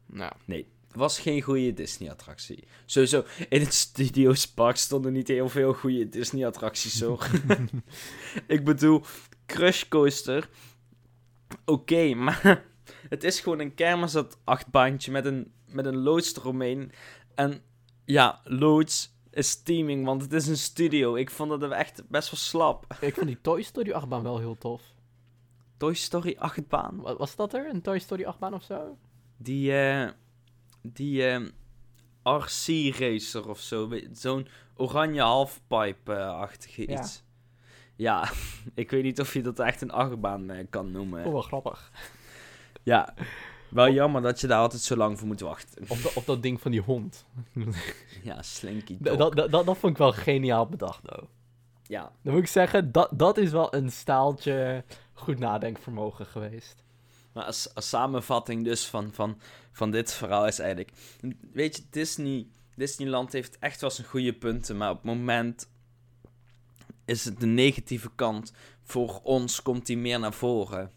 Nou, 0.06 0.32
Nee, 0.44 0.68
was 0.98 1.18
geen 1.18 1.42
goede 1.42 1.72
Disney-attractie. 1.72 2.64
Sowieso, 2.86 3.24
in 3.48 3.60
het 3.60 3.74
Studios 3.74 4.46
Park 4.48 4.76
stonden 4.76 5.12
niet 5.12 5.28
heel 5.28 5.48
veel 5.48 5.72
goede 5.72 6.08
Disney-attracties 6.08 7.00
hoor. 7.00 7.26
ik 8.46 8.64
bedoel, 8.64 9.02
Crush 9.46 9.84
Coaster, 9.88 10.48
oké, 11.64 12.14
maar 12.14 12.64
het 13.14 13.24
is 13.24 13.40
gewoon 13.40 13.58
een 13.60 13.74
kermis 13.74 14.12
dat 14.12 14.38
achtbaantje 14.44 15.10
met 15.12 15.24
een, 15.24 15.52
met 15.66 15.84
een 15.86 15.96
loods 15.96 16.36
eromheen. 16.36 16.92
En 17.34 17.62
ja, 18.04 18.40
loods 18.44 19.16
is 19.30 19.62
teaming, 19.62 20.04
want 20.04 20.22
het 20.22 20.32
is 20.32 20.46
een 20.46 20.56
studio. 20.56 21.14
Ik 21.14 21.30
vond 21.30 21.50
het 21.50 21.62
echt 21.72 22.02
best 22.08 22.30
wel 22.30 22.40
slap. 22.40 22.86
ik 23.00 23.14
vond 23.14 23.26
die 23.26 23.40
Toy 23.40 23.62
Story 23.62 23.92
achtbaan 23.92 24.22
wel 24.22 24.38
heel 24.38 24.58
tof. 24.58 24.82
Toy 25.76 25.94
Story 25.94 26.36
achtbaan, 26.38 27.00
Wa- 27.00 27.16
Was 27.16 27.36
dat 27.36 27.54
er? 27.54 27.68
Een 27.68 27.82
Toy 27.82 27.98
Story 27.98 28.24
achtbaan 28.24 28.54
of 28.54 28.62
zo? 28.62 28.98
die, 29.40 29.72
eh, 29.72 30.08
die 30.82 31.26
eh, 31.26 31.40
RC 32.22 32.94
Racer 32.98 33.48
of 33.48 33.60
zo, 33.60 33.90
zo'n 34.12 34.48
oranje 34.76 35.20
halfpipe-achtige 35.20 36.86
iets. 36.86 37.22
Ja, 37.96 38.30
ik 38.74 38.90
weet 38.90 39.02
niet 39.02 39.20
of 39.20 39.32
je 39.34 39.42
dat 39.42 39.58
echt 39.58 39.80
een 39.82 39.90
achtbaan 39.90 40.50
eh, 40.50 40.66
kan 40.70 40.90
noemen. 40.90 41.24
Oh, 41.24 41.32
wel 41.32 41.42
grappig. 41.42 41.92
Ja, 42.82 43.14
wel 43.70 43.90
jammer 43.90 44.22
dat 44.22 44.40
je 44.40 44.46
daar 44.46 44.58
altijd 44.60 44.82
zo 44.82 44.96
lang 44.96 45.18
voor 45.18 45.26
moet 45.26 45.40
wachten. 45.40 45.84
Of, 45.88 46.02
dat- 46.02 46.14
of 46.14 46.24
dat 46.24 46.42
ding 46.42 46.60
van 46.60 46.70
die 46.70 46.80
hond. 46.80 47.24
Ja, 48.22 48.42
Slinky. 48.42 48.96
Dat, 49.00 49.18
dat, 49.18 49.36
dat, 49.50 49.50
dat 49.66 49.78
vond 49.78 49.92
ik 49.92 49.98
wel 49.98 50.12
geniaal 50.12 50.66
bedacht, 50.66 51.04
though. 51.04 51.24
Ja, 51.82 52.12
Dan 52.22 52.32
moet 52.34 52.42
ik 52.42 52.48
zeggen, 52.48 52.92
dat, 52.92 53.08
dat 53.12 53.36
is 53.38 53.50
wel 53.50 53.74
een 53.74 53.90
staaltje 53.92 54.84
goed 55.12 55.38
nadenkvermogen 55.38 56.26
geweest. 56.26 56.84
Maar 57.38 57.46
als, 57.46 57.74
als 57.74 57.88
samenvatting 57.88 58.64
dus 58.64 58.86
van, 58.86 59.12
van, 59.12 59.40
van 59.72 59.90
dit 59.90 60.12
verhaal 60.12 60.46
is 60.46 60.58
eigenlijk... 60.58 60.92
Weet 61.52 61.76
je, 61.76 61.82
Disney, 61.90 62.46
Disneyland 62.74 63.32
heeft 63.32 63.58
echt 63.58 63.80
wel 63.80 63.90
zijn 63.90 64.06
goede 64.06 64.32
punten, 64.32 64.76
maar 64.76 64.90
op 64.90 64.96
het 64.96 65.04
moment 65.04 65.70
is 67.04 67.24
het 67.24 67.40
de 67.40 67.46
negatieve 67.46 68.10
kant. 68.14 68.52
Voor 68.82 69.20
ons 69.22 69.62
komt 69.62 69.86
die 69.86 69.98
meer 69.98 70.18
naar 70.18 70.32
voren. 70.32 70.92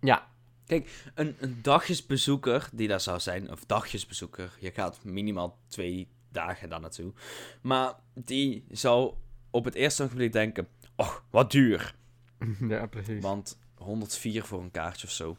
Ja, 0.00 0.28
Een, 0.66 1.36
een 1.38 1.58
dagjesbezoeker 1.62 2.68
die 2.72 2.88
daar 2.88 3.00
zou 3.00 3.20
zijn, 3.20 3.50
of 3.50 3.64
dagjesbezoeker, 3.64 4.56
je 4.60 4.70
gaat 4.70 5.04
minimaal 5.04 5.58
twee 5.68 6.08
dagen 6.32 6.68
daar 6.68 6.80
naartoe, 6.80 7.12
maar 7.60 7.94
die 8.14 8.64
zou 8.70 9.14
op 9.50 9.64
het 9.64 9.74
eerste 9.74 10.02
ogenblik 10.02 10.32
denken, 10.32 10.68
oh, 10.96 11.16
wat 11.30 11.50
duur. 11.50 11.94
ja 12.68 12.86
precies. 12.86 13.22
Want 13.22 13.58
104 13.84 14.44
voor 14.44 14.62
een 14.62 14.70
kaartje 14.70 15.06
of 15.06 15.12
zo. 15.12 15.36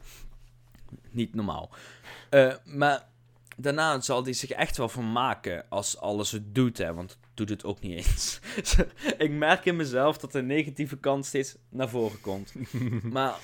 Niet 1.12 1.36
normaal. 1.36 1.70
Eh, 2.30 2.54
maar 2.66 3.08
daarna 3.58 4.02
zal 4.02 4.24
hij 4.24 4.34
zich 4.34 4.50
echt 4.50 4.78
wel 4.78 4.90
van 4.90 5.12
maken 5.12 5.66
als 5.70 5.98
alles 5.98 6.32
het 6.32 6.56
doet, 6.56 6.78
hè. 6.78 6.94
Want 6.94 7.12
het 7.12 7.20
doet 7.34 7.50
het 7.50 7.64
ook 7.64 7.80
niet 7.80 7.98
eens. 7.98 8.40
ik 9.18 9.32
merk 9.32 9.66
in 9.66 9.76
mezelf 9.76 10.18
dat 10.18 10.32
de 10.32 10.42
negatieve 10.42 10.98
kant 10.98 11.26
steeds 11.26 11.56
naar 11.70 11.90
voren 11.90 12.22
komt. 12.22 12.54
maar 13.14 13.36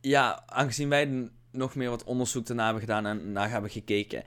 ja, 0.00 0.42
aangezien 0.46 0.88
wij 0.88 1.30
nog 1.52 1.74
meer 1.74 1.90
wat 1.90 2.04
onderzoek 2.04 2.46
daarna 2.46 2.64
hebben 2.64 2.82
gedaan 2.82 3.06
en 3.06 3.32
naar 3.32 3.50
hebben 3.50 3.70
gekeken... 3.70 4.24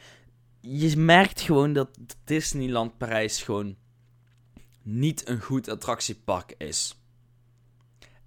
Je 0.64 0.98
merkt 0.98 1.42
gewoon 1.42 1.74
dat 1.74 1.90
Disneyland 2.24 2.98
Parijs 2.98 3.44
gewoon 3.44 3.76
niet 4.84 5.28
een 5.28 5.42
goed 5.42 5.70
attractiepark 5.70 6.54
is. 6.58 7.01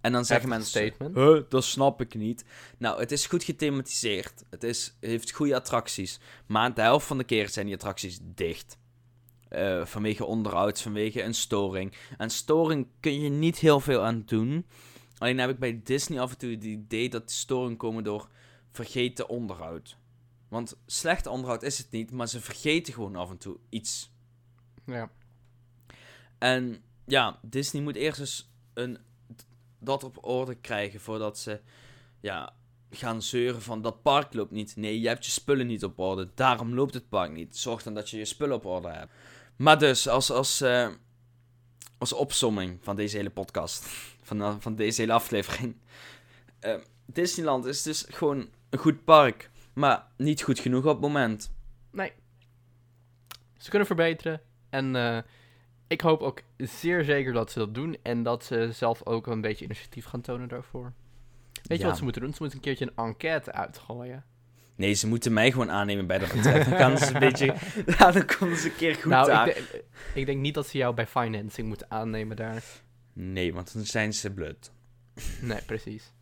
En 0.04 0.12
dan 0.12 0.24
zeggen 0.24 0.50
Heftig 0.50 0.72
mensen... 0.72 0.92
statement. 0.92 1.16
Huh, 1.16 1.50
dat 1.50 1.64
snap 1.64 2.00
ik 2.00 2.14
niet. 2.14 2.44
Nou, 2.78 3.00
het 3.00 3.12
is 3.12 3.26
goed 3.26 3.44
gethematiseerd. 3.44 4.44
Het 4.50 4.62
is, 4.62 4.96
heeft 5.00 5.32
goede 5.32 5.54
attracties. 5.54 6.20
Maar 6.46 6.74
de 6.74 6.80
helft 6.80 7.06
van 7.06 7.18
de 7.18 7.24
keer 7.24 7.48
zijn 7.48 7.66
die 7.66 7.74
attracties 7.74 8.18
dicht. 8.22 8.78
Eh, 9.48 9.84
vanwege 9.84 10.24
onderhoud, 10.24 10.80
vanwege 10.80 11.22
een 11.22 11.34
storing. 11.34 11.92
En 12.16 12.30
storing 12.30 12.86
kun 13.00 13.20
je 13.20 13.28
niet 13.28 13.58
heel 13.58 13.80
veel 13.80 14.02
aan 14.02 14.22
doen. 14.26 14.66
Alleen 15.18 15.38
heb 15.38 15.50
ik 15.50 15.58
bij 15.58 15.80
Disney 15.84 16.20
af 16.20 16.30
en 16.30 16.38
toe 16.38 16.50
het 16.50 16.64
idee 16.64 17.08
dat 17.08 17.26
die 17.26 17.36
storingen 17.36 17.76
komen 17.76 18.04
door 18.04 18.28
vergeten 18.70 19.28
onderhoud. 19.28 19.96
Want 20.48 20.76
slecht 20.86 21.26
onderhoud 21.26 21.62
is 21.62 21.78
het 21.78 21.90
niet, 21.90 22.10
maar 22.10 22.28
ze 22.28 22.40
vergeten 22.40 22.92
gewoon 22.92 23.16
af 23.16 23.30
en 23.30 23.38
toe 23.38 23.56
iets. 23.68 24.12
Ja. 24.86 25.10
En 26.38 26.82
ja, 27.06 27.38
Disney 27.42 27.82
moet 27.82 27.96
eerst 27.96 28.20
eens 28.20 28.52
een 28.74 28.98
dat 29.84 30.04
op 30.04 30.24
orde 30.24 30.54
krijgen 30.54 31.00
voordat 31.00 31.38
ze 31.38 31.60
ja, 32.20 32.54
gaan 32.90 33.22
zeuren 33.22 33.62
van 33.62 33.82
dat 33.82 34.02
park 34.02 34.34
loopt 34.34 34.50
niet. 34.50 34.76
Nee, 34.76 35.00
je 35.00 35.08
hebt 35.08 35.24
je 35.24 35.30
spullen 35.30 35.66
niet 35.66 35.84
op 35.84 35.98
orde. 35.98 36.30
Daarom 36.34 36.74
loopt 36.74 36.94
het 36.94 37.08
park 37.08 37.32
niet. 37.32 37.56
Zorg 37.56 37.82
dan 37.82 37.94
dat 37.94 38.10
je 38.10 38.18
je 38.18 38.24
spullen 38.24 38.56
op 38.56 38.64
orde 38.64 38.88
hebt. 38.88 39.12
Maar 39.56 39.78
dus, 39.78 40.08
als, 40.08 40.30
als, 40.30 40.60
eh, 40.60 40.88
als 41.98 42.12
opsomming 42.12 42.78
van 42.82 42.96
deze 42.96 43.16
hele 43.16 43.30
podcast, 43.30 43.84
van, 44.28 44.42
eh, 44.42 44.54
van 44.58 44.74
deze 44.74 45.00
hele 45.00 45.12
aflevering. 45.12 45.76
Eh, 46.60 46.74
Disneyland 47.06 47.64
is 47.64 47.82
dus 47.82 48.04
gewoon 48.08 48.48
een 48.70 48.78
goed 48.78 49.04
park, 49.04 49.50
maar 49.74 50.06
niet 50.16 50.42
goed 50.42 50.58
genoeg 50.58 50.84
op 50.84 50.90
het 50.90 51.00
moment. 51.00 51.52
Nee. 51.90 52.12
Ze 53.56 53.70
kunnen 53.70 53.86
verbeteren. 53.86 54.40
En 54.70 54.94
ik 55.86 56.00
hoop 56.00 56.20
ook 56.20 56.42
zeer 56.56 57.04
zeker 57.04 57.32
dat 57.32 57.50
ze 57.50 57.58
dat 57.58 57.74
doen. 57.74 57.96
En 58.02 58.22
dat 58.22 58.44
ze 58.44 58.68
zelf 58.72 59.06
ook 59.06 59.26
een 59.26 59.40
beetje 59.40 59.64
initiatief 59.64 60.04
gaan 60.04 60.20
tonen 60.20 60.48
daarvoor. 60.48 60.92
Weet 61.62 61.78
je 61.78 61.84
Ja. 61.84 61.88
wat 61.88 61.96
ze 61.98 62.02
moeten 62.04 62.22
doen? 62.22 62.32
Ze 62.34 62.38
moeten 62.40 62.58
een 62.58 62.64
keertje 62.64 62.86
een 62.94 63.04
enquête 63.04 63.52
uitgooien. 63.52 64.24
Nee, 64.76 64.92
ze 64.94 65.06
moeten 65.06 65.32
mij 65.32 65.50
gewoon 65.50 65.70
aannemen 65.70 66.06
bij 66.06 66.18
de 66.18 66.24
retreat. 66.24 66.64
Dan 66.68 66.76
kan 66.78 66.98
ze 66.98 67.12
een 67.14 67.20
beetje... 67.20 67.54
Ja, 67.86 68.10
dan 68.12 68.26
komen 68.26 68.56
ze 68.56 68.68
een 68.68 68.76
keer 68.76 68.94
goed 68.94 69.04
nou, 69.04 69.30
aan. 69.30 69.48
ik, 69.48 69.54
de- 69.54 69.84
ik 70.14 70.26
denk 70.26 70.40
niet 70.40 70.54
dat 70.54 70.66
ze 70.66 70.78
jou 70.78 70.94
bij 70.94 71.06
financing 71.06 71.68
moeten 71.68 71.90
aannemen 71.90 72.36
daar. 72.36 72.62
Nee, 73.12 73.54
want 73.54 73.72
dan 73.74 73.84
zijn 73.84 74.12
ze 74.14 74.30
blut. 74.30 74.72
Nee, 75.40 75.62
precies. 75.62 76.12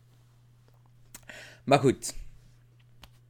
Maar 1.63 1.79
goed. 1.79 2.15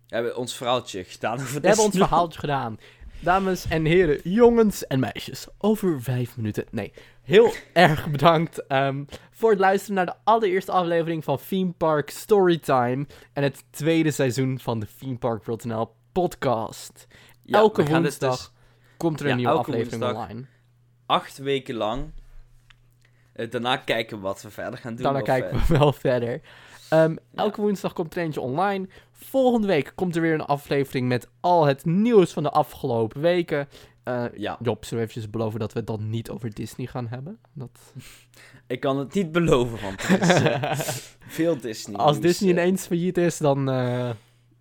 We 0.08 0.16
hebben 0.16 0.38
ons 0.38 0.56
verhaaltje 0.58 1.04
gedaan 1.04 1.34
over 1.40 1.62
We 1.62 1.68
hebben 1.68 1.86
ons 1.86 1.96
verhaaltje 1.98 2.40
gedaan. 2.40 2.78
Dames 3.24 3.68
en 3.68 3.86
heren, 3.86 4.20
jongens 4.24 4.88
en 4.88 5.00
meisjes, 5.00 5.48
over 5.58 6.02
vijf 6.02 6.38
minuten. 6.38 6.66
Nee, 6.72 6.94
heel 7.22 7.54
erg 7.74 8.10
bedankt 8.12 8.68
ehm, 8.68 9.04
voor 9.32 9.50
het 9.50 9.60
luisteren 9.60 9.96
naar 9.96 10.06
de 10.06 10.16
allereerste 10.24 10.72
aflevering 10.72 11.24
van 11.24 11.40
Theme 11.48 11.72
Park 11.72 12.10
Storytime. 12.10 13.06
En 13.34 13.44
het 13.44 13.64
tweede 13.70 14.12
seizoen 14.12 14.60
van 14.60 14.80
de 14.80 14.88
Theme 15.00 15.18
Park 15.18 15.44
WorldNL 15.44 15.96
podcast. 16.12 17.08
Ja, 17.44 17.58
Elke 17.58 17.84
dit 17.84 17.92
woensdag 17.92 18.38
dus 18.38 18.52
komt 18.98 19.20
er 19.20 19.26
Ja, 19.26 19.32
een 19.32 19.38
nieuwe 19.38 19.54
aflevering 19.54 20.04
online. 20.04 20.46
acht 21.06 21.38
weken 21.38 21.76
lang. 21.76 22.12
Eh, 23.34 23.50
daarna 23.50 23.78
kijken 23.78 24.18
we 24.18 24.24
wat 24.24 24.42
we 24.42 24.50
verder 24.50 24.80
gaan 24.80 24.96
doen. 24.96 25.04
Daarna 25.04 25.20
of, 25.20 25.26
kijken 25.26 25.52
eh, 25.52 25.66
we 25.68 25.78
wel 25.78 25.94
verder. 25.94 26.42
Ehm, 26.90 27.16
elke 27.36 27.62
woensdag 27.62 27.94
komt 27.94 28.16
er 28.16 28.22
eentje 28.22 28.42
online. 28.42 28.88
Volgende 29.24 29.68
week 29.68 29.92
komt 29.96 30.16
er 30.16 30.22
weer 30.22 30.34
een 30.34 30.42
aflevering 30.42 31.08
met 31.08 31.30
al 31.40 31.66
het 31.66 31.86
nieuws 31.86 32.34
van 32.34 32.44
de 32.44 32.50
afgelopen 32.50 33.22
weken. 33.22 33.68
Eh, 34.04 34.26
Ja, 34.36 34.58
Job, 34.62 34.86
zullen 34.86 35.04
we 35.04 35.10
eventjes 35.10 35.30
beloven 35.30 35.60
dat 35.60 35.74
we 35.74 35.80
het 35.80 35.88
dan 35.88 36.10
niet 36.10 36.30
over 36.30 36.54
Disney 36.54 36.88
gaan 36.88 37.08
hebben? 37.08 37.40
Dat... 37.54 37.80
ik 38.68 38.80
kan 38.80 38.98
het 38.98 39.14
niet 39.14 39.32
beloven, 39.32 39.82
want 39.82 40.04
er 40.04 40.22
is 40.22 40.30
eh, 40.30 40.72
veel 41.38 41.58
Disney. 41.58 41.96
Als 41.98 42.20
Disney 42.20 42.54
eh. 42.54 42.58
ineens 42.58 42.86
failliet 42.86 43.18
is, 43.18 43.38
dan 43.38 43.68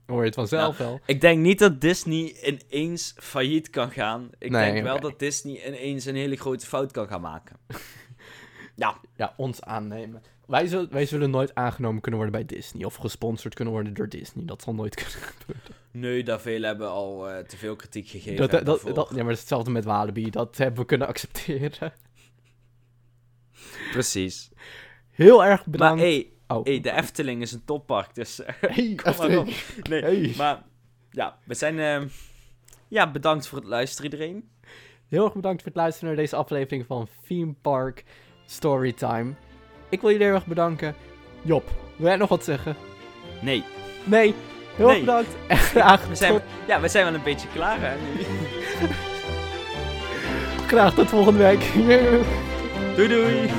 hoor 0.07 0.21
je 0.21 0.27
het 0.27 0.35
vanzelf 0.35 0.77
wel. 0.77 1.01
Ik 1.07 1.21
denk 1.21 1.41
niet 1.43 1.59
dat 1.59 1.81
Disney 1.81 2.37
ineens 2.43 3.15
failliet 3.17 3.71
kan 3.71 3.91
gaan. 3.91 4.31
Ik 4.39 4.51
Nee, 4.51 4.73
denk 4.73 4.85
wel 4.85 5.01
dat 5.01 5.19
Disney 5.19 5.67
ineens 5.67 6.05
een 6.05 6.17
hele 6.17 6.37
grote 6.37 6.67
fout 6.67 6.93
kan 6.93 7.09
gaan 7.09 7.21
maken. 7.21 7.57
ja, 8.75 9.01
Ja, 9.17 9.35
ons 9.37 9.63
aannemen. 9.63 10.23
Wij 10.53 10.67
zullen, 10.67 10.89
wij 10.93 11.07
zullen 11.07 11.31
nooit 11.31 11.55
aangenomen 11.55 12.01
kunnen 12.01 12.21
worden 12.21 12.47
bij 12.47 12.57
Disney. 12.57 12.85
Of 12.85 12.95
gesponsord 12.95 13.55
kunnen 13.55 13.75
worden 13.75 13.95
door 13.95 14.09
Disney. 14.09 14.45
Dat 14.45 14.63
zal 14.63 14.75
nooit 14.75 14.95
kunnen 15.03 15.13
gebeuren. 15.13 15.75
nee, 15.91 16.23
daar 16.25 16.41
veel 16.41 16.63
hebben 16.63 16.89
al 16.91 17.29
eh, 17.31 17.45
te 17.45 17.57
veel 17.57 17.77
kritiek 17.77 18.09
gegeven. 18.09 18.49
Dat, 18.49 18.65
dat, 18.67 18.95
dat, 18.95 19.09
ja, 19.11 19.15
maar 19.17 19.25
dat 19.25 19.33
is 19.33 19.39
hetzelfde 19.39 19.71
met 19.71 19.85
Walibi. 19.85 20.31
Dat 20.31 20.57
hebben 20.57 20.81
we 20.81 20.87
kunnen 20.87 21.07
accepteren. 21.09 21.93
Precies. 23.93 24.51
Heel 25.11 25.45
erg 25.45 25.61
Maar 25.61 25.71
bedankt. 25.71 26.01
hey, 26.03 26.31
oh. 26.47 26.65
hey, 26.65 26.81
de 26.81 26.91
Efteling 26.93 27.43
is 27.43 27.53
een 27.53 27.65
toppark, 27.65 28.15
dus... 28.15 28.43
eh, 28.45 28.55
Hey, 28.77 28.95
kom 28.95 29.17
maar 29.17 29.39
op. 29.39 29.47
Efteling. 29.47 29.89
Nee, 29.89 30.03
Hey. 30.27 30.35
maar 30.37 30.63
ja, 31.11 31.39
we 31.45 31.55
zijn... 31.55 31.79
eh, 31.79 32.09
ja, 32.89 33.11
bedankt 33.11 33.47
voor 33.49 33.59
het 33.59 33.67
luisteren 33.69 34.11
iedereen. 34.13 34.49
Heel 35.09 35.25
erg 35.25 35.35
bedankt 35.35 35.63
voor 35.63 35.71
het 35.71 35.81
luisteren 35.81 36.09
naar 36.09 36.23
deze 36.23 36.37
aflevering 36.37 36.87
van 36.87 37.09
Theme 37.27 37.55
Park 37.61 38.05
Storytime. 38.47 39.35
Ik 39.93 40.01
wil 40.01 40.11
jullie 40.11 40.27
heel 40.27 40.35
erg 40.35 40.47
bedanken. 40.47 40.95
Job, 41.43 41.71
wil 41.97 42.09
jij 42.09 42.17
nog 42.17 42.29
wat 42.29 42.45
zeggen? 42.45 42.77
Nee, 43.41 43.65
Nee. 44.05 44.35
Heel 44.77 44.87
Nee. 44.87 44.97
erg 44.97 45.05
bedankt. 45.05 45.29
En 45.49 45.57
graag 45.57 46.07
we 46.09 46.15
zijn, 46.15 46.33
tot, 46.33 46.43
ja, 46.67 46.81
we 46.81 46.89
zijn 46.89 47.05
wel 47.05 47.15
een 47.15 47.23
beetje 47.23 47.49
klaar 47.55 47.77
hè, 47.81 47.95
nu. 47.97 48.25
graag 50.67 50.95
tot 50.95 51.09
volgende 51.09 51.39
week. 51.39 51.61
Doei 52.97 53.09
doei! 53.09 53.51